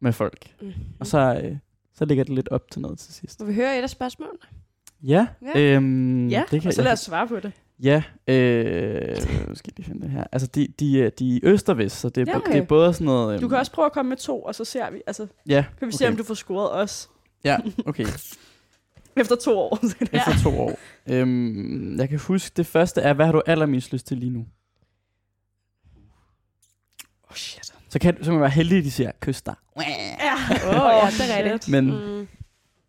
[0.00, 0.46] med folk.
[0.62, 0.72] Mm.
[1.00, 1.56] Og så, øh,
[1.94, 3.40] så ligger det lidt op til noget til sidst.
[3.40, 4.38] Må vi høre et af spørgsmålene?
[5.02, 5.60] Ja, Ja.
[5.60, 7.52] Øhm, Ja, det kan, og så lad os svare på det.
[7.82, 9.16] Ja, øh,
[9.54, 10.24] skal lige finde det her.
[10.32, 12.50] Altså, de, de, de er øst og vest, så det er, Ja, ja, det er
[12.60, 12.66] okay.
[12.68, 13.40] både sådan noget...
[13.40, 15.88] Du kan også prøve at komme med to, og så ser vi, altså, Ja, kan
[15.88, 17.10] vi se, om du får scoret os.
[17.44, 18.06] Ja, okay.
[19.16, 19.78] Efter to år.
[20.02, 20.78] Efter to år.
[21.06, 24.46] Øhm, jeg kan huske, det første er, hvad har du allermest lyst til lige nu?
[27.30, 27.71] Oh shit.
[27.92, 29.54] Så kan, så kan man være heldig, at de siger, kys dig.
[29.76, 30.34] Ja.
[30.68, 31.68] Åh, oh, ja, det er rigtigt.
[31.68, 32.28] Men Mm.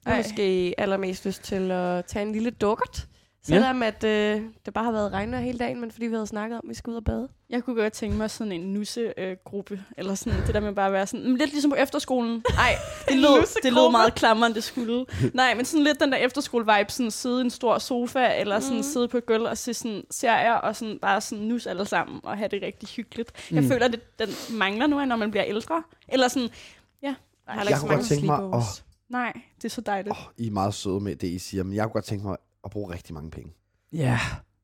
[0.06, 3.08] Jeg har måske allermest lyst til at tage en lille dukkert.
[3.50, 3.54] Ja.
[3.54, 6.58] Selvom at øh, det bare har været regnvejr hele dagen, men fordi vi havde snakket
[6.58, 7.28] om, at vi skal ud og bade.
[7.50, 10.94] Jeg kunne godt tænke mig sådan en nusse-gruppe, eller sådan det der med bare at
[10.94, 12.44] være sådan, mm, lidt ligesom på efterskolen.
[12.56, 12.76] Nej,
[13.10, 15.06] det lød, det lød meget klammer, end det skulle.
[15.34, 18.76] Nej, men sådan lidt den der efterskole-vibe, sådan sidde i en stor sofa, eller sådan
[18.76, 18.84] Mhm.
[18.84, 22.20] sidde på et gulv og se sådan serier, og sådan bare sådan nus alle sammen,
[22.24, 23.32] og have det rigtig hyggeligt.
[23.52, 23.68] Jeg Mm.
[23.70, 25.84] føler, at det, den mangler nu, når man bliver ældre.
[26.08, 26.50] Eller sådan,
[27.02, 27.08] ja.
[27.08, 27.16] Jeg
[27.48, 28.86] har Nej, heller Jeg ikke så kunne mange godt tænke mig sleepovers.
[29.10, 30.12] nej, det er så dejligt.
[30.12, 32.38] Åh, I er meget søde med det, I siger, men jeg kunne godt tænke mig
[32.66, 33.51] at bruge rigtig mange penge.
[33.93, 34.20] ja,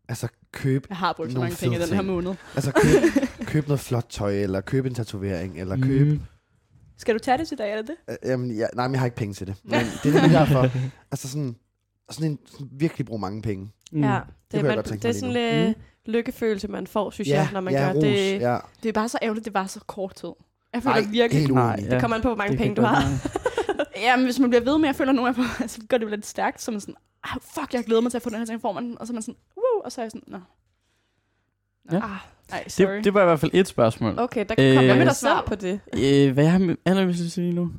[0.10, 2.36] Altså køb, Jeg har brugt så mange penge i den her måned.
[2.56, 6.08] altså køb, køb noget flot tøj, eller køb en tatovering, eller køb...
[6.08, 6.22] Mm.
[6.98, 7.96] Skal du tage det til dig, er det det?
[8.10, 9.56] Øh, jamen, ja, nej, men jeg har ikke penge til det.
[9.64, 10.70] Men det er nemlig derfor.
[11.12, 11.56] Altså sådan,
[12.12, 13.70] sådan en sådan virkelig bruge mange penge.
[13.92, 14.04] Mm.
[14.04, 14.20] Ja,
[14.52, 17.36] det, jeg man, godt tænke det er sådan lige lidt lykkefølelse, man får, synes ja,
[17.36, 18.40] jeg, når man ja, gør ros, det.
[18.42, 18.58] Ja.
[18.84, 20.30] Det er bare så ærgerligt, det var så kort tid.
[20.74, 21.42] Jeg føler Nej, virkelig...
[21.42, 21.76] helt Nej.
[21.76, 23.04] Det kommer an på, hvor mange Det penge du har.
[24.00, 26.06] Ja, men hvis man bliver ved med, jeg føler nogle af dem, så går det
[26.06, 28.38] jo lidt stærkt, så man sådan, ah, fuck, jeg glæder mig til at få den
[28.38, 30.12] her ting, får man den, og så er man sådan, woo, og så er jeg
[30.12, 30.38] sådan, nå.
[31.92, 31.98] Nå.
[31.98, 32.04] Ja.
[32.04, 32.10] Ah,
[32.52, 32.96] nej, sorry.
[32.96, 34.20] Det, det var i hvert fald et spørgsmål.
[34.20, 35.80] Okay, der kan Øh, komme Hvad med der dig svar på det.
[35.94, 37.72] Øh, hvad jeg har med allermest lige nu?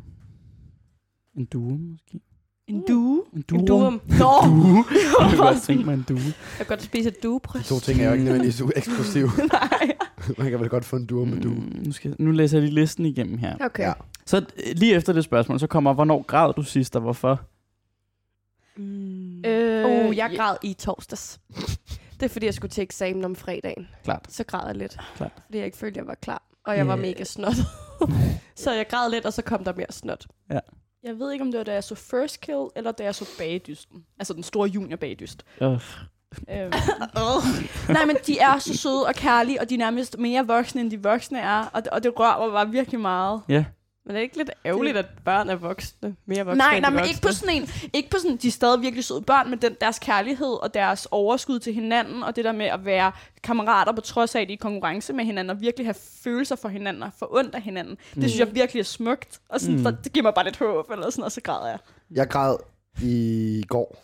[1.36, 2.20] En due, måske?
[2.68, 3.22] en due.
[3.36, 3.58] En due?
[3.58, 4.00] En duum.
[4.08, 4.26] Nå!
[4.44, 4.84] Due.
[5.20, 6.18] Jeg kunne godt tænke mig en due.
[6.18, 7.68] Jeg kan godt spise et De duebryst.
[7.68, 9.30] to ting er jo ikke nødvendigvis eksklusive.
[9.52, 9.96] Nej.
[10.38, 11.48] Man kan vel godt få en duo med du.
[11.48, 13.56] Mm, nu, skal, nu læser jeg lige listen igennem her.
[13.60, 13.82] Okay.
[13.82, 13.92] Ja.
[14.26, 14.42] Så øh,
[14.76, 17.40] lige efter det spørgsmål, så kommer, hvornår græd du sidst, og hvorfor?
[18.76, 19.44] Mm.
[19.44, 20.36] Øh, oh, jeg ja.
[20.36, 21.40] græd i torsdags.
[22.20, 23.88] Det er fordi, jeg skulle til eksamen om fredagen.
[24.04, 24.26] Klart.
[24.28, 24.96] Så græd jeg lidt.
[25.16, 25.32] Klart.
[25.46, 26.42] Fordi jeg ikke følte, jeg var klar.
[26.66, 27.02] Og jeg var Ja.
[27.02, 27.54] mega snot.
[28.56, 30.26] så jeg græd lidt, og så kom der mere snot.
[31.02, 33.24] Jeg ved ikke, om det var, da jeg så First Kill, eller da jeg så
[33.38, 34.04] Bagdysten.
[34.18, 35.44] Altså den store junior bagdyst.
[35.62, 35.80] Øh,
[36.50, 36.72] Øhm.
[37.88, 40.90] Nej, men de er så søde og kærlige, og de er nærmest mere voksne, end
[40.90, 41.64] de voksne er.
[41.72, 43.40] Og det, og det rører mig bare virkelig meget.
[43.48, 43.64] ja.
[44.06, 46.16] Men er det ikke lidt ærgerligt, at børn er voksne?
[46.26, 47.08] Mere voksne Nej, end nej, men voksne?
[47.10, 49.76] ikke på sådan en, ikke på sådan, de er stadig virkelig søde børn, men den,
[49.80, 54.00] deres kærlighed og deres overskud til hinanden, og det der med at være kammerater på
[54.00, 55.94] trods af, at de er i konkurrence med hinanden, og virkelig have
[56.24, 57.96] følelser for hinanden og få ondt af hinanden.
[58.14, 59.80] Det synes jeg virkelig er smukt, og sådan, Mm.
[59.86, 59.96] mm.
[60.04, 61.78] det giver mig bare lidt håb, eller sådan, og så græder jeg.
[62.10, 62.56] Jeg græd
[63.02, 64.02] i går.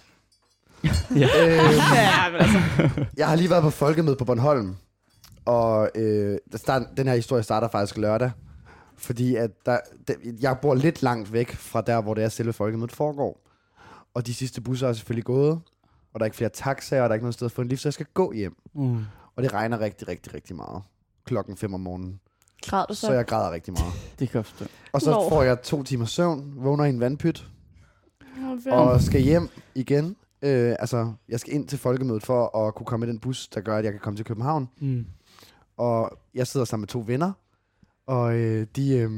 [1.16, 1.28] Ja.
[1.47, 2.59] øhm, Ja, men altså.
[3.16, 4.76] jeg har lige været på folkemøde på Bornholm,
[5.44, 8.30] og øh, der start, den her historie starter faktisk lørdag,
[8.97, 9.78] fordi at der,
[10.09, 13.40] der, jeg bor lidt langt væk fra der, hvor det er selve folkemødet foregår.
[14.14, 15.51] Og de sidste busser er selvfølgelig gået,
[16.12, 17.68] og der er ikke flere taxaer, og der er ikke noget sted at få en
[17.68, 18.57] lift, så jeg skal gå hjem.
[18.74, 19.05] Mm.
[19.36, 20.82] Og det regner rigtig, rigtig, rigtig meget.
[21.24, 22.20] Klokken 5 om morgenen.
[22.66, 23.01] Græd du så?
[23.01, 23.92] Så jeg græder rigtig meget.
[24.18, 24.68] Det kan jeg.
[24.92, 25.28] Og så Nå.
[25.28, 27.49] får jeg to timer søvn, vågner i en vandpyt,
[28.70, 30.16] Og, og skal hjem igen.
[30.42, 33.61] Øh, altså, jeg skal ind til folkemødet for at kunne komme med den bus, der
[33.61, 34.68] gør, at jeg kan komme til København.
[34.80, 35.07] Mm.
[35.76, 37.32] Og jeg sidder sammen med to venner,
[38.07, 39.11] og øh, de, øh,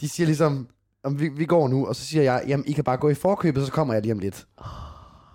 [0.00, 0.68] de siger ligesom,
[1.04, 3.14] om vi, vi går nu, og så siger jeg, jamen I kan bare gå i
[3.14, 4.46] forkøbet, så kommer jeg lige om lidt.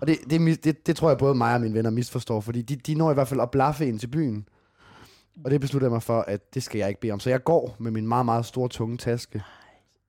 [0.00, 2.76] Og det, det, det, det tror jeg både mig og mine venner misforstår, fordi de,
[2.76, 4.48] de når i hvert fald at blaffe ind til byen.
[5.44, 7.20] Og det beslutter jeg mig for, at det skal jeg ikke bede om.
[7.20, 9.42] Så jeg går med min meget, meget store, tunge taske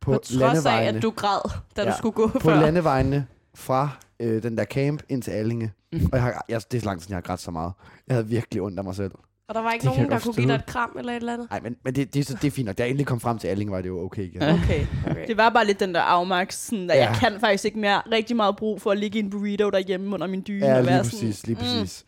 [0.01, 1.91] på, På trods af, at du græd, da ja.
[1.91, 2.59] Du skulle gå på før.
[2.59, 3.89] landevejene fra
[4.19, 5.71] øh, den der camp ind til Allinge.
[5.93, 7.73] Og jeg har, jeg, det er så lang tid, jeg har grædt så meget.
[8.07, 9.11] Jeg havde virkelig ondt af mig selv.
[9.47, 11.33] Og der var ikke Det nogen, der kunne give dig et kram eller et eller
[11.33, 11.47] andet?
[11.49, 12.77] Nej, men, men det, det, er så- det er fint nok.
[12.77, 14.41] Da jeg endelig kom frem til Allinge, var det jo okay igen.
[14.41, 14.85] Okay.
[15.11, 15.27] Okay.
[15.27, 17.05] Det var bare lidt den der afmagt, sådan, at Ja.
[17.09, 20.13] jeg kan faktisk ikke mere rigtig meget brug for at ligge i en burrito derhjemme
[20.13, 20.65] under min dyne.
[20.65, 21.59] Ja, og lige være præcis, lige mm.
[21.61, 22.05] præcis.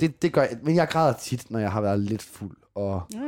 [0.00, 3.02] Det, det gør jeg, men jeg græder tit, når jeg har været lidt fuld, og
[3.14, 3.18] Ja.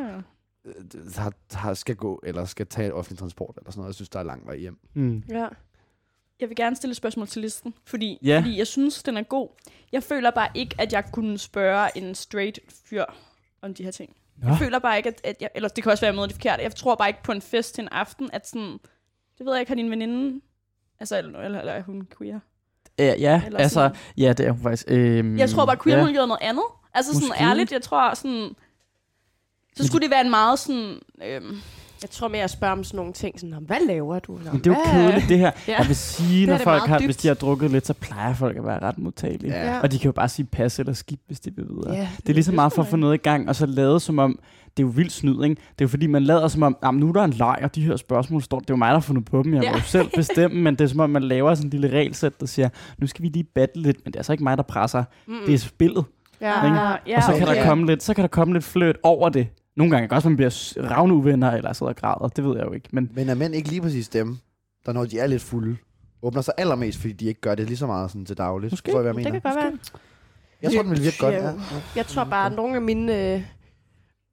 [0.64, 0.72] øh,
[1.16, 3.88] har, har, skal gå, eller skal tage offentlig transport, eller sådan noget.
[3.88, 4.78] Jeg synes, der er lang vej hjem.
[4.94, 5.22] Mm.
[5.30, 5.46] Ja.
[6.40, 8.36] Jeg vil gerne stille et spørgsmål til listen, fordi, Ja.
[8.38, 9.48] fordi jeg synes, den er god.
[9.92, 13.04] Jeg føler bare ikke, at jeg kunne spørge en straight fyr
[13.62, 14.16] om de her ting.
[14.36, 14.48] Nå.
[14.48, 16.26] Jeg føler bare ikke, at, at jeg, eller det kan også være, at jeg møder
[16.26, 16.60] det forkert.
[16.60, 18.78] Jeg tror bare ikke på en fest til en aften, at sådan,
[19.38, 20.40] det ved jeg ikke, har din veninde
[21.00, 22.40] Altså, eller, eller, eller er hun queer?
[22.98, 23.96] Ja, ja Eller altså, sådan.
[24.16, 24.84] ja, det er hun faktisk.
[24.88, 26.04] Øhm, Jeg tror bare, queer ja.
[26.04, 26.12] ja.
[26.12, 26.64] gjorde noget andet.
[26.94, 27.44] Altså sådan Måske.
[27.44, 28.50] ærligt, jeg tror sådan...
[29.76, 30.98] Så skulle det være en meget sådan...
[31.22, 31.56] Øhm,
[32.02, 34.32] Jeg tror mere at spørge om sådan nogle ting, sådan, "Nå, hvad laver du?
[34.32, 35.50] Nå, Men det er jo hvad- kedeligt, det her.
[35.68, 35.78] Ja.
[35.78, 37.06] Jeg vil sige, når folk har, dybt.
[37.06, 39.54] hvis de har drukket lidt, så plejer folk at være ret modtagelige.
[39.54, 39.80] Ja.
[39.80, 41.94] Og de kan jo bare sige pas eller skib, hvis de vil videre.
[41.96, 44.00] Ja, Det er lige så meget for at få noget i gang, og så lade
[44.00, 44.38] som om,
[44.76, 45.54] det er jo vildt snyd, ikke?
[45.54, 47.74] Det er jo fordi, man lader som om, jamen, nu er der en leg, og
[47.74, 49.70] de her spørgsmål står, det er jo mig, der har fundet på dem, jeg Ja.
[49.70, 52.40] må jo selv bestemme, men det er som om, man laver sådan en lille regelsæt,
[52.40, 52.68] der siger,
[52.98, 55.34] nu skal vi lige battle lidt, men det er altså ikke mig, der presser, Mm.
[55.46, 56.04] det er spillet.
[56.40, 56.76] ja, ikke?
[56.76, 56.90] ja.
[57.06, 57.56] ja, og så kan, okay.
[57.56, 59.46] der komme lidt, så kan der komme lidt fløt over det.
[59.78, 62.66] Nogle gange kan også, man bliver ravne uvenner, eller sidder og græder, det ved jeg
[62.66, 64.38] jo ikke, men Men er mænd ikke lige præcis dem,
[64.86, 65.76] der når de er lidt fulde,
[66.22, 68.72] åbner sig allermest, fordi de ikke gør det lige så meget sådan til dagligt?
[68.72, 68.90] Måske.
[68.90, 69.40] Forstår I, hvad jeg Det mener?
[69.40, 69.78] kan godt være.
[70.62, 71.34] Jeg tror, den vil virke godt.
[71.34, 71.52] Ja.
[71.96, 73.42] Jeg tror bare, at nogle af mine øh,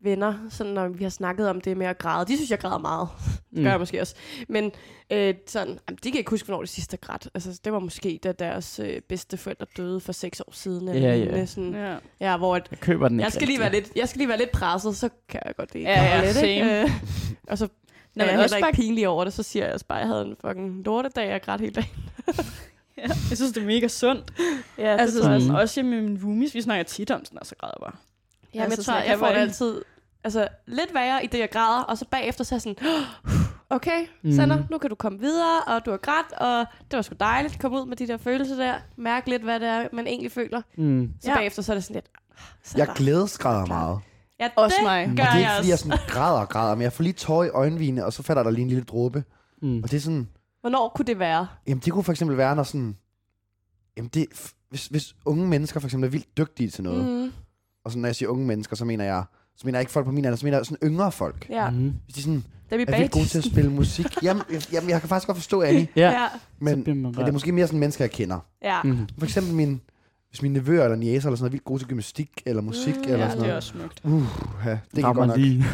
[0.06, 2.78] venner, sådan, når vi har snakket om det med at græde, de synes, jeg græder
[2.78, 3.08] meget.
[3.56, 4.16] Det gør jeg måske også.
[4.48, 4.72] Men
[5.10, 7.18] øh, sådan, jamen, de kan ikke huske, hvornår det sidste græd.
[7.34, 10.88] Altså, det var måske, da deres øh, bedste forældre døde for seks år siden.
[10.88, 11.46] Eller Ja, ja.
[11.46, 11.96] Sådan, Ja.
[12.20, 14.28] ja, hvor at, jeg køber den ikke jeg, skal lige være lidt, jeg skal lige
[14.30, 15.82] være lidt presset, så kan jeg godt det.
[15.82, 16.60] Ja, ja, lidt, ikke?
[16.66, 16.82] same.
[16.82, 16.90] Øh,
[17.48, 17.68] og så
[18.16, 20.00] Nå, er jeg også heller bare, ikke pinlig over det, så siger jeg også bare,
[20.00, 21.90] at jeg havde en fucking lortedag, jeg græd hele dagen.
[22.98, 24.34] ja, jeg synes, det er mega sundt.
[24.78, 25.40] Ja, det Altså, tror jeg.
[25.40, 25.46] Mm.
[25.46, 27.92] sådan, også hjemme med mine roomies, vi snakker tit om sådan, og så græder jeg
[27.92, 27.96] bare.
[28.54, 29.82] Ja, men Altså, jeg sådan, tror, jeg jeg kan får det altid
[30.26, 33.06] altså, lidt værre i det, jeg græder, og så bagefter så er jeg sådan,
[33.70, 34.32] okay, Mm.
[34.32, 37.54] Sander, nu kan du komme videre, og du har grædt, og det var sgu dejligt
[37.54, 40.32] at komme ud med de der følelser der, mærke lidt, hvad det er, man egentlig
[40.32, 40.62] føler.
[40.78, 41.12] Mm.
[41.22, 41.36] Så Ja.
[41.38, 42.86] bagefter så er det sådan lidt, "Ah, Sander.
[42.86, 44.00] Jeg glædesgræder meget.
[44.40, 45.06] ja, Også det mig.
[45.06, 45.84] gør Og det er ikke, jeg fordi jeg også.
[45.86, 48.50] sådan græder og græder, men jeg får lige tår i øjenvigene, og så falder der
[48.52, 49.24] lige en lille dråbe.
[49.62, 49.84] Mm.
[49.84, 50.30] Og det er sådan,
[50.62, 51.48] Hvornår kunne det være?
[51.68, 52.98] jamen det kunne for eksempel være, når sådan,
[53.98, 54.26] jamen det,
[54.70, 57.12] hvis, hvis unge mennesker for eksempel er vildt dygtige til noget, mm.
[57.12, 57.32] Mm,
[57.84, 59.24] og sådan, når jeg siger unge mennesker, så mener jeg,
[59.58, 61.46] så mener jeg ikke folk på min alder, så mener jeg sådan yngre folk.
[61.50, 61.94] ja, Mm.
[62.06, 64.06] Hvis de sådan da vi er vildt gode til at spille musik.
[64.24, 66.28] Jamen, jeg- jamen, jeg kan faktisk godt forstå, Annie, Ja, Ja,
[66.60, 68.40] men, men det er måske mere sådan mennesker, jeg kender.
[68.64, 68.84] ja.
[68.84, 68.98] Mm.
[69.18, 69.82] For eksempel min,
[70.30, 72.96] hvis mine nevøer eller niæser eller sådan noget, er vildt gode til gymnastik eller musik
[72.96, 73.56] Mm, eller Ja, sådan det er noget.
[73.56, 74.02] også smukt.
[74.04, 74.24] Uh,
[74.66, 75.38] ja, det kan Rammer godt nok.
[75.38, 75.66] lige.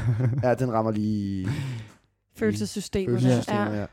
[0.43, 1.47] Ja, den rammer lige
[2.39, 3.07] Følelsessystemet.
[3.21, 3.79] følelsessystemet, Ja.
[3.79, 3.85] ja.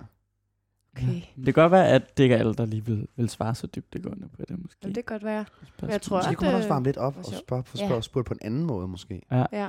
[1.03, 1.20] Okay.
[1.36, 3.66] Det kan godt være, at det ikke er alle, der lige vil, vil svare så
[3.66, 4.78] dybt det gående på det, måske.
[4.82, 5.44] Jamen, det kan godt være.
[5.68, 5.90] Spørgsmål.
[5.90, 7.86] jeg tror, det kunne man også øh, varme lidt op og spørge, Ja.
[7.86, 9.22] spørge, spørge på en anden måde måske.
[9.32, 9.68] Ja.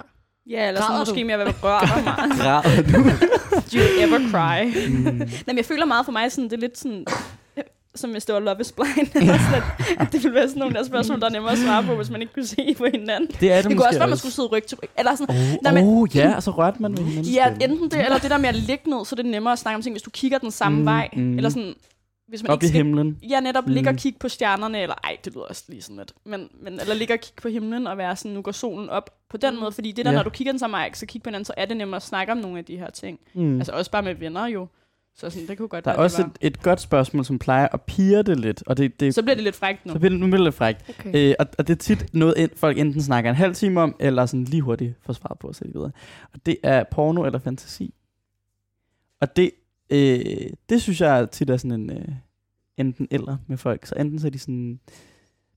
[0.49, 1.25] Ja, eller sådan måske du?
[1.25, 2.37] mere, hvad rører mig.
[2.37, 3.09] Græder du?
[3.71, 4.89] Do you ever cry?
[4.89, 5.03] Mm.
[5.03, 7.05] Nej, men jeg føler meget for mig, sådan, det er lidt sådan,
[7.99, 9.15] som hvis det var Love is Blind.
[9.15, 9.63] eller sådan,
[9.99, 12.09] at, det ville være sådan nogle der spørgsmål, der er nemmere at svare på, hvis
[12.09, 13.27] man ikke kunne se på hinanden.
[13.39, 14.89] Det er det, Det kunne også være, at man skulle sidde ryg til ryg.
[14.97, 17.33] Eller sådan, Åh, Nej, men- oh, ja, og så rørte man ved hinanden.
[17.33, 19.59] ja, enten det, eller det der med at ligge ned, så er det nemmere at
[19.59, 21.09] snakke om ting, hvis du kigger den samme Mm, vej.
[21.13, 21.37] mm.
[21.37, 21.73] Eller sådan,
[22.27, 23.17] hvis man Op ikke i skal himlen.
[23.29, 23.73] Ja, netop mm.
[23.73, 26.79] ligge og kigge på stjernerne, eller ej, det lyder også lige sådan lidt, men, men
[26.79, 29.53] eller ligge og kigge på himlen og være sådan, nu går solen op på den
[29.53, 29.59] Mm.
[29.59, 30.17] måde, fordi det der, Ja.
[30.17, 32.03] når du kigger den samme vej, så kigge på hinanden, så er det nemmere at
[32.03, 33.19] snakke om nogle af de her ting.
[33.33, 33.55] Mm.
[33.57, 34.67] Altså også bare med venner jo.
[35.19, 37.67] Så sådan, det kunne godt der er være, også et, et godt spørgsmål, som plejer
[37.71, 38.63] at pire det lidt.
[38.67, 39.15] Og det, det.
[39.15, 39.93] Så bliver det lidt frækt nu.
[39.93, 40.89] så bliver det, nu bliver det lidt frækt.
[40.89, 41.29] Okay.
[41.29, 44.25] Øh, og, og det er tit noget, folk enten snakker en halv time om, eller
[44.25, 45.91] sådan lige hurtigt får svaret på og så videre.
[46.33, 47.93] Og det er porno eller fantasi.
[49.21, 49.51] Og det,
[49.89, 52.07] øh, det synes jeg tit er sådan en øh,
[52.77, 53.85] enten eller med folk.
[53.85, 54.79] Så enten så er de sådan,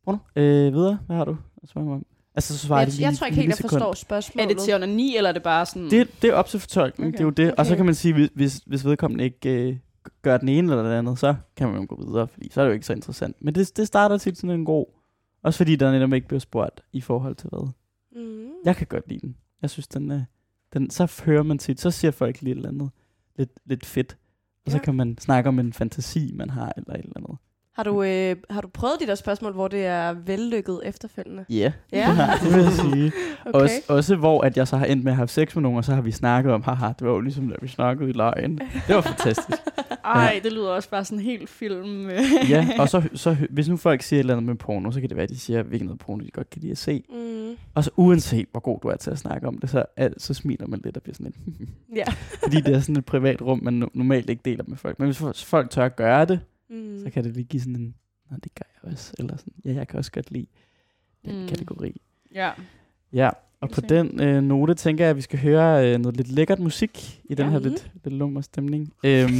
[0.05, 2.07] porno, øh, videre, hvad har du at spørge mig om?
[2.35, 4.49] Altså, så svarer Jeg, de lige jeg tror ikke helt, jeg forstår Er spørgsmålet.
[4.49, 5.91] det til under 9, eller er det bare sådan...
[5.91, 7.25] Det, det er op til fortolkning, Okay.
[7.25, 7.33] okay.
[7.35, 7.55] det er jo det.
[7.59, 7.77] Og så Okay.
[7.77, 9.77] kan man sige, hvis- hvis, hvis vedkommende ikke øh,
[10.23, 12.65] gør den ene eller den andet, så kan man jo gå videre, fordi så er
[12.65, 13.37] det jo ikke så interessant.
[13.41, 14.87] Men det, det starter tit sådan en god,
[15.43, 17.69] også fordi der netop ikke bliver spurgt i forhold til hvad.
[18.23, 18.49] Mm.
[18.65, 19.37] Jeg kan godt lide den.
[19.63, 20.21] Jeg synes, den, øh,
[20.73, 22.91] den så hører man tit, så siger folk lige et eller andet
[23.39, 24.17] lidt, lidt fedt.
[24.67, 24.83] Og så Ja.
[24.85, 27.39] kan man snakke om en fantasi, man har, eller et eller andet.
[27.77, 31.45] Har du, øh, har du prøvet de der spørgsmål, hvor det er vellykket efterfølgende?
[31.51, 32.07] Ja, Ja.
[32.43, 33.13] det vil jeg sige.
[33.47, 33.61] Okay.
[33.61, 35.85] Også, også hvor at jeg så har endt med at have sex med nogen, og
[35.85, 38.59] så har vi snakket om, haha, det var jo ligesom, da vi snakkede i lejen.
[38.87, 39.59] Det var fantastisk.
[40.05, 42.07] Ej, det lyder også bare sådan helt film.
[42.11, 42.21] øh.
[42.51, 45.09] ja, og så, så hvis nu folk siger et eller andet med porno, så kan
[45.09, 47.05] det være, at de siger, hvilken noget porno de godt kan lide at se.
[47.11, 47.57] Mm.
[47.75, 50.35] Og så uanset, hvor god du er til at snakke om det, så, al- så
[50.35, 51.69] smiler man lidt og bliver sådan lidt.
[51.97, 52.05] Ja.
[52.43, 54.99] Fordi det er sådan et privat rum, man no- normalt ikke deler med folk.
[54.99, 56.41] Men hvis fo- folk tør at gøre det,
[56.73, 57.01] Mm.
[57.05, 57.95] så kan det lige give sådan en,
[58.31, 59.13] Nå, det gør jeg også.
[59.19, 60.47] Eller sådan, ja, jeg kan også godt lide
[61.25, 61.49] den Mm.
[61.49, 62.01] kategori.
[62.35, 62.51] Ja.
[63.13, 63.31] Ja,
[63.61, 66.59] og på den øh, note tænker jeg, at vi skal høre øh, noget lidt lækkert
[66.59, 67.53] musik i den Ja.
[67.53, 68.93] her lidt, lidt lummer stemning.
[69.05, 69.31] Øhm,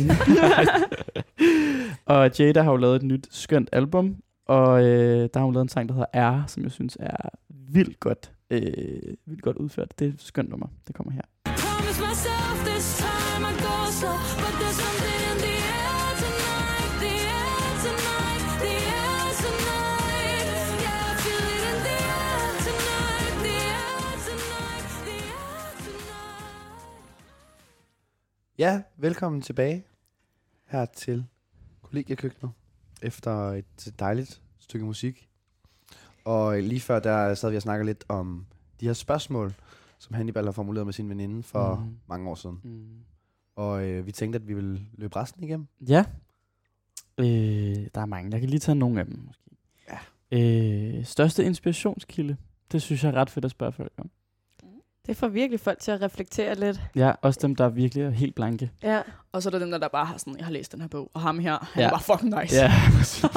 [2.05, 5.65] og Jada har jo lavet et nyt skønt album, og øh, der har hun lavet
[5.65, 8.63] en sang, der hedder R, som jeg synes er vildt godt, øh,
[9.27, 9.99] vildt godt udført.
[9.99, 10.67] Det er et skønt nummer.
[10.87, 11.23] Det kommer her.
[11.45, 15.02] Promise myself this time I go slow, but there's
[28.63, 29.85] Ja, velkommen tilbage
[30.67, 31.25] her til
[31.83, 32.53] kollegiekøkkenet
[33.03, 35.29] efter et dejligt stykke musik.
[36.25, 38.47] Og lige før der sad vi og snakkede lidt om
[38.81, 39.55] de her spørgsmål,
[39.99, 41.97] som Hannibal har formuleret med sin veninde for mm.
[42.07, 42.61] mange år siden.
[42.65, 43.05] Mm.
[43.57, 45.67] Og øh, vi tænkte, at vi ville løbe resten igennem.
[45.89, 46.05] Ja.
[47.19, 48.33] Øh, der er mange.
[48.33, 49.51] Jeg kan lige tage nogle af dem, måske.
[49.89, 49.99] Ja.
[50.39, 52.37] Øh, største inspirationskilde?
[52.73, 54.11] Det synes jeg er ret fedt at spørge folk om.
[55.07, 56.81] Det får virkelig folk til at reflektere lidt.
[56.97, 58.71] Ja, også dem, der virkelig er helt blanke.
[58.83, 59.01] Ja.
[59.33, 60.89] Og så er der dem, der, der bare har sådan, jeg har læst den her
[60.89, 61.87] bog, og ham her, han Ja.
[61.87, 62.57] er bare fucking nice.
[62.57, 62.73] Ja,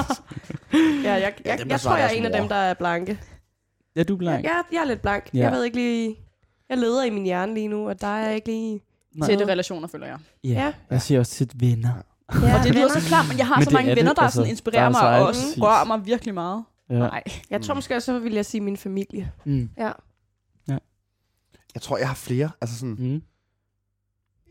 [1.04, 2.38] Ja, jeg, jeg, jeg, dem, jeg tror, jeg er en af mor.
[2.40, 3.20] dem, der er blanke.
[3.96, 4.44] ja du er blank.
[4.44, 5.30] jeg, jeg er lidt blank.
[5.34, 5.40] Ja.
[5.40, 6.16] Jeg ved ikke lige...
[6.70, 8.82] Jeg leder i min hjerne lige nu, og der er jeg ikke lige...
[9.16, 9.28] Nej.
[9.30, 10.18] Tætte relationer, føler jeg.
[10.44, 10.50] Ja.
[10.50, 10.74] Ja.
[10.90, 11.90] Jeg siger også til venner.
[12.34, 14.18] Ja, og det lyder så klart, men jeg har Men så mange er venner, det,
[14.18, 14.36] der altså.
[14.36, 16.64] sådan inspirerer Der er mig, og også rører mig virkelig meget.
[16.90, 16.94] Ja.
[16.98, 17.24] Nej.
[17.50, 19.32] Jeg tror måske også, så vil jeg sige min familie.
[19.46, 19.70] Mm.
[19.78, 19.92] Ja.
[21.76, 22.52] Jeg tror, jeg har flere.
[22.62, 23.22] Altså sådan, Mm.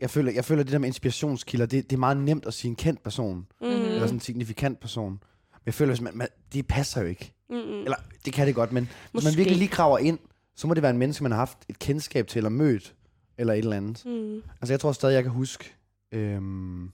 [0.01, 2.53] jeg, føler, jeg føler, at det der med inspirationskilder, det, det er meget nemt at
[2.53, 3.47] sige en kendt person.
[3.61, 3.67] Mm.
[3.67, 5.11] Eller sådan en signifikant person.
[5.11, 7.33] Men jeg føler, hvis man, man, det passer jo ikke.
[7.49, 7.61] Mm-mm.
[7.83, 7.95] Eller,
[8.25, 9.37] det kan det godt, men hvis man Måske.
[9.37, 10.19] virkelig lige graver ind,
[10.55, 12.95] så må det være en menneske, man har haft et kendskab til, eller mødt,
[13.37, 14.03] eller et eller andet.
[14.05, 14.41] Mm.
[14.61, 15.73] Altså, jeg tror stadig, jeg kan huske
[16.11, 16.91] øhm,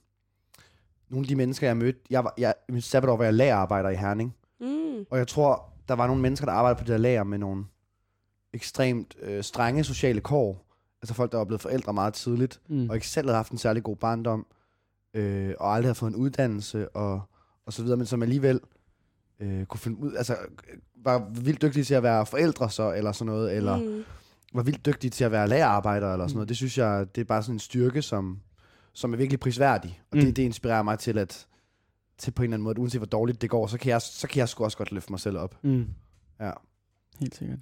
[1.10, 2.00] nogle af de mennesker, jeg mødte.
[2.10, 5.06] Jeg var, jeg, i mit sabbatår var jeg lagerarbejder i Herning, Mm.
[5.10, 7.66] og jeg tror, der var nogle mennesker, der arbejdede på det der lager med nogle
[8.54, 10.66] ekstremt øh, strenge sociale kår.
[11.02, 12.90] Altså folk, der var blevet forældre meget tidligt, Mm.
[12.90, 14.46] og ikke selv havde haft en særlig god barndom,
[15.14, 17.22] øh, og aldrig havde fået en uddannelse, og,
[17.66, 18.60] og så videre, men som alligevel
[19.40, 23.12] øh, kunne finde ud, altså øh, var vildt dygtige til at være forældre så, eller
[23.12, 24.04] sådan noget, eller Mm.
[24.54, 26.50] var vildt dygtige til at være lagerarbejder, eller sådan noget.
[26.50, 28.40] Det synes jeg, det er bare sådan en styrke, som,
[28.94, 30.24] som er virkelig prisværdig, og Mm.
[30.24, 31.48] det, det inspirerer mig til at,
[32.18, 34.02] til på en eller anden måde, at uanset hvor dårligt det går, så kan jeg,
[34.02, 35.56] så kan jeg sgu også godt løfte mig selv op.
[35.64, 35.86] Mm.
[36.40, 36.52] Ja.
[37.20, 37.60] Helt sikkert.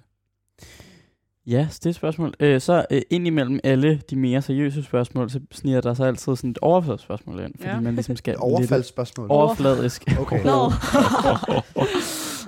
[1.46, 2.34] Ja, det er et spørgsmål.
[2.40, 6.36] Øh, så øh, ind imellem alle de mere seriøse spørgsmål, så sniger der så altid
[6.36, 7.80] sådan et overfaldsspørgsmål ind, fordi Ja.
[7.80, 9.24] man ligesom skal Et overfaldsspørgsmål.
[9.24, 10.04] lidt overfladisk.
[10.20, 10.44] Okay.
[10.44, 10.52] Nå.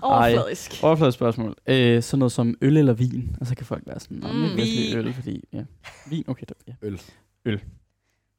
[0.02, 0.80] Overfladisk.
[0.82, 1.20] Overfladisk
[1.66, 3.36] Øh, sådan noget som øl eller vin.
[3.40, 4.96] Og så kan folk være sådan, mm, jeg vin.
[4.98, 5.44] øl, fordi...
[5.52, 5.64] Ja.
[6.10, 6.46] Vin, okay.
[6.48, 6.72] Da, ja.
[6.82, 7.00] Øl.
[7.46, 7.60] Øl.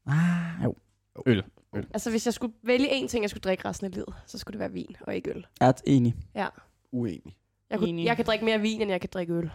[0.08, 0.76] Ah, jo.
[1.26, 1.44] Øl.
[1.94, 4.54] Altså, hvis jeg skulle vælge én ting, jeg skulle drikke resten af livet, så skulle
[4.54, 5.45] det være vin og ikke øl.
[5.60, 6.16] Jeg er enig.
[6.91, 7.36] Uenig.
[7.74, 8.06] Jeg, kunne, Enig.
[8.06, 9.52] jeg kan drikke mere vin, end jeg kan drikke øl.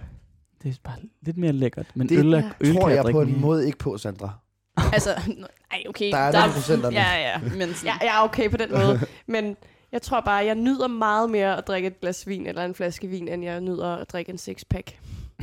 [0.62, 1.86] Det er bare lidt mere lækkert.
[1.94, 3.40] Men Det øl, er, øl tror kan jeg, jeg drikke på en mere.
[3.40, 4.30] måde ikke på, Sandra.
[4.92, 5.10] altså,
[5.70, 6.10] ej, okay.
[6.10, 6.96] Der er nogle procenterne.
[6.96, 9.00] Ja, ja, men sådan, Ja, jeg er okay på den måde.
[9.26, 9.56] Men
[9.92, 13.06] jeg tror bare, jeg nyder meget mere at drikke et glas vin eller en flaske
[13.08, 14.98] vin, end jeg nyder at drikke en sixpack.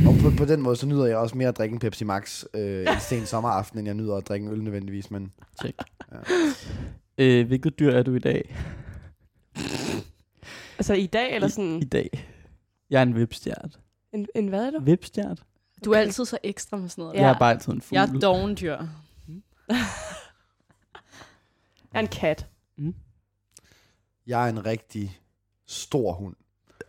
[0.08, 2.44] Og på, på den måde, så nyder jeg også mere at drikke en Pepsi Max
[2.54, 5.12] øh, en sen sommeraften, end jeg nyder at drikke en øl nødvendigvis.
[5.12, 5.32] Men
[5.62, 5.82] Check.
[6.12, 6.18] Ja.
[7.18, 8.56] Øh, hvilket dyr er du i dag?
[10.78, 12.28] Altså i dag, eller I, sådan I dag.
[12.90, 13.80] Jeg er en vipstjert.
[14.14, 14.80] en, en hvad er du?
[14.80, 15.44] Vipstjert?
[15.86, 17.16] du er altid så ekstra med sådan noget.
[17.16, 17.22] Ja.
[17.22, 17.96] Jeg er bare altid en fugl.
[17.98, 18.78] Jeg er dovendyr.
[21.94, 22.48] Jeg er en kat.
[24.28, 25.20] jeg er en rigtig
[25.68, 26.36] stor hund.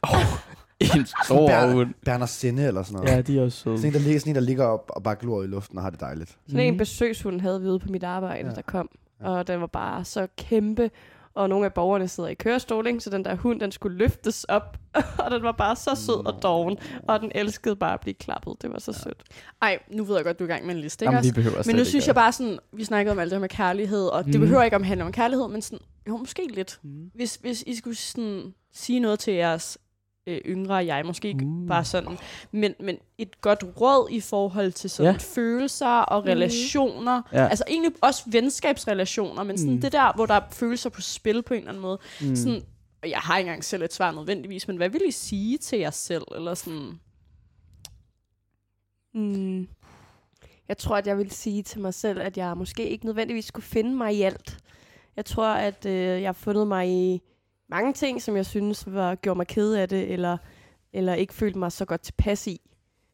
[0.96, 1.94] en stor Bern- hund.
[2.04, 3.16] Berner Sinde eller sådan noget.
[3.16, 3.76] Ja, de er også søde.
[3.78, 5.84] Sådan en, der ligger, sådan en, der ligger op og bare glor i luften og
[5.84, 6.38] har det dejligt.
[6.46, 6.78] Sådan en Mhm.
[6.78, 8.54] besøgshund havde vi ude på mit arbejde, ja.
[8.54, 8.90] der kom.
[9.20, 9.28] Ja.
[9.28, 10.90] Og den var bare så kæmpe.
[11.36, 13.00] Og nogle af borgerne sidder i kørestol, ikke?
[13.00, 14.76] så den der hund, den skulle løftes op.
[15.24, 16.78] og den var bare så sød og doven.
[17.08, 18.54] Og den elskede bare at blive klappet.
[18.62, 18.98] Det var så ja.
[19.02, 19.22] sødt.
[19.62, 21.30] Ej, nu ved jeg godt, du er i gang med en liste, ikke Jamen, også?
[21.30, 23.40] vi behøver Men nu synes gøre jeg bare sådan, vi snakkede om alt det her
[23.40, 24.40] med kærlighed, og det Mhm.
[24.40, 26.78] behøver ikke om handle om kærlighed, men sådan, jo, måske lidt.
[26.82, 26.90] det.
[26.90, 27.10] Mm.
[27.14, 29.78] Hvis, hvis I skulle sådan, sige noget til jeres
[30.26, 31.68] øh, yngre jeg, måske ikke Uh.
[31.68, 32.18] bare sådan,
[32.52, 35.18] men, men et godt råd i forhold til sådan Ja.
[35.20, 36.28] følelser og Mhm.
[36.28, 37.22] relationer.
[37.32, 37.48] Ja.
[37.48, 39.80] Altså egentlig også venskabsrelationer, men sådan Mm.
[39.80, 41.98] det der, hvor der er følelser på spil på en eller anden måde.
[42.20, 42.26] Mm.
[42.28, 42.36] Mm.
[42.36, 42.62] Sådan,
[43.02, 45.78] og jeg har ikke engang selv et svar nødvendigvis, men hvad vil I sige til
[45.78, 46.24] jer selv?
[46.36, 46.98] Eller sådan,
[49.14, 49.68] Mm.
[50.68, 53.64] Jeg tror, at jeg vil sige til mig selv, at jeg måske ikke nødvendigvis skulle
[53.66, 54.58] finde mig i alt.
[55.16, 57.20] Jeg tror, at øh, jeg har fundet mig i
[57.68, 60.38] mange ting, som jeg synes var, gjorde mig ked af det, eller,
[60.92, 62.60] eller ikke følte mig så godt tilpas i.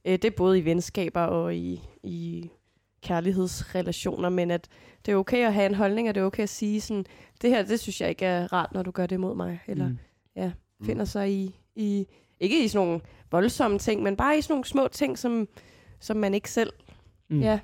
[0.05, 2.51] Øh, det er både i venskaber og i, i
[3.03, 4.69] kærlighedsrelationer, men at
[5.07, 7.05] det er okay at have en holdning, og det er okay at sige sådan,
[7.43, 9.89] det her, det synes jeg ikke er rart, når du gør det mod mig, eller
[9.89, 9.99] Mm.
[10.79, 10.87] Mm.
[10.87, 12.07] finder sig i, i,
[12.41, 13.01] ikke i sådan nogle
[13.31, 15.49] voldsomme ting, men bare i sådan nogle små ting, som,
[16.01, 16.73] som man ikke selv
[17.29, 17.37] Mm.
[17.37, 17.43] mm.
[17.43, 17.61] ja,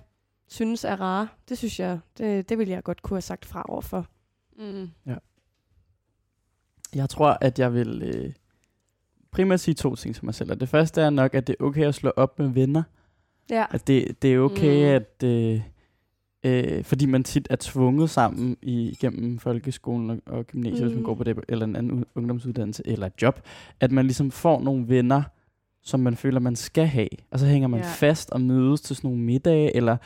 [0.49, 1.29] synes er rare.
[1.49, 4.07] Det synes jeg, det, det vil jeg godt kunne have sagt fra overfor.
[4.59, 4.91] mm.
[6.95, 8.33] Jeg tror, at jeg vil øh,
[9.31, 10.51] primært sige to ting til mig selv.
[10.51, 12.83] Og det første er nok, at det er okay at slå op med venner.
[13.51, 13.65] Ja.
[13.71, 14.95] At det, det er okay, Mm.
[14.95, 15.23] at...
[15.25, 15.61] Øh,
[16.45, 20.87] øh, fordi man tit er tvunget sammen i, igennem folkeskolen og, og gymnasiet, mm.
[20.87, 21.05] hvis man Mm.
[21.07, 23.41] går på det, eller en anden ungdomsuddannelse, eller et job,
[23.81, 25.23] at man ligesom får nogle venner,
[25.83, 27.09] som man føler, man skal have.
[27.31, 27.87] Og så hænger man ja.
[27.87, 29.97] fast og mødes til sådan nogle middage, eller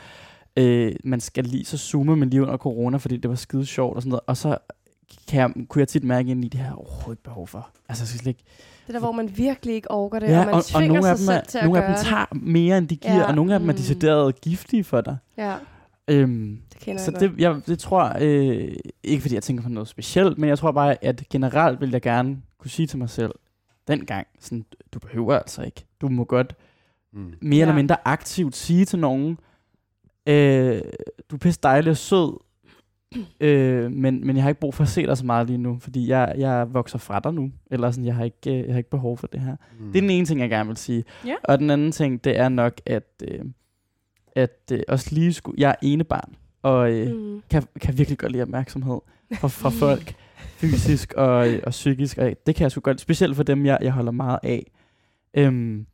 [0.57, 3.95] øh, man skal lige så zoome med lige under corona, fordi det var skide sjovt
[3.95, 4.21] og sådan noget.
[4.27, 4.57] Og så
[5.27, 7.69] kan jeg, kunne jeg tit mærke ind i, det her overhovedet ikke behov for.
[7.89, 8.43] Altså, jeg skal slet ikke...
[8.87, 11.09] Det der, hvor man virkelig ikke orker det, Ja, og man og, og tvinger nogle
[11.09, 12.95] af sig dem, selv til er, at nogle af gøre dem tager mere, end de
[12.95, 13.77] giver, Ja, og nogle af dem er mm.
[13.77, 15.17] decideret giftige for dig.
[15.35, 15.43] det.
[15.43, 15.55] Ja,
[16.07, 19.69] Øhm, det kender så jeg det, jeg, det tror øh, ikke fordi jeg tænker på
[19.69, 23.09] noget specielt, men jeg tror bare, at generelt vil jeg gerne kunne sige til mig
[23.09, 23.31] selv,
[23.87, 25.85] dengang, sådan, du behøver altså ikke.
[26.01, 26.55] Du må godt
[27.15, 27.33] Mm.
[27.41, 27.61] mere ja.
[27.61, 29.37] eller mindre aktivt sige til nogen,
[30.27, 30.81] øh,
[31.31, 32.39] du er pisse dejlig og sød,
[33.39, 35.77] øh, men, men jeg har ikke brug for at se dig så meget lige nu,
[35.79, 38.77] fordi jeg, jeg vokser fra dig nu, eller sådan, jeg har ikke, øh, jeg har
[38.77, 39.55] ikke behov for det her.
[39.79, 39.87] Mm.
[39.91, 41.03] Det er den ene ting, jeg gerne vil sige.
[41.25, 41.35] Ja.
[41.43, 43.39] Og den anden ting, det er nok, at, øh,
[44.35, 47.41] at øh, også lige skulle, jeg er ene barn, og øh, Mm.
[47.49, 48.99] kan, kan virkelig godt lide opmærksomhed
[49.33, 50.15] fra, fra folk,
[50.61, 53.77] fysisk og, øh, og psykisk, og det kan jeg sgu godt, specielt for dem, jeg,
[53.81, 54.71] jeg holder meget af.
[55.33, 55.85] Øhm,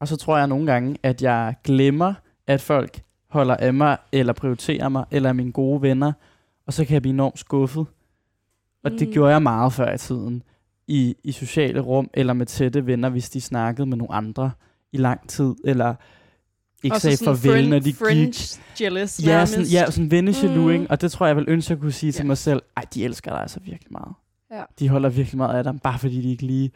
[0.00, 2.14] og så tror jeg nogle gange, at jeg glemmer,
[2.46, 3.00] at folk
[3.30, 6.12] holder af mig, eller prioriterer mig, eller er mine gode venner,
[6.66, 7.86] og så kan jeg blive enormt skuffet.
[8.84, 9.12] Og det Mm.
[9.12, 10.42] gjorde jeg meget før i tiden,
[10.88, 14.50] i, i sociale rum, eller med tætte venner, hvis de snakkede med nogle andre
[14.92, 15.94] i lang tid, eller
[16.82, 18.80] ikke sagde farvel, friend- når de gik.
[18.80, 20.70] Jealous Ja, sådan, ja, sådan vennejaloux, Mm.
[20.70, 20.86] ikke?
[20.90, 22.26] Og det tror jeg vil ønske, at jeg kunne sige til Ja.
[22.26, 24.12] mig selv, ej, de elsker dig altså virkelig meget.
[24.52, 24.62] Ja.
[24.78, 26.70] De holder virkelig meget af dig, bare fordi de ikke lige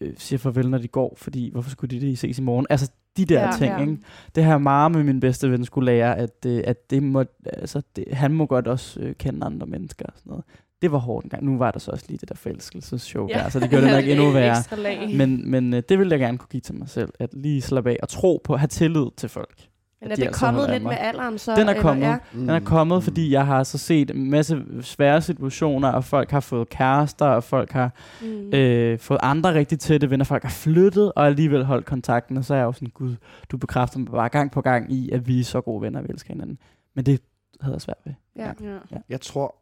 [0.00, 2.66] øh, siger farvel, når de går, fordi hvorfor skulle de det ses i morgen?
[2.70, 3.80] Altså, de der Ja, ting, ja.
[3.80, 3.98] ikke?
[4.34, 7.82] Det her meget med min bedste ven skulle lære, at, øh, at det må, altså,
[7.96, 10.44] det, han må godt også øh, kende andre mennesker og sådan noget.
[10.82, 11.44] Det var hårdt engang.
[11.44, 13.34] Nu var der så også lige det der forelskelsesshow ja.
[13.34, 15.16] der, så det gjorde det nok endnu værre.
[15.16, 17.90] Men, men øh, det ville jeg gerne kunne give til mig selv, at lige slappe
[17.90, 19.71] af og tro på, have tillid til folk.
[20.02, 21.54] Men er de det altså kommet lidt med alderen så?
[21.56, 22.06] Den er eller- kommet.
[22.06, 22.16] Ja.
[22.32, 22.38] Mm.
[22.40, 26.40] Den er kommet, fordi jeg har så set en masse svære situationer, og folk har
[26.40, 27.90] fået kærester, og folk har
[28.22, 28.54] Mm.
[28.54, 30.24] øh, fået andre rigtig tætte venner.
[30.24, 33.14] Folk har flyttet, og alligevel holdt kontakten, og så er jeg jo sådan, gud,
[33.50, 36.04] du bekræfter mig bare gang på gang i, at vi er så gode venner, og
[36.04, 36.58] vi elsker hinanden.
[36.94, 37.20] Men det
[37.60, 38.12] havde jeg svært ved.
[38.36, 38.52] Ja.
[38.62, 38.78] Ja.
[39.08, 39.54] Jeg tror,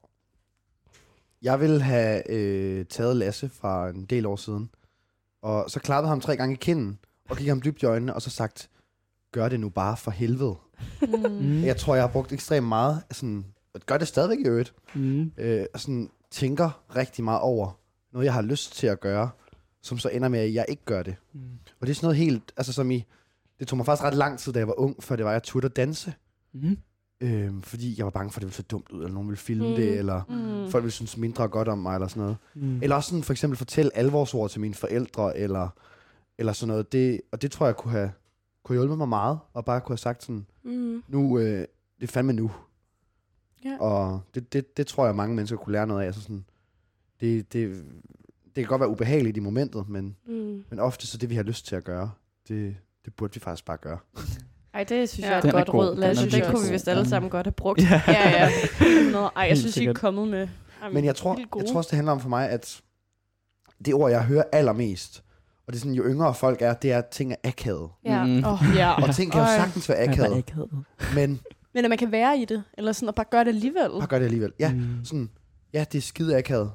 [1.43, 4.71] jeg ville have øh, taget Lasse fra en del år siden,
[5.43, 6.99] og så klappet ham tre gange i kinden,
[7.31, 8.70] og kigget ham dybt i øjnene, og så sagt,
[9.33, 10.55] gør det nu bare for helvede.
[11.41, 11.65] Mm.
[11.65, 13.45] Jeg tror, jeg har brugt ekstremt meget, sådan,
[13.75, 15.33] og gør det stadigvæk i øvrigt, Mm.
[15.39, 17.79] øh, og sådan, tænker rigtig meget over
[18.13, 19.31] noget, jeg har lyst til at gøre,
[19.83, 21.17] som så ender med, at jeg ikke gør det.
[21.33, 21.41] Mm.
[21.81, 23.05] Og det er sådan noget helt, altså som i,
[23.61, 25.43] det tog mig faktisk ret lang tid, da jeg var ung, før det var, jeg
[25.43, 26.13] turde at danse.
[26.55, 26.77] Mm.
[27.21, 29.39] Øh, fordi jeg var bange for, at det ville se dumt ud, eller nogen ville
[29.39, 29.75] filme mm.
[29.75, 30.23] det, eller
[30.65, 30.71] Mm.
[30.71, 32.37] folk ville synes mindre godt om mig, eller sådan noget.
[32.55, 32.83] Mm.
[32.83, 35.69] Eller også sådan for eksempel fortælle alvorsord til mine forældre, eller,
[36.39, 36.93] eller sådan noget.
[36.93, 38.11] Det, og det tror jeg kunne have
[38.65, 41.03] kunne hjælpe mig meget, og bare kunne have sagt sådan, Mm.
[41.09, 41.61] nu, øh,
[42.01, 42.51] det er fandme nu.
[43.65, 43.77] Ja.
[43.81, 46.07] Og det, det, det tror jeg, mange mennesker kunne lære noget af.
[46.07, 46.45] Altså sådan,
[47.21, 47.85] det, det,
[48.45, 50.65] det kan godt være ubehageligt i momentet, men, Mm.
[50.71, 52.11] men ofte så det, vi har lyst til at gøre,
[52.49, 53.99] det, det burde vi faktisk bare gøre.
[54.75, 55.31] Ej, det synes Ja.
[55.31, 55.81] jeg er et er godt god.
[55.89, 56.27] råd, Lasse.
[56.27, 57.81] er Det kunne vi vist alle sammen godt have brugt.
[57.83, 58.03] Ja.
[58.09, 58.49] Ja, ja.
[59.13, 59.31] Noget.
[59.37, 60.49] Ej, jeg synes, I er kommet med...
[60.83, 62.83] Ej, Men jeg tror, jeg tror også, det handler om for mig, at
[63.85, 65.25] det ord, jeg hører allermest,
[65.71, 67.91] og det er sådan, jo yngre folk er, det er, at ting er akavet.
[68.05, 68.25] Ja.
[68.25, 68.45] Mm.
[68.45, 69.03] Åh, ja.
[69.09, 70.71] Og ting kan jo sagtens være akavet, akavet.
[71.15, 71.41] men
[71.75, 73.91] Men at man kan være i det, eller sådan, og bare gøre det alligevel.
[73.91, 74.53] bare gør det alligevel.
[74.61, 75.05] Ja, Mm.
[75.05, 75.31] sådan,
[75.73, 76.73] ja, det er skide akavet.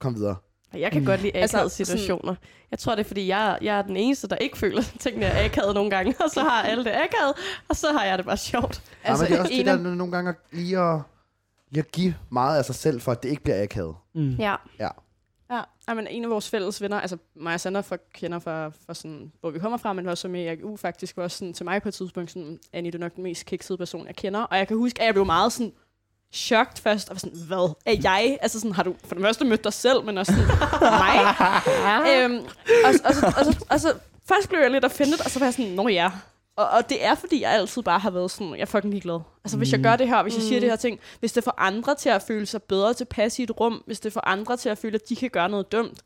[0.00, 0.36] Kom videre.
[0.74, 1.06] Jeg kan Mm.
[1.06, 2.34] godt lide Altså, akavede sådan- situationer.
[2.70, 5.26] Jeg tror, det er, fordi jeg, jeg er den eneste, der ikke føler, at tingene
[5.26, 6.14] er akavet nogle gange.
[6.24, 7.34] Og så har alle det akavet,
[7.68, 8.82] og så har jeg det bare sjovt.
[9.04, 11.00] Altså, ja, men det er også det der nogle gange lige at,
[11.70, 13.94] lige at give meget af sig selv, for at det ikke bliver akavet.
[14.14, 14.30] Mm.
[14.34, 14.54] Ja.
[14.80, 14.88] Ja,
[15.88, 18.94] Ej, men en af vores fælles venner, altså mig og Sandra for, kender fra, fra
[18.94, 21.52] sådan, hvor vi kommer fra, men var så med i AGU faktisk, var også sådan,
[21.52, 24.16] til mig på et tidspunkt sådan, Annie, du er nok den mest kiksede person, jeg
[24.16, 24.40] kender.
[24.40, 25.72] Og jeg kan huske, at jeg blev meget sådan,
[26.32, 28.38] chokt først, og var sådan, hvad er jeg?
[28.42, 30.46] Altså sådan, har du for det første mødt dig selv, men også sådan,
[30.80, 31.18] mig?
[32.24, 32.38] øhm,
[32.84, 33.94] og, og, så, og, så, og så,
[34.28, 36.10] først blev jeg lidt offended, og så var jeg sådan, nå ja.
[36.56, 39.20] Og, og det er, fordi jeg altid bare har været sådan, jeg er fucking ligeglad.
[39.44, 39.84] Altså, hvis jeg Mm.
[39.84, 40.60] gør det her, hvis jeg siger Mm.
[40.60, 43.60] det her ting, hvis det får andre til at føle sig bedre tilpas i et
[43.60, 45.98] rum, hvis det får andre til at føle, at de kan gøre noget dumt,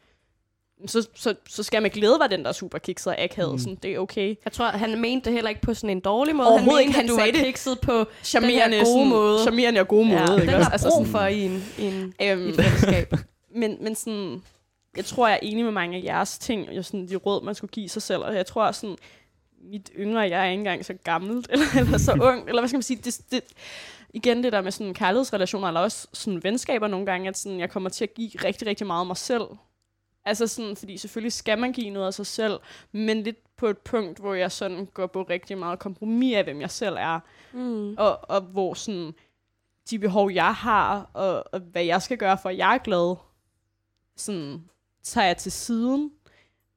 [0.86, 3.52] så, så, så skal man glæde være den, der er super kikset og akavet.
[3.52, 3.58] Mm.
[3.58, 4.34] Sådan, det er okay.
[4.44, 6.48] Jeg tror, han mente det heller ikke på sådan en dårlig måde.
[6.48, 7.44] Overhovedet han ikke, mente, han at du sagde var det.
[7.46, 9.38] kikset på Charmerende, gode sådan, måde.
[9.42, 10.32] charmerende og gode ja, måde.
[10.32, 12.54] den ikke er der Altså, brug sådan, for i en, i en, i øhm, et
[12.56, 13.12] fællesskab.
[13.60, 14.42] men, men sådan,
[14.96, 17.54] jeg tror, jeg er enig med mange af jeres ting, og sådan, de råd, man
[17.54, 18.22] skulle give sig selv.
[18.22, 18.96] Og jeg tror sådan,
[19.70, 22.76] mit yngre, jeg er ikke engang så gammelt, eller, eller så ung, eller hvad skal
[22.76, 23.40] man sige, det, det,
[24.14, 27.70] igen det der med sådan kærlighedsrelationer, eller også sådan venskaber nogle gange, at sådan, jeg
[27.70, 29.44] kommer til at give rigtig, rigtig meget af mig selv.
[30.24, 32.58] Altså sådan, fordi selvfølgelig skal man give noget af sig selv,
[32.92, 36.60] men lidt på et punkt, hvor jeg sådan går på rigtig meget kompromis af, hvem
[36.60, 37.20] jeg selv er
[37.52, 37.94] Mm.
[37.98, 39.14] og, og hvor sådan
[39.90, 43.16] de behov, jeg har, og, og hvad jeg skal gøre for, at jeg er glad,
[44.16, 44.64] sådan
[45.02, 46.12] tager jeg til siden,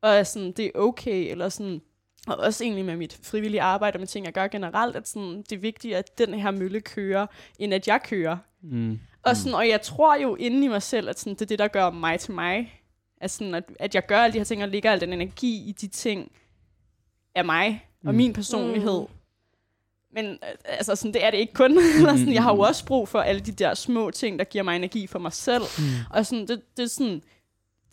[0.01, 1.81] og er sådan, det er okay, eller sådan,
[2.27, 5.37] og også egentlig med mit frivillige arbejde og med ting, jeg gør generelt, at sådan,
[5.49, 7.25] det er vigtigt, at den her mølle kører,
[7.59, 8.37] end at jeg kører.
[8.61, 8.99] Mm.
[9.23, 11.59] Og, sådan, og jeg tror jo inde i mig selv, at sådan, det er det,
[11.59, 12.81] der gør mig til mig.
[13.21, 15.69] At, sådan, at, at jeg gør alle de her ting, og ligger al den energi
[15.69, 16.31] i de ting
[17.35, 18.17] af mig og Mm.
[18.17, 19.05] min personlighed.
[20.13, 21.71] Men øh, altså, sådan, det er det ikke kun.
[21.97, 24.63] Eller sådan, jeg har jo også brug for alle de der små ting, der giver
[24.63, 25.63] mig energi for mig selv.
[25.77, 25.83] Mm.
[26.09, 27.21] Og sådan, det, det er sådan...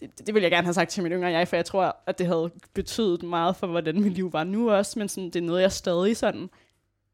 [0.01, 2.19] Det, det ville jeg gerne have sagt til mit yngre jeg, for jeg tror, at
[2.19, 4.99] det havde betydet meget for, hvordan mit liv var nu også.
[4.99, 6.51] Men sådan, det er noget, jeg stadig sådan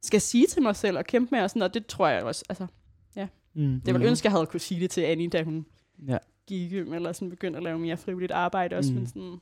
[0.02, 1.42] skal sige til mig selv og kæmpe med.
[1.42, 2.44] Og, sådan, og det tror jeg også...
[2.48, 2.66] Altså,
[3.54, 3.80] Mm.
[3.86, 5.66] det ville ønske, jeg havde kunne sige det til Annie, da hun
[6.08, 6.16] Ja.
[6.46, 8.90] gik i gym, eller sådan begyndte at lave mere frivilligt arbejde også.
[8.92, 8.98] Mm.
[8.98, 9.40] Men sådan,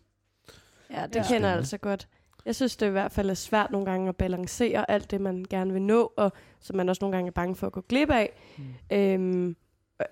[0.91, 1.21] Ja, det Ja.
[1.21, 1.29] ja.
[1.29, 2.09] kender jeg altså godt.
[2.47, 5.45] Jeg synes, det i hvert fald er svært nogle gange at balancere alt det, man
[5.51, 8.11] gerne vil nå, og som man også nogle gange er bange for at gå glip
[8.11, 8.33] af.
[8.59, 8.65] Mm.
[8.97, 9.57] Øhm,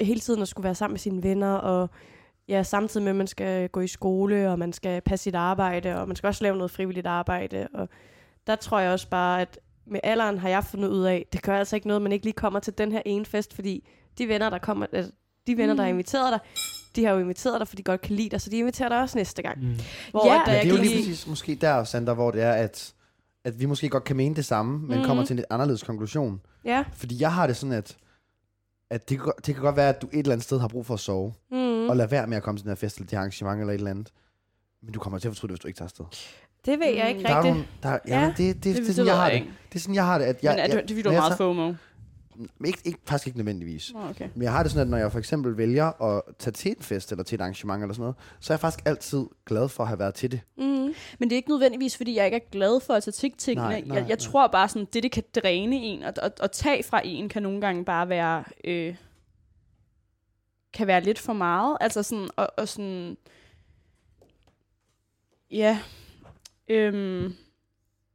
[0.00, 1.90] hele tiden at skulle være sammen med sine venner, og
[2.48, 5.96] ja, samtidig med, at man skal gå i skole, og man skal passe sit arbejde,
[6.00, 7.68] og man skal også lave noget frivilligt arbejde.
[7.74, 7.88] Og
[8.46, 11.58] der tror jeg også bare, at med alderen har jeg fundet ud af, det gør
[11.58, 13.88] altså ikke noget, at man ikke lige kommer til den her ene fest, fordi
[14.18, 15.12] de venner, der kommer, altså,
[15.46, 15.94] de venner, der har Mm.
[15.98, 16.40] inviteret dig,
[16.96, 19.00] de har jo inviteret dig, fordi de godt kan lide dig, så de inviterer dig
[19.00, 19.58] også næste gang.
[19.62, 19.74] Mm.
[20.10, 20.32] Hvor Ja.
[20.34, 22.92] Ja, jeg det er jo lige præcis måske der, Sander, hvor det er, at,
[23.44, 25.06] at vi måske godt kan mene det samme, men Mhm.
[25.06, 26.40] kommer til en lidt anderledes konklusion.
[26.64, 26.84] Ja.
[26.94, 27.96] Fordi jeg har det sådan, at,
[28.90, 30.68] at det, kan, godt- det kan godt være, at du et eller andet sted har
[30.68, 31.88] brug for at sove, Mm.
[31.88, 33.72] og lade være med at komme til den her fest, eller det her arrangement, eller
[33.72, 34.12] et eller andet.
[34.82, 36.04] Men du kommer til at fortryde det, hvis du ikke tager afsted.
[36.66, 37.24] Det ved jeg ikke Mm.
[37.26, 37.54] Der er rigtigt.
[37.54, 38.26] nogle, der, ja, Ja.
[38.26, 39.42] det, det, det, det, det, er sådan, jeg har det.
[39.68, 40.24] Det er sådan, jeg har det.
[40.24, 41.72] At jeg, Men er, jeg, det, det fordi, du har meget FOMO?
[42.66, 43.92] Ikke, ikke, faktisk ikke nødvendigvis.
[43.94, 44.28] Oh, okay.
[44.34, 46.82] Men jeg har det sådan, at når jeg for eksempel vælger at tage til en
[46.82, 49.82] fest eller til et arrangement eller sådan noget, så er jeg faktisk altid glad for
[49.82, 50.40] at have været til det.
[50.56, 50.94] Mm.
[51.18, 53.68] Men det er ikke nødvendigvis, fordi jeg ikke er glad for at tage til tingene.
[53.68, 54.30] Nej, nej, jeg, jeg nej.
[54.30, 57.42] tror bare, sådan, det, det kan dræne en, og, og, og tage fra en, kan
[57.42, 58.44] nogle gange bare være...
[58.64, 58.94] Øh,
[60.72, 61.76] kan være lidt for meget.
[61.80, 63.16] Altså sådan, og, og sådan...
[65.50, 65.78] Ja.
[66.68, 67.34] Øhm,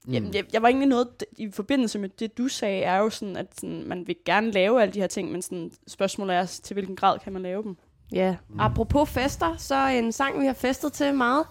[0.06, 0.14] mm.
[0.14, 1.08] jeg, jeg, jeg var egentlig noget,
[1.38, 4.82] i forbindelse med det, du sagde, er jo sådan, at sådan, man vil gerne lave
[4.82, 7.78] alle de her ting, men sådan, spørgsmålet er, til hvilken grad kan man lave dem?
[8.12, 8.36] Ja.
[8.50, 8.60] Mm.
[8.60, 11.46] Apropos fester, så en sang, vi har festet til meget.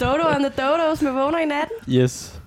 [0.00, 1.76] Dodo and the Dodos med Vågner i natten.
[1.88, 2.42] Yes.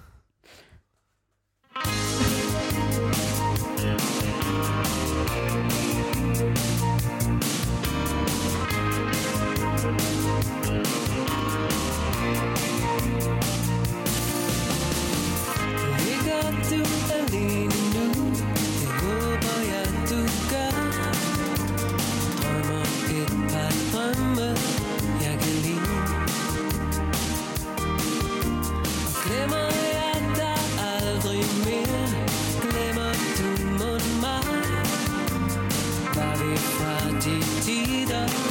[37.86, 38.45] De tider?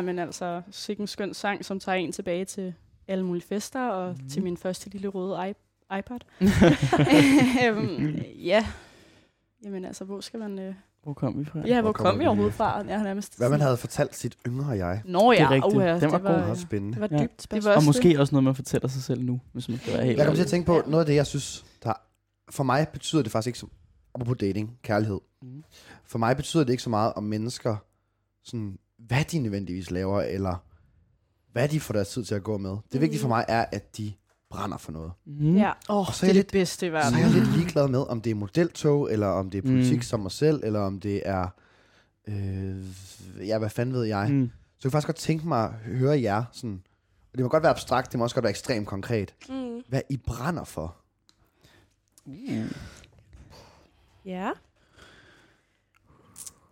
[0.00, 2.74] Men altså, sikke en skøn sang, som tager en tilbage til
[3.08, 4.28] alle mulige fester, og mm.
[4.28, 6.18] til min første lille røde i- iPad.
[7.66, 8.66] øhm, ja.
[9.64, 10.58] Jamen altså, hvor skal man...
[10.58, 10.74] Øh...
[11.02, 11.58] Hvor kom vi fra?
[11.66, 12.82] Ja, hvor, Hvor kommer kom vi overhovedet fra?
[12.82, 15.02] Har nærmest Hvad man havde fortalt sit yngre jeg.
[15.04, 16.94] Nå Det er ja, uha, Den var det var, øh, spændende.
[17.00, 17.22] Det var Ja.
[17.24, 17.70] dybt Det spørgsmål.
[17.70, 18.18] var Og måske det.
[18.20, 20.42] også noget, man fortæller sig selv nu, hvis man skal være helt Jeg kommer til
[20.42, 20.82] at tænke på, Ja.
[20.86, 21.92] noget af det, jeg synes, der
[22.50, 23.66] for mig betyder det faktisk ikke så
[24.14, 25.20] apropos dating, kærlighed.
[25.42, 25.64] Mhm.
[26.04, 27.76] For mig betyder det ikke så meget om mennesker,
[28.44, 30.64] sådan, hvad de nødvendigvis laver, eller
[31.52, 32.76] hvad de får deres tid til at gå med.
[32.92, 34.12] Det vigtige for mig er, at de
[34.50, 35.12] brænder for noget.
[35.24, 35.56] Mhm.
[35.56, 35.70] Ja.
[35.70, 37.14] Åh, Og oh, så det er det bedste i Så verden.
[37.18, 40.02] er jeg lidt ligeglad med, om det er modeltog, eller om det er politik Mm.
[40.02, 41.48] som mig selv, eller om det er,
[42.28, 42.84] øh,
[43.48, 44.28] ja, hvad fanden ved jeg.
[44.32, 44.46] Mm.
[44.48, 46.82] Så jeg kunne faktisk godt tænke mig at høre jer, sådan,
[47.32, 49.82] og det må godt være abstrakt, det må også godt være ekstremt konkret, Mm.
[49.88, 50.96] hvad I brænder for.
[54.24, 54.50] Ja.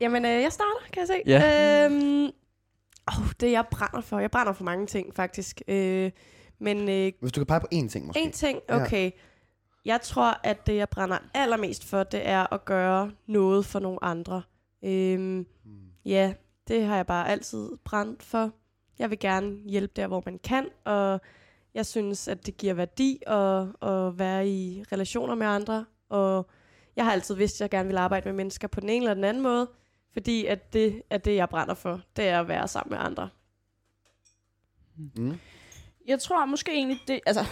[0.01, 1.23] Jamen, øh, jeg starter, kan jeg se.
[1.27, 1.85] Ja.
[1.85, 2.25] Øhm,
[3.07, 4.19] oh, det jeg brænder for.
[4.19, 5.63] Jeg brænder for mange ting, faktisk.
[5.69, 6.11] Øh,
[6.59, 8.21] men øh, Hvis du kan pege på én ting, måske.
[8.23, 8.83] en ting, Ja.
[8.83, 9.11] okay.
[9.85, 13.99] Jeg tror, at det, jeg brænder allermest for, det er at gøre noget for nogle
[14.05, 14.43] andre.
[14.85, 15.73] Øhm, Mm.
[16.05, 16.35] ja,
[16.69, 18.51] det har jeg bare altid brændt for.
[18.99, 21.21] Jeg vil gerne hjælpe der, hvor man kan, og
[21.75, 26.47] jeg synes, at det giver værdi at, at være i relationer med andre, og
[26.97, 29.15] jeg har altid vidst, at jeg gerne vil arbejde med mennesker på den ene eller
[29.15, 29.71] den anden måde,
[30.19, 32.01] fordi at det er det, jeg brænder for.
[32.17, 33.29] Det er at være sammen med andre.
[35.17, 35.39] Mm.
[36.07, 37.45] Jeg tror måske egentlig, det, altså,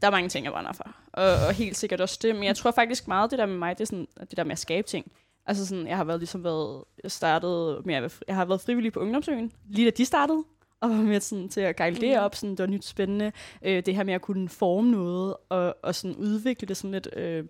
[0.00, 0.94] der er mange ting, jeg brænder for.
[1.12, 2.34] Og, og helt sikkert også det.
[2.34, 4.52] Men jeg tror faktisk meget, det der med mig, det er sådan, det der med
[4.52, 5.12] at skabe ting.
[5.46, 8.44] Altså sådan, jeg har været ligesom været, jeg startede med at være, fri- jeg har
[8.44, 10.44] været frivillig på Ungdomsøen, lige da de startede.
[10.80, 12.18] Og var med sådan, til at gejle det Mhm.
[12.24, 13.32] op, sådan, det var nyt spændende.
[13.62, 17.08] Øh, det her med at kunne forme noget, og, og sådan udvikle det sådan lidt
[17.16, 17.44] øh,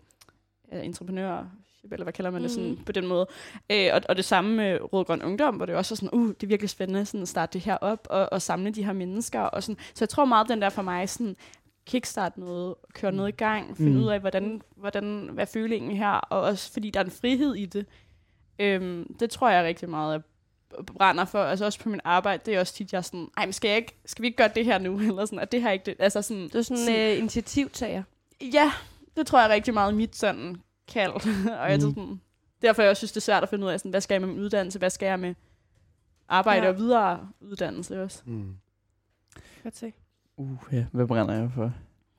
[0.73, 1.47] entreprenør,
[1.93, 2.85] eller hvad kalder man det sådan, Mhm.
[2.85, 3.27] på den måde.
[3.71, 6.29] Øh, og, og det samme med Rød Grøn Ungdom, hvor det også er sådan, uh,
[6.29, 8.93] det er virkelig spændende sådan, at starte det her op, og, og samle de her
[8.93, 9.41] mennesker.
[9.41, 9.77] Og sådan.
[9.95, 11.37] Så jeg tror meget, den der for mig, sådan,
[11.87, 14.03] kickstart noget, køre noget i gang, finde Mm.
[14.03, 17.55] ud af, hvordan, hvordan, hvad er følingen her, og også fordi der er en frihed
[17.55, 17.87] i det.
[18.59, 20.23] Øhm, det tror jeg rigtig meget, jeg
[20.85, 21.39] b- brænder for.
[21.45, 23.69] Altså også på min arbejde, det er også tit, jeg er sådan, ej, men skal,
[23.69, 24.99] jeg ikke, skal vi ikke gøre det her nu?
[25.09, 25.95] Eller sådan, at det her ikke det.
[25.99, 28.03] Altså sådan, Du er sådan en øh, initiativtager.
[28.53, 28.73] Ja,
[29.17, 30.57] det tror jeg rigtig meget i mit sådan
[30.89, 31.13] kald.
[31.61, 31.85] og jeg Mm.
[31.87, 31.95] mm.
[31.95, 32.21] sådan,
[32.63, 34.21] derfor jeg også synes, det er svært at finde ud af, sådan, hvad skal jeg
[34.21, 35.35] med min uddannelse, hvad skal jeg med
[36.29, 36.69] arbejde Ja.
[36.73, 38.23] og videre uddannelse også.
[38.27, 38.55] Mm.
[39.63, 39.93] Godt se.
[40.37, 40.85] Uh, ja.
[40.93, 41.73] Hvad brænder jeg for?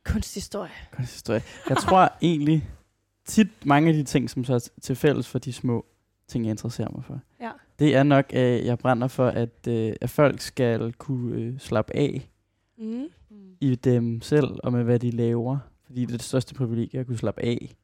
[0.05, 0.71] Kunsthistorie.
[0.91, 1.41] Kunsthistorie.
[1.69, 2.69] Jeg tror egentlig,
[3.25, 5.85] tit mange af de ting, som så er til fælles for de små
[6.27, 7.51] ting, jeg interesserer mig for, Ja.
[7.79, 11.95] det er nok, at jeg brænder for, at, øh, at folk skal kunne øh, slappe
[11.95, 12.29] af
[12.77, 13.05] Mm.
[13.61, 15.57] i dem selv og med, hvad de laver.
[15.85, 17.75] Fordi det er det største privilegie at kunne slappe af.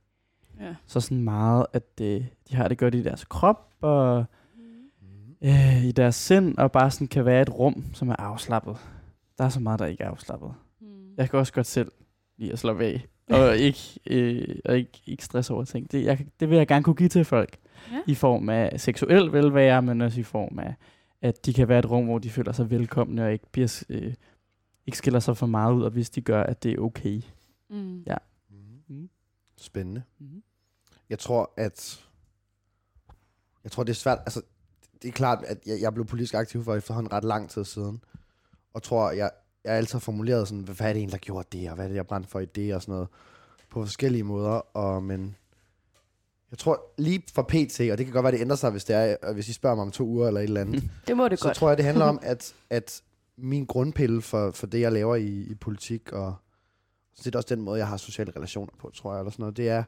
[0.60, 0.76] Ja.
[0.88, 4.26] Så sådan meget, at øh, de har det godt i deres krop og
[5.02, 5.48] Mm.
[5.48, 8.78] øh, i deres sind, og bare sådan kan være et rum, som er afslappet.
[9.38, 10.54] Der er så meget, der ikke er afslappet.
[10.82, 10.88] Mm.
[11.18, 11.92] Jeg kan også godt selv
[12.38, 15.92] lide at slappe af, og ikke, øh, og ikke, ikke stress over ting.
[15.92, 17.58] Det, jeg, det vil jeg gerne kunne give til folk,
[17.92, 18.02] Ja.
[18.08, 20.76] i form af seksuel velvære, men også i form af,
[21.22, 24.14] at de kan være et rum, hvor de føler sig velkomne, og ikke, bliver, øh,
[24.86, 27.22] ikke skiller sig for meget ud, og hvis de gør, at det er okay.
[27.70, 28.02] Mm.
[28.08, 28.16] Ja.
[28.50, 28.96] Mm.
[28.96, 29.10] Mm.
[29.58, 30.02] Spændende.
[30.20, 30.44] Mm.
[31.10, 32.06] Jeg tror, at...
[33.64, 34.20] Jeg tror, det er svært...
[34.20, 34.42] Altså,
[35.02, 38.04] det er klart, at jeg, jeg blev politisk aktiv for efterhånden ret lang tid siden.
[38.74, 39.32] Og tror, jeg,
[39.64, 41.90] jeg har altid formuleret sådan, hvad er det egentlig, der gjorde det, og hvad er
[41.90, 43.08] det, jeg brændte for i det, og sådan noget.
[43.70, 44.78] På forskellige måder.
[44.78, 45.36] Og, men
[46.52, 48.96] jeg tror lige for PT, og det kan godt være, det ændrer sig, hvis, det
[48.96, 50.84] er, hvis I spørger mig om to uger eller et eller andet.
[51.08, 51.58] Det må det så godt.
[51.58, 53.02] tror jeg, det handler om, at, at
[53.38, 56.36] min grundpille for, for det, jeg laver i, i politik, og
[57.16, 59.58] så det også den måde, jeg har sociale relationer på, tror jeg, eller sådan noget,
[59.58, 59.84] det er,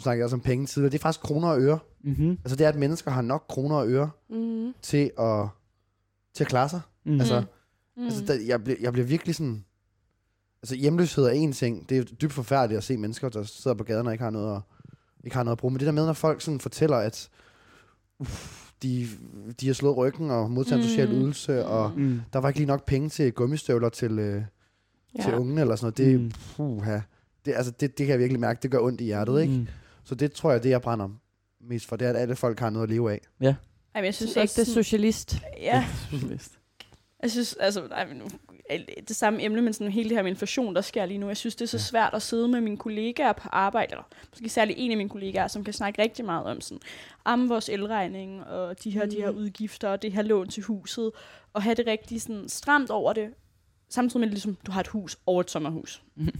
[0.00, 1.78] nu snakker jeg også om penge tidligere, det er faktisk kroner og øre.
[2.04, 2.30] Mm-hmm.
[2.30, 4.72] Altså det er, at mennesker har nok kroner og øre Mm.
[4.82, 5.48] til at,
[6.34, 6.80] til at klare sig.
[7.06, 7.12] Mm.
[7.20, 7.42] Altså,
[7.96, 8.04] Mm.
[8.04, 9.64] altså der, jeg, bliver, jeg bliver virkelig sådan...
[10.62, 11.88] Altså hjemløshed er en ting.
[11.88, 14.56] Det er dybt forfærdeligt at se mennesker, der sidder på gaden og ikke har noget
[14.56, 14.62] at,
[15.24, 15.70] ikke har noget at bruge.
[15.72, 17.28] Men det der med, når folk sådan fortæller, at
[18.18, 19.06] uff, de,
[19.60, 20.88] de har slået ryggen og modtaget Mm.
[20.88, 22.20] social ydelse, og Mm.
[22.32, 24.42] der var ikke lige nok penge til gummistøvler til, øh,
[25.18, 25.22] Ja.
[25.22, 26.12] til unge eller sådan noget.
[26.12, 26.30] Det, mm.
[26.56, 27.00] puha,
[27.44, 29.54] det, altså, det, det kan jeg virkelig mærke, det gør ondt i hjertet, ikke?
[29.54, 29.66] Mm.
[30.04, 31.08] Så det tror jeg, det jeg brænder
[31.60, 33.20] mest for, det er, at alle folk har noget at leve af.
[33.94, 35.36] Ej, men jeg synes ægte også, socialist.
[35.60, 36.52] ja, Socialist.
[37.22, 38.24] Jeg synes, altså, nej, men nu,
[39.08, 41.28] det samme emne, men sådan hele det her med inflation, der sker lige nu.
[41.28, 44.48] Jeg synes, det er så svært at sidde med mine kollegaer på arbejde, eller måske
[44.48, 46.80] særligt en af mine kollegaer, som kan snakke rigtig meget om sådan,
[47.24, 49.10] om vores elregning, og de her, mm.
[49.10, 49.36] de her Mm.
[49.38, 51.10] udgifter, og det her lån til huset,
[51.52, 53.28] og have det rigtig sådan stramt over det,
[53.88, 56.02] samtidig med, at ligesom, du har et hus over et sommerhus.
[56.16, 56.30] Mhm.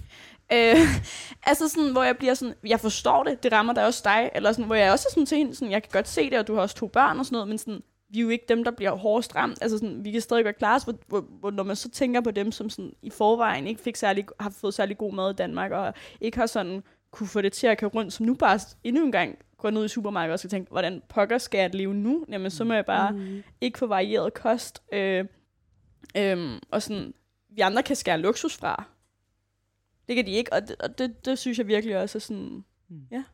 [0.53, 0.77] Øh,
[1.51, 4.53] altså sådan, hvor jeg bliver sådan, jeg forstår det, det rammer da også dig, eller
[4.53, 6.47] sådan, hvor jeg også er sådan til hende, sådan, jeg kan godt se det, og
[6.47, 7.83] du har også to børn og sådan noget, men sådan,
[8.13, 9.59] vi er jo ikke dem, der bliver hårdest ramt.
[9.63, 12.21] Altså sådan, vi kan stadig godt klare os, hvor, hvor, hvor, når man så tænker
[12.21, 15.35] på dem, som sådan, i forvejen ikke fik særlig, har fået særlig god mad i
[15.37, 18.59] Danmark, og ikke har sådan kunne få det til at køre rundt, som nu bare
[18.85, 21.95] endnu en gang går ned i supermarkedet og skal tænke, hvordan pokker skal jeg leve
[21.95, 22.25] nu?
[22.29, 23.43] Jamen, så må jeg bare Mm.
[23.61, 24.83] ikke få varieret kost.
[24.93, 25.25] Øh,
[26.17, 27.15] øh, og sådan,
[27.51, 28.85] vi andre kan skære luksus fra.
[30.11, 32.65] Det kan de ikke, og det, og det, det synes jeg virkelig også er sådan,
[32.89, 33.01] Mm.
[33.11, 33.25] ja.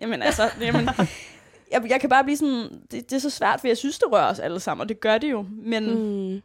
[0.00, 0.88] Jamen altså, jamen,
[1.72, 4.12] jeg, jeg kan bare blive sådan, det, det er så svært, for jeg synes, det
[4.12, 6.42] rører os alle sammen, og det gør det jo, men mm.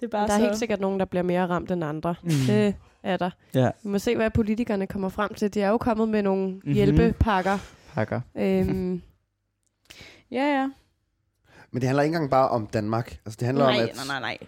[0.00, 0.44] Det er bare Der er så...
[0.44, 2.14] helt sikkert nogen, der bliver mere ramt end andre.
[2.22, 2.30] Mm.
[2.46, 3.30] Det er der.
[3.54, 3.70] Ja.
[3.82, 5.54] Vi må se, hvad politikerne kommer frem til.
[5.54, 6.72] De er jo kommet med nogle Mhm.
[6.72, 7.58] hjælpepakker.
[7.94, 8.20] Pakker.
[8.34, 9.02] Øhm,
[10.30, 10.70] Ja, ja.
[11.70, 13.18] Men det handler ikke engang bare om Danmark.
[13.24, 14.38] Altså, det handler Nej, om, at nej, nej, nej.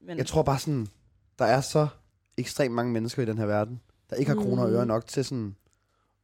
[0.00, 0.86] Men, jeg tror bare sådan,
[1.40, 1.86] der er så
[2.36, 3.80] ekstremt mange mennesker i den her verden,
[4.10, 4.88] der ikke har kroner og øre Mm.
[4.88, 5.54] nok til sådan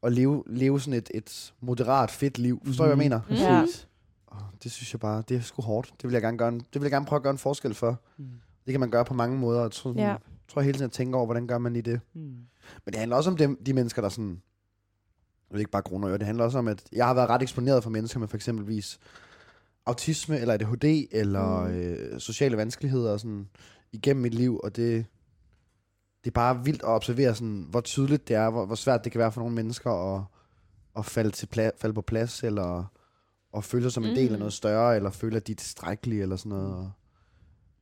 [0.02, 2.62] at leve, leve sådan et, et moderat fedt liv.
[2.66, 3.20] Forstår du, hvad jeg mener?
[3.28, 3.34] Mm.
[3.34, 3.60] Ja.
[3.60, 3.88] Præcis.
[4.26, 5.92] Oh, det synes jeg bare, det er sgu hårdt.
[5.96, 7.74] Det vil jeg gerne, gøre en, det vil jeg gerne prøve at gøre en forskel
[7.74, 8.00] for.
[8.16, 8.24] Mm.
[8.66, 9.60] Det kan man gøre på mange måder.
[9.62, 10.16] Jeg tror, sådan, Ja.
[10.48, 12.00] tror jeg hele tiden at tænke over, hvordan gør man lige det.
[12.14, 12.20] Mm.
[12.20, 14.42] Men det handler også om dem, de mennesker, der sådan...
[15.50, 16.18] Jeg ved ikke bare kroner og øre.
[16.18, 18.98] Det handler også om, at jeg har været ret eksponeret for mennesker med for eksempelvis
[19.86, 21.70] autisme, eller ADHD, eller Mm.
[21.70, 21.76] mm.
[21.76, 23.48] øh, sociale vanskeligheder og sådan,
[23.92, 25.06] igennem mit liv, og det,
[26.24, 29.12] det er bare vildt at observere, sådan, hvor tydeligt det er, hvor, hvor svært det
[29.12, 30.22] kan være for nogle mennesker at,
[30.98, 32.84] at falde, til pla- falde på plads, eller
[33.56, 34.38] at føle sig som en del af Mm.
[34.38, 36.74] noget større, eller føle, at de er tilstrækkelige, eller sådan noget.
[36.76, 36.90] Og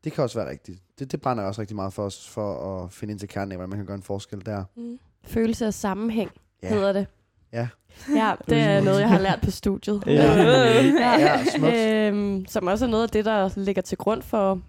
[0.05, 0.83] det kan også være rigtigt.
[0.99, 3.53] Det, det brænder jeg også rigtig meget for os, for at finde ind til kernen
[3.53, 4.65] af, hvordan man kan gøre en forskel der.
[4.77, 4.99] mm.
[5.25, 6.31] Følelse af sammenhæng,
[6.63, 6.69] Ja.
[6.69, 7.07] hedder det.
[7.53, 7.69] Ja.
[8.17, 10.03] Ja, det er noget, jeg har lært på studiet.
[10.07, 10.33] Ja.
[11.19, 11.75] Ja, smukt.
[11.75, 14.61] øhm, som også er noget af det, der ligger til grund for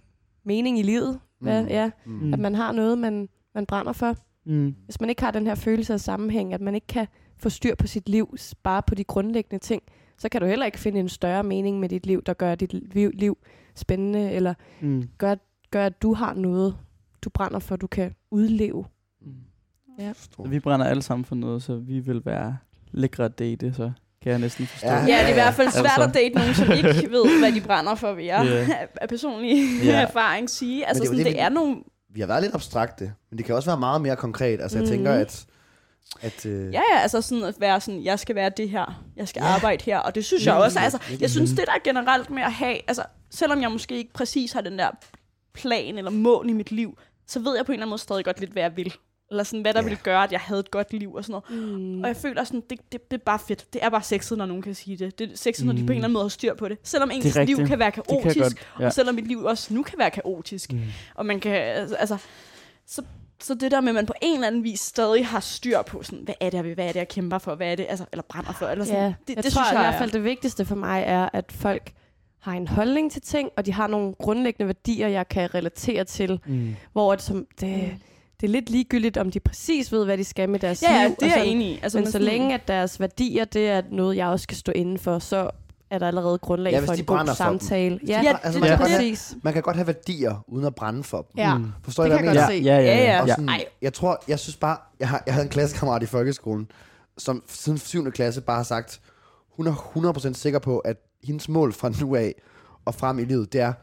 [0.46, 1.20] mening i livet.
[1.40, 1.68] Hvad, Mm.
[1.70, 2.34] ja, Mm.
[2.34, 4.16] at man har noget, man, man brænder for.
[4.46, 4.76] Mm.
[4.86, 7.08] Hvis man ikke har den her følelse af sammenhæng, at man ikke kan
[7.38, 9.84] få styr på sit liv, bare på de grundlæggende ting,
[10.18, 12.74] så kan du heller ikke finde en større mening med dit liv, der gør dit
[12.94, 13.38] liv, liv
[13.76, 15.10] spændende, eller Mm.
[15.18, 15.36] gør,
[15.72, 16.78] gør, at du har noget,
[17.22, 18.86] du brænder for, du kan udleve.
[19.22, 19.34] Mm.
[20.00, 20.14] Ja.
[20.46, 22.58] Vi brænder alle sammen for noget, så vi vil være
[22.92, 23.92] lækre at date, så
[24.26, 24.88] kan jeg næsten forstå.
[24.88, 24.94] Ja.
[24.96, 26.02] Ja, det er i hvert fald svært Altså.
[26.04, 28.68] at date nogen, som ikke ved, hvad de brænder for, vil jeg
[29.02, 30.02] af- personlig Ja.
[30.02, 30.88] erfaring sige.
[30.88, 31.76] Altså, det er sådan, det, det, vi- er nogle...
[32.14, 34.62] Vi har været lidt abstrakte, men det kan også være meget mere konkret.
[34.62, 34.92] Altså, jeg Mhm.
[34.92, 35.46] tænker, at...
[36.22, 39.28] at øh, Ja, ja, altså sådan at være sådan, jeg skal være det her, jeg
[39.28, 39.48] skal Ja.
[39.48, 40.94] arbejde her, og det synes jeg også, præcis.
[40.94, 43.98] altså, Lige jeg synes det der er generelt med at have, altså, selvom jeg måske
[43.98, 44.90] ikke præcis har den der
[45.54, 46.98] plan eller mål i mit liv,
[47.28, 48.94] så ved jeg på en eller anden måde stadig godt lidt, hvad jeg vil.
[49.30, 49.84] Eller sådan, hvad der Ja.
[49.84, 51.80] ville gøre, at jeg havde et godt liv og sådan noget.
[51.80, 52.02] Mm.
[52.02, 53.74] Og jeg føler sådan, det, det, det er bare fedt.
[53.74, 55.20] Det er bare sexet, når nogen kan sige det.
[55.20, 55.86] Det er sexet, når de Mm.
[55.86, 56.78] på en eller anden måde har styr på det.
[56.84, 57.68] Selvom ens liv rigtigt.
[57.68, 58.68] kan være Det kaotisk, kan godt.
[58.80, 58.86] Ja.
[58.86, 60.74] og selvom mit liv også nu kan være kaotisk.
[60.74, 60.82] Mm.
[61.16, 62.18] Og man kan, altså,
[62.86, 63.04] så,
[63.42, 66.04] så det der med, at man på en eller anden vis stadig har styr på,
[66.04, 67.86] sådan, hvad er det, jeg vil, hvad er det, jeg kæmper for, hvad er det,
[67.90, 69.02] altså, eller brænder for, eller sådan.
[69.02, 71.30] Ja, det, jeg det tror synes i jeg, hvert fald, det vigtigste for mig er,
[71.34, 71.92] at folk
[72.40, 76.40] har en holdning til ting, og de har nogle grundlæggende værdier, jeg kan relatere til,
[76.46, 76.76] Mm.
[76.94, 77.96] hvor det, som, det,
[78.48, 81.08] det er lidt ligegyldigt, om de præcis ved, hvad de skal med deres Ja, ja,
[81.08, 81.16] liv.
[81.16, 81.48] det og er jeg sådan.
[81.56, 81.80] enig i.
[81.84, 85.00] Altså, Men så længe, at deres værdier, det er noget, jeg også skal stå inden
[85.00, 85.50] for, så
[85.90, 87.36] er der allerede grundlag Ja, for en god for dem.
[87.36, 88.00] samtale.
[88.08, 89.36] Ja, Ja, altså, det, man, det, kan godt have, præcis.
[89.44, 91.28] man kan godt have værdier, uden at brænde for dem.
[91.38, 91.66] Ja, Mm.
[91.84, 92.64] Forstår Det I, hvad kan jeg godt Ja, se.
[92.64, 92.84] ja, ja.
[92.98, 93.22] Ja, ja.
[93.22, 93.36] Og ja.
[93.36, 93.50] sådan,
[93.82, 96.68] jeg tror, jeg synes bare, jeg, har, jeg havde en klassekammerat i folkeskolen,
[97.18, 98.12] som siden 7.
[98.12, 99.00] klasse bare har sagt,
[99.56, 102.34] hun er 100% sikker på, at hendes mål fra nu af
[102.86, 103.74] og frem i livet, det er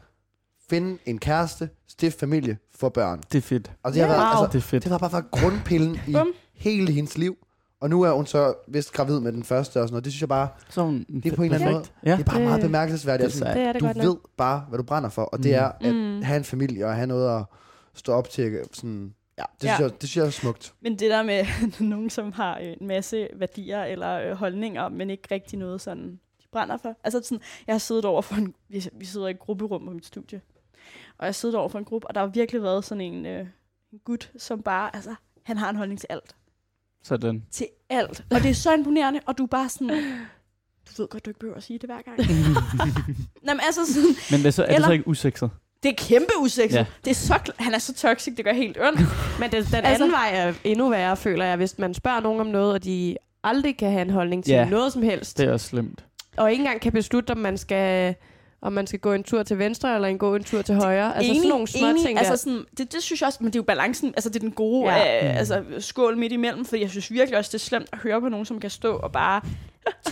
[0.69, 3.21] finde en kæreste, stifte familie, få børn.
[3.31, 3.71] Det er fedt.
[3.83, 4.13] Og det har Ja.
[4.13, 4.43] været, Wow.
[4.43, 4.83] altså, Det er fedt.
[4.83, 6.15] det var bare været grundpillen i
[6.53, 7.37] hele hendes liv.
[7.81, 10.03] Og nu er hun så vist gravid med den første og sådan noget.
[10.05, 12.11] Det synes jeg bare, Så hun det er på en eller anden måde, Ja.
[12.11, 13.33] det er bare Det- meget bemærkelsesværdigt.
[13.33, 14.05] det er Altså, Det er det du godt nok.
[14.05, 15.51] ved bare, hvad du brænder for, og det Mm.
[15.55, 16.21] er at Mm.
[16.21, 17.45] have en familie og have noget at
[17.93, 18.59] stå op til.
[18.73, 19.75] Sådan, ja, det, Ja.
[19.75, 20.73] Synes jeg, det synes jeg er smukt.
[20.81, 21.45] Men det der med
[21.89, 26.45] nogen, som har en masse værdier eller øh, holdninger, men ikke rigtig noget sådan, de
[26.51, 26.93] brænder for.
[27.03, 29.91] Altså sådan, jeg har siddet over for en, vi, vi sidder i et grupperum på
[29.91, 30.41] mit studie,
[31.23, 33.25] og jeg har siddet over for en gruppe, og der har virkelig været sådan en,
[33.25, 33.45] øh,
[33.93, 36.35] en gut, som bare, altså, han har en holdning til alt.
[37.03, 37.43] Sådan.
[37.51, 38.23] Til alt.
[38.31, 39.87] Og det er så imponerende, og du er bare sådan,
[40.97, 42.17] du ved godt, du ikke behøver at sige det hver gang.
[43.45, 45.49] Nå, men altså sådan, Men det er, så, er det Eller- så ikke usekset?
[45.83, 46.75] det er kæmpe usekset.
[46.75, 46.79] Ja.
[46.79, 46.85] Ja.
[47.05, 48.99] Det er så, kl- han er så toxic, det gør helt ondt.
[49.39, 52.39] Men det, den Altså- anden vej er endnu værre, føler jeg, hvis man spørger nogen
[52.41, 54.69] om noget, og de aldrig kan have en holdning til Ja.
[54.69, 56.05] noget som helst, Det er også slemt.
[56.37, 58.15] og ikke engang kan beslutte, om man skal
[58.63, 61.17] om man skal gå en tur til venstre, eller en gå en tur til højre.
[61.17, 63.59] Altså sådan nogle små ting altså sådan, det, det synes jeg også, men det er
[63.59, 64.97] jo balancen, altså det er den gode Ja.
[65.15, 65.21] ja.
[65.21, 65.27] Mm.
[65.27, 68.21] øh, altså, skål midt imellem, for jeg synes virkelig også, det er slemt at høre
[68.21, 69.41] på nogen, som kan stå og bare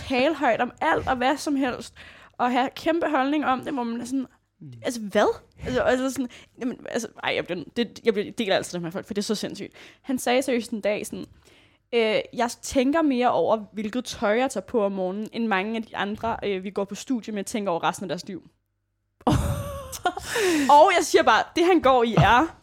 [0.08, 1.94] tale højt om alt og hvad som helst,
[2.38, 4.26] og have kæmpe holdning om det, hvor man er sådan,
[4.60, 4.72] Mm.
[4.82, 5.38] altså hvad?
[5.64, 6.28] Altså, altså sådan,
[6.60, 9.20] jamen, altså, ej, jeg, bliver, det, jeg bliver, deler altid det med folk, for det
[9.22, 9.72] er så sindssygt.
[10.02, 11.24] Han sagde seriøst en dag sådan,
[11.94, 15.82] Øh, jeg tænker mere over, hvilket tøj jeg tager på om morgenen, end mange af
[15.82, 18.42] de andre, øh, vi går på studie med, tænker over resten af deres liv.
[20.76, 22.56] og jeg siger bare, det han går i er...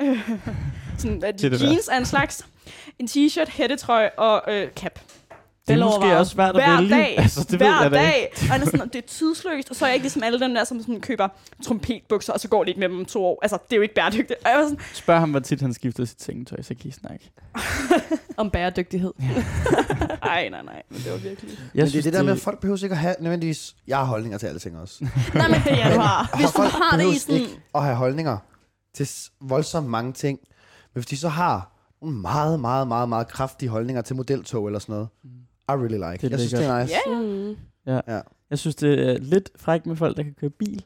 [0.00, 0.30] Øh,
[0.98, 2.46] sådan, at jeans er en slags...
[2.98, 4.98] En t-shirt, hættetrøje og øh, cap.
[5.68, 6.94] Det er måske også svært at Hver vælge.
[6.94, 8.32] dag, Altså, det ved hver jeg da dag.
[8.40, 10.54] Og han er sådan, det er tidsløst, og så er jeg ikke ligesom alle dem
[10.54, 11.28] der, som sådan køber
[11.64, 13.38] trompetbukser, og så går de ikke med dem om to år.
[13.42, 14.32] Altså, det er jo ikke bæredygtigt.
[14.44, 16.92] Og jeg var sådan, Spørg ham, hvor tit han skifter sit sengetøj, så kan I
[16.92, 17.30] snakke.
[18.36, 19.12] Om bæredygtighed.
[20.22, 21.50] ej, nej, nej, men det var virkelig...
[21.74, 23.76] Jeg men det er det der med, at folk behøver ikke at have nødvendigvis...
[23.86, 25.08] Jeg har holdninger til alle ting også.
[25.34, 26.36] Nej, men ja, du har.
[26.36, 27.40] Hvis du folk har det i sådan...
[27.40, 28.38] ikke at have holdninger
[28.94, 29.08] til
[29.40, 30.38] voldsomt mange ting.
[30.94, 31.72] Men hvis de så har
[32.02, 35.08] nogle meget, meget, meget, meget kraftige holdninger til modeltog eller sådan noget.
[35.68, 36.18] I really like.
[36.20, 36.94] Det er jeg synes, det er nice.
[37.06, 37.20] Ja, ja.
[37.22, 37.56] Mm.
[37.86, 38.00] Ja.
[38.14, 38.20] Ja.
[38.50, 40.84] Jeg synes, det er lidt frækt med folk, der kan køre bil.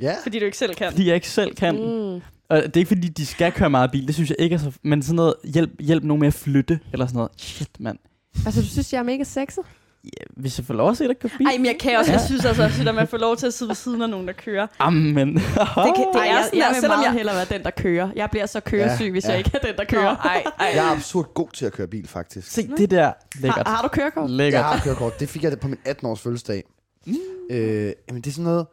[0.00, 0.14] Ja.
[0.22, 0.90] Fordi du ikke selv kan.
[0.90, 1.74] Fordi jeg ikke selv kan.
[1.74, 2.22] Mm.
[2.48, 4.06] Og det er ikke, fordi de skal køre meget bil.
[4.06, 4.72] Det synes jeg ikke er så...
[4.82, 7.30] Men sådan noget, hjælp, hjælp nogen med at flytte, eller sådan noget.
[7.36, 7.98] Shit, mand.
[8.46, 9.64] Altså, du synes, jeg er mega sexet?
[10.04, 11.46] Ja, hvis jeg får lov at se dig køre bil.
[11.46, 12.12] Ej, men jeg kan også.
[12.12, 12.18] Ja.
[12.18, 14.32] Jeg synes altså, at man får lov til at sidde ved siden af nogen, der
[14.32, 14.66] kører.
[14.78, 15.34] Amen.
[15.34, 17.12] Det, kan, det Ej, er jeg, sådan, jeg der, vil selvom jeg...
[17.12, 18.10] hellere være den, der kører.
[18.16, 19.30] Jeg bliver så køresyg, Ja, hvis ja.
[19.30, 20.16] jeg ikke er den, der Nå, kører.
[20.16, 20.72] ej, ej.
[20.74, 22.50] Jeg er absurd god til at køre bil, faktisk.
[22.50, 23.12] Se, det der.
[23.40, 23.66] Lækkert.
[23.66, 24.30] Har, har du kørekort?
[24.30, 24.60] Lækkert.
[24.60, 25.20] Jeg har kørekort.
[25.20, 26.64] Det fik jeg på min 18-års fødselsdag.
[27.06, 27.14] Mm.
[27.50, 28.66] Øh, jamen, det er sådan noget...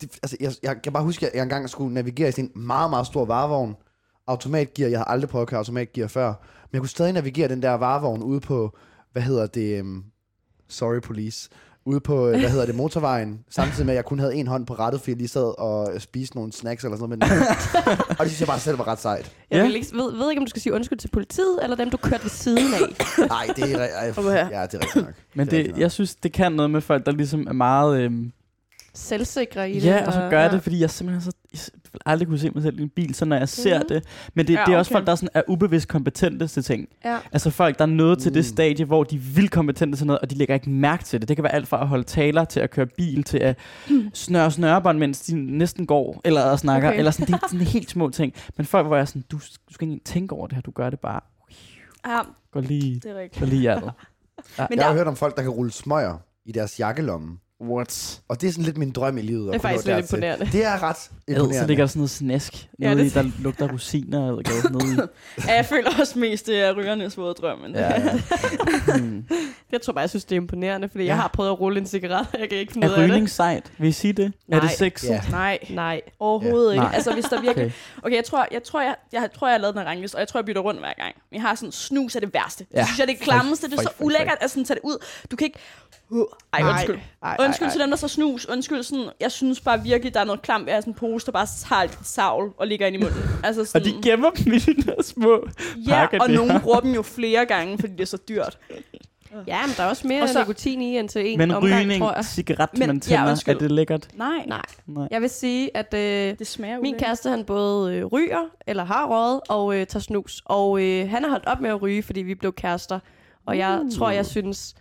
[0.00, 2.66] Det, altså, jeg, jeg kan bare huske, at jeg engang skulle navigere i sådan en
[2.66, 3.74] meget, meget stor varevogn.
[4.26, 4.88] Automatgear.
[4.88, 6.26] Jeg har aldrig prøvet at køre automatgear før.
[6.26, 8.76] Men jeg kunne stadig navigere den der varevogn ude på...
[9.12, 9.80] Hvad hedder det?
[9.80, 10.04] Um,
[10.70, 11.48] sorry, police.
[11.84, 13.40] Ude på, øh, hvad hedder det, motorvejen.
[13.50, 16.00] Samtidig med, at jeg kun havde en hånd på rattet, fordi jeg lige sad og
[16.00, 17.32] spiste nogle snacks eller sådan noget.
[18.18, 19.32] Og det synes jeg bare selv var ret sejt.
[19.50, 19.62] Jeg Ja.
[19.66, 21.96] vil ikke, ved, ved ikke, om du skal sige undskyld til politiet, eller dem, du
[21.96, 23.06] kørte ved siden af.
[23.28, 24.06] Nej, det er, ja,
[24.66, 25.14] det er rigtigt nok.
[25.34, 25.78] Men Det det, nok.
[25.80, 28.00] jeg synes, det kan noget med folk, der ligesom er meget...
[28.00, 28.32] Øhm,
[28.94, 29.84] Selvsikre i det.
[29.84, 30.54] ja, og så gør jeg ja.
[30.56, 31.60] det, fordi jeg simpelthen så, jeg
[31.92, 33.88] vil aldrig kunne se mig selv i en bil, så når jeg ser Mhm.
[33.88, 34.04] det.
[34.34, 34.96] Men det, Ja, det er også okay.
[34.96, 36.88] folk, der sådan er ubevidst kompetente til ting.
[37.04, 37.18] Ja.
[37.32, 38.34] Altså folk, der er nået til Mm.
[38.34, 41.20] det stadie, hvor de er vildt kompetente til noget, og de lægger ikke mærke til
[41.20, 41.28] det.
[41.28, 43.58] Det kan være alt fra at holde taler, til at køre bil, til at
[44.14, 46.98] snøre snørebånd, mens de næsten går, eller snakker, Okay.
[46.98, 48.32] eller sådan, det er sådan helt små ting.
[48.56, 49.36] Men folk, hvor jeg er sådan, du,
[49.68, 51.20] du skal ikke tænke over det her, du gør det bare.
[52.06, 52.18] Ja,
[52.52, 53.40] Går lige, det er rigtigt.
[53.40, 53.92] går lige hjertet.
[54.58, 57.38] Men Jeg der, har hørt om folk, der kan rulle smøger i deres jakkelomme.
[57.62, 58.20] What?
[58.28, 59.46] Og det er sådan lidt min drøm i livet.
[59.52, 60.48] Det er faktisk lidt imponerende.
[60.52, 61.58] Det er ret imponerende.
[61.58, 64.70] så ligger der sådan noget snask Ja, nede det- i, der lugter rosiner, eller hvad
[64.70, 65.08] nede
[65.38, 65.44] i.
[65.48, 67.58] ja, jeg føler også mest, det er rygernes våde drøm.
[67.58, 68.18] Men Ja, ja.
[68.98, 69.24] Hmm.
[69.72, 71.08] Jeg tror bare, jeg synes, det er imponerende, fordi ja.
[71.08, 71.14] Ja.
[71.14, 73.10] jeg har prøvet at rulle en cigaret, jeg kan ikke finde ud Er af det.
[73.10, 73.72] rygning sejt?
[73.78, 74.24] Vil I sige det?
[74.24, 74.72] Er det Nej.
[74.74, 75.08] sexet?
[75.08, 75.20] Ja.
[75.30, 76.00] Nej, Nej.
[76.20, 76.84] overhovedet ikke.
[76.84, 76.94] Nej.
[76.94, 77.64] Altså, hvis der virkelig...
[77.64, 77.74] Okay.
[78.06, 80.28] Okay, jeg tror, jeg, tror, jeg, jeg, tror, jeg har lavet den rangliste, og jeg
[80.28, 81.14] tror, jeg bytter rundt hver gang.
[81.32, 82.66] Jeg har sådan, snus er det værste.
[82.72, 82.76] Ja.
[82.78, 82.80] Ja.
[82.80, 83.70] Det synes jeg, det er klammeste.
[83.70, 85.04] Det er så ulækkert at sådan tage det ud.
[85.30, 85.58] Du kan ikke...
[86.52, 86.98] Ej, undskyld.
[87.22, 88.46] Ej, Undskyld ej, til dem, der så snus.
[88.46, 89.08] Undskyld sådan...
[89.20, 91.32] Jeg synes bare virkelig, der er noget klamt ved at have sådan en pose, der
[91.32, 93.18] bare tager et savl og ligger ind i munden.
[93.44, 95.40] Altså Og sådan, de gemmer dem i de der små
[95.86, 98.58] ja, pakker og nogen bruger dem jo flere gange, fordi det er så dyrt.
[99.46, 101.80] Ja, men der er også mere Og så- nikotin i end til en Men omgang,
[101.82, 102.24] rygning, tror jeg.
[102.24, 103.54] cigaret, Men- man ja, tænder, undskyld.
[103.54, 104.08] er det lækkert?
[104.14, 104.60] Nej, Nej.
[104.86, 105.08] Nej.
[105.10, 109.06] Jeg vil sige, at øh, det smager min kæreste, han både øh, ryger, eller har
[109.06, 110.42] røget, og øh, tager snus.
[110.44, 112.98] Og øh, han har holdt op med at ryge, fordi vi blev kærester.
[113.46, 113.90] Og jeg Uh.
[113.98, 114.74] tror, jeg synes,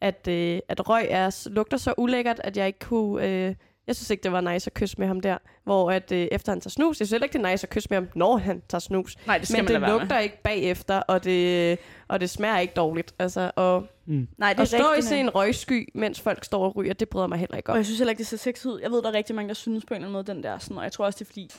[0.00, 3.26] at, øh, at røg er, lugter så ulækkert, at jeg ikke kunne...
[3.26, 3.54] Øh,
[3.86, 5.38] jeg synes ikke, det var nice at kysse med ham der.
[5.64, 7.70] Hvor at, øh, efter han tager snus, jeg synes heller ikke, det er nice at
[7.70, 9.16] kysse med ham, når han tager snus.
[9.26, 10.22] Nej, det skal Men man det lugter med.
[10.22, 13.14] ikke bagefter, og det, og det smager ikke dårligt.
[13.18, 14.28] Altså, og Mm.
[14.38, 17.08] Nej, det er at stå i sådan en røgsky, mens folk står og ryger, det
[17.08, 17.76] bryder mig heller ikke Og om.
[17.76, 18.80] jeg synes heller ikke, det ser sexet ud.
[18.80, 20.58] Jeg ved, der er rigtig mange, der synes på en eller anden måde, den der
[20.58, 21.50] sådan, og jeg tror også, det er fordi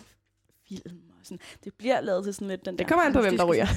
[0.70, 2.86] film og sådan, det bliver lavet til sådan lidt den Det der...
[2.90, 3.68] kommer an på, hvem der ryger.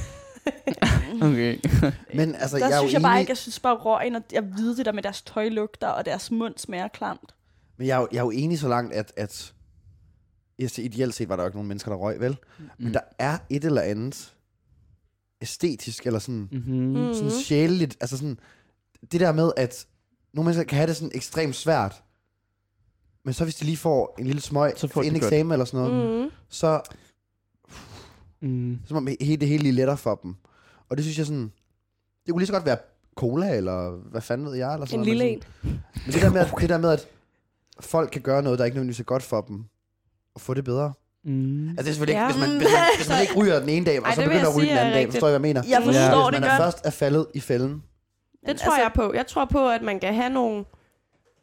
[1.22, 1.58] Okay.
[2.14, 4.14] Men altså, Der jeg er synes jo jeg bare enig, ikke, jeg synes bare røgen,
[4.16, 7.34] og jeg ved det der med deres tøj lugter, og deres mund smager klamt.
[7.76, 9.54] men jeg er, jo, jeg er jo enig så langt, at, at
[10.58, 12.36] jeg siger, ideelt set var der jo ikke nogen mennesker, der røg, vel?
[12.58, 12.64] Mm.
[12.78, 14.32] Men der er et eller andet
[15.42, 16.74] æstetisk, eller sådan, Mm-hmm.
[17.06, 17.14] Mm.
[17.14, 18.38] sådan sjæleligt, altså sådan,
[19.12, 19.86] det der med, at
[20.34, 22.02] nogle mennesker kan have det sådan ekstremt svært,
[23.24, 25.88] men så hvis de lige får en lille smøg, Så får en eksamen eller sådan
[25.90, 26.30] noget, Mm.
[26.48, 26.80] så
[28.42, 28.78] Mm.
[28.86, 30.34] som om hele, det hele lige letter for dem.
[30.88, 31.52] Og det synes jeg sådan,
[32.26, 32.76] det kunne lige så godt være
[33.16, 35.18] cola, eller hvad fanden ved jeg, eller sådan En noget.
[35.18, 37.08] lille men sådan- Men det der, med, at, det der med, at
[37.80, 39.64] folk kan gøre noget, der ikke nødvendigvis er godt for dem,
[40.34, 40.92] og få det bedre.
[41.24, 41.68] Mm.
[41.68, 42.28] Altså det er selvfølgelig Ja.
[42.28, 44.20] ikke, hvis man, hvis man, hvis man ikke ryger den ene dag, og Ej, så
[44.20, 45.06] det begynder jeg at ryge den anden er dag.
[45.10, 45.62] Forstår I, hvad jeg mener?
[45.68, 46.64] Jeg forstår forstår hvis det man er godt.
[46.64, 47.82] først er faldet i fælden.
[48.46, 49.12] Det tror altså- jeg på.
[49.14, 50.64] Jeg tror på, at man kan have nogle...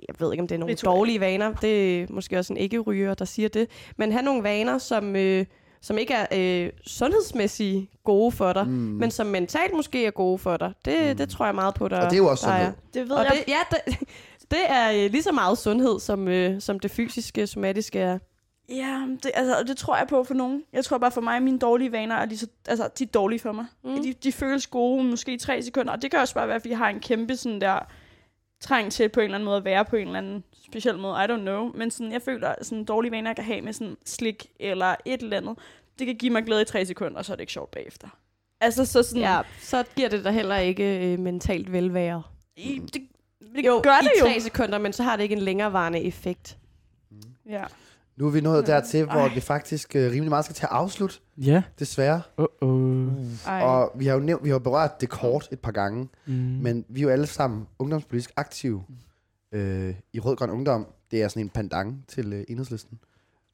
[0.07, 1.53] Jeg ved ikke, om det er nogle dårlige vaner.
[1.53, 3.67] Det er måske også en ikke-ryger, der siger det.
[3.97, 5.45] Men have nogle vaner, som, øh,
[5.81, 6.25] som ikke er
[6.65, 8.71] øh, sundhedsmæssigt gode for dig, Mm.
[8.73, 10.73] men som mentalt måske er gode for dig.
[10.85, 11.17] Det, Mm.
[11.17, 12.71] det tror jeg meget på, der Og det er jo også sundhed.
[12.93, 13.31] Det ved Og jeg.
[13.47, 13.99] det, ja, det,
[14.51, 18.19] det er øh, lige så meget sundhed, som, øh, som det fysiske, somatiske er.
[18.69, 20.63] Ja, det, altså, det tror jeg på for nogen.
[20.73, 23.07] Jeg tror bare for mig, at mine dårlige vaner er lige så, altså, de er
[23.07, 23.65] dårlige for mig.
[23.83, 24.03] Mm.
[24.03, 25.91] De, de føles gode, måske i tre sekunder.
[25.93, 27.79] Og det kan også bare være, at jeg har en kæmpe sådan der
[28.59, 31.13] træng til på en eller anden måde at være på en eller anden speciel måde.
[31.23, 31.71] I don't know.
[31.75, 34.95] Men sådan, jeg føler, at sådan dårlige vaner, jeg kan have med sådan slik eller
[35.05, 35.57] et eller andet,
[35.99, 38.07] det kan give mig glæde i tre sekunder, og så er det ikke sjovt bagefter.
[38.61, 39.21] Altså, så sådan...
[39.21, 42.23] Ja, så giver det dig heller ikke øh, mentalt velvære.
[42.55, 43.01] I, det,
[43.55, 44.25] det Jo, gør i det jo.
[44.25, 46.57] tre sekunder, men så har det ikke en længerevarende effekt.
[47.49, 47.63] Ja.
[48.19, 49.33] Nu er vi nået dertil, hvor Ej.
[49.33, 51.63] vi faktisk øh, rimelig meget skal til at afslutte, Ja.
[51.79, 52.21] desværre.
[52.41, 53.47] Uh-oh.
[53.47, 53.61] Ej.
[53.61, 56.33] Og vi har jo nævnt, vi har berørt det kort et par gange, Mm.
[56.33, 58.83] men vi er jo alle sammen ungdomspolitisk aktive
[59.51, 60.87] øh, i Rød Grøn Ungdom.
[61.11, 62.99] Det er sådan en pandang til øh, enhedslisten.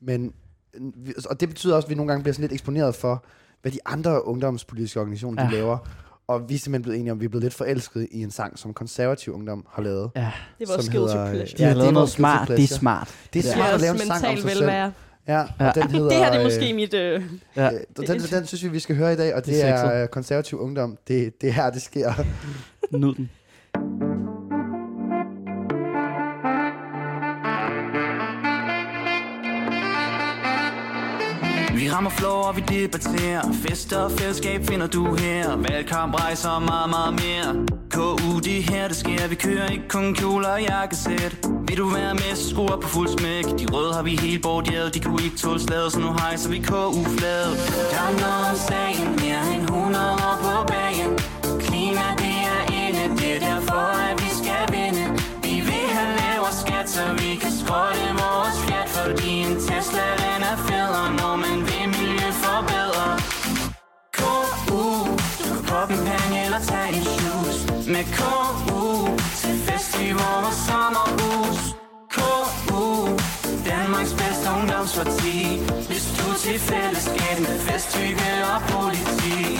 [0.01, 0.33] Men,
[0.73, 3.23] øh, og det betyder også, at vi nogle gange bliver sådan lidt eksponeret for,
[3.61, 5.61] hvad de andre ungdomspolitiske organisationer de Ja.
[5.61, 5.77] laver.
[6.27, 8.31] Og vi er simpelthen blevet enige om, at vi er blevet lidt forelsket i en
[8.31, 10.11] sang, som konservativ ungdom har lavet.
[10.15, 11.57] Ja, det var som guilty hedder, øh, pleasure.
[11.57, 12.47] de har det er lavet noget vores smart.
[12.47, 13.15] Det er smart.
[13.33, 13.55] Det er Ja.
[13.55, 14.61] smart at lave en sang om sig selv.
[14.61, 14.91] velvære.
[15.27, 15.71] Ja, og Ja.
[15.75, 16.09] den hedder...
[16.09, 16.93] Det her det er øh, måske mit...
[16.93, 17.23] Øh,
[17.55, 17.71] Ja.
[17.73, 20.01] Øh, den, den synes vi, vi skal høre i dag, og det, Det er er,
[20.03, 20.97] øh, konservativ ungdom.
[21.07, 22.13] Det, det er her, det sker.
[22.97, 23.29] Nyd den.
[31.95, 33.41] Vi rammer floor, og vi debatterer.
[33.63, 35.55] Fester og fællesskab finder du her.
[35.55, 37.65] Valgkamp rejser og meget, meget mere.
[37.91, 39.27] KU, det her, det sker.
[39.27, 41.33] Vi kører ikke kun kjoler og jakkesæt.
[41.67, 43.45] Vil du være med, så skru op på fuld smæk.
[43.59, 46.59] De røde har vi helt bort, de kunne ikke tåle slaget Så nu hejser vi
[46.59, 47.53] KU-flaget
[47.91, 51.09] Der er noget om sagen, mere end 100 år på bagen.
[51.65, 55.03] Klima, det er inde, det er derfor, at vi skal vinde.
[55.45, 60.41] Vi vil have lavere skat, så vi kan skrotte vores fjat Fordi en Tesla, den
[60.51, 60.74] er fed
[65.85, 71.59] du kan poppe en pande eller tage en shoes Med KU, til festival og sommerhus.
[72.15, 73.07] KU,
[73.69, 75.59] Danmarks bedste ungdomsparti.
[75.87, 77.97] Hvis du til fællesskab med fest,
[78.53, 79.59] og politi.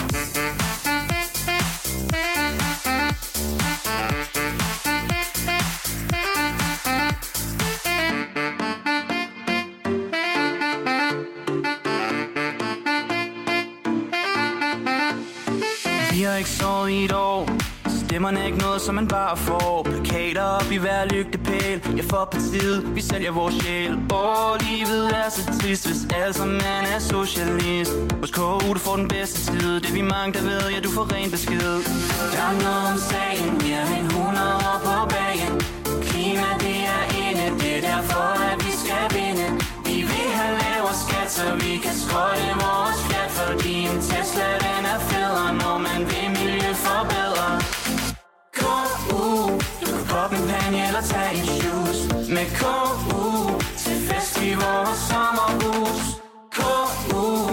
[18.16, 19.82] Stemmerne er ikke noget, som man bare får.
[19.82, 21.76] Plakater op i hver lygtepæl.
[21.96, 23.92] Jeg får partiet, vi sælger vores sjæl.
[24.20, 27.92] Åh, livet er så trist, hvis altså man er socialist.
[28.20, 29.80] Hos KU, du får den bedste tid.
[29.80, 31.74] Det vi mange, der ved, ja, du får ren besked.
[32.34, 35.54] Der er noget om sagen, mere end 100 år på bagen.
[36.08, 39.46] Klima, det er inde, det er derfor, at vi skal vinde.
[39.88, 43.30] Vi vil have lavere skat, så vi kan skrotte vores flat.
[43.40, 47.75] Fordi en Tesla, den er federe, når man vil miljøforbedre.
[49.08, 51.98] KU, du kan poppe en pande eller tage en shoes.
[52.28, 56.02] Med KU, uh, til fest i vores sommerhus
[56.56, 57.50] KU, uh,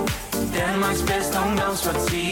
[0.57, 2.25] Danmarks bedste ungdomsparti.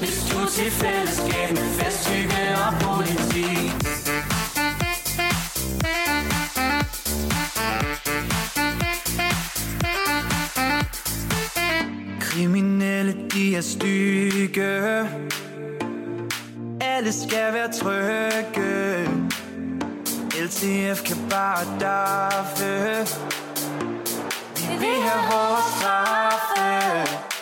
[0.00, 3.48] Hvis du til fællesskab med fest, hygge og politi
[12.20, 15.08] Kriminelle, de er stygge
[16.96, 19.08] alle skal være trygge.
[20.44, 22.72] LTF kan bare daffe.
[24.56, 27.35] Vi vil have hårde straffe.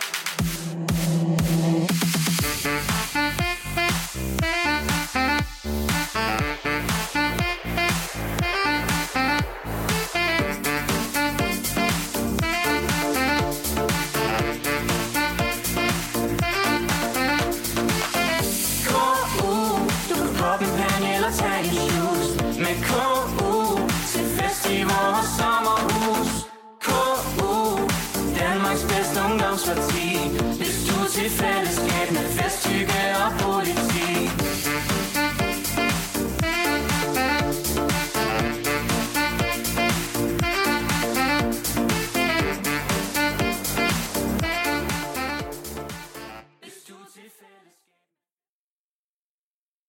[31.24, 32.53] Ungdomsparti Hvis du er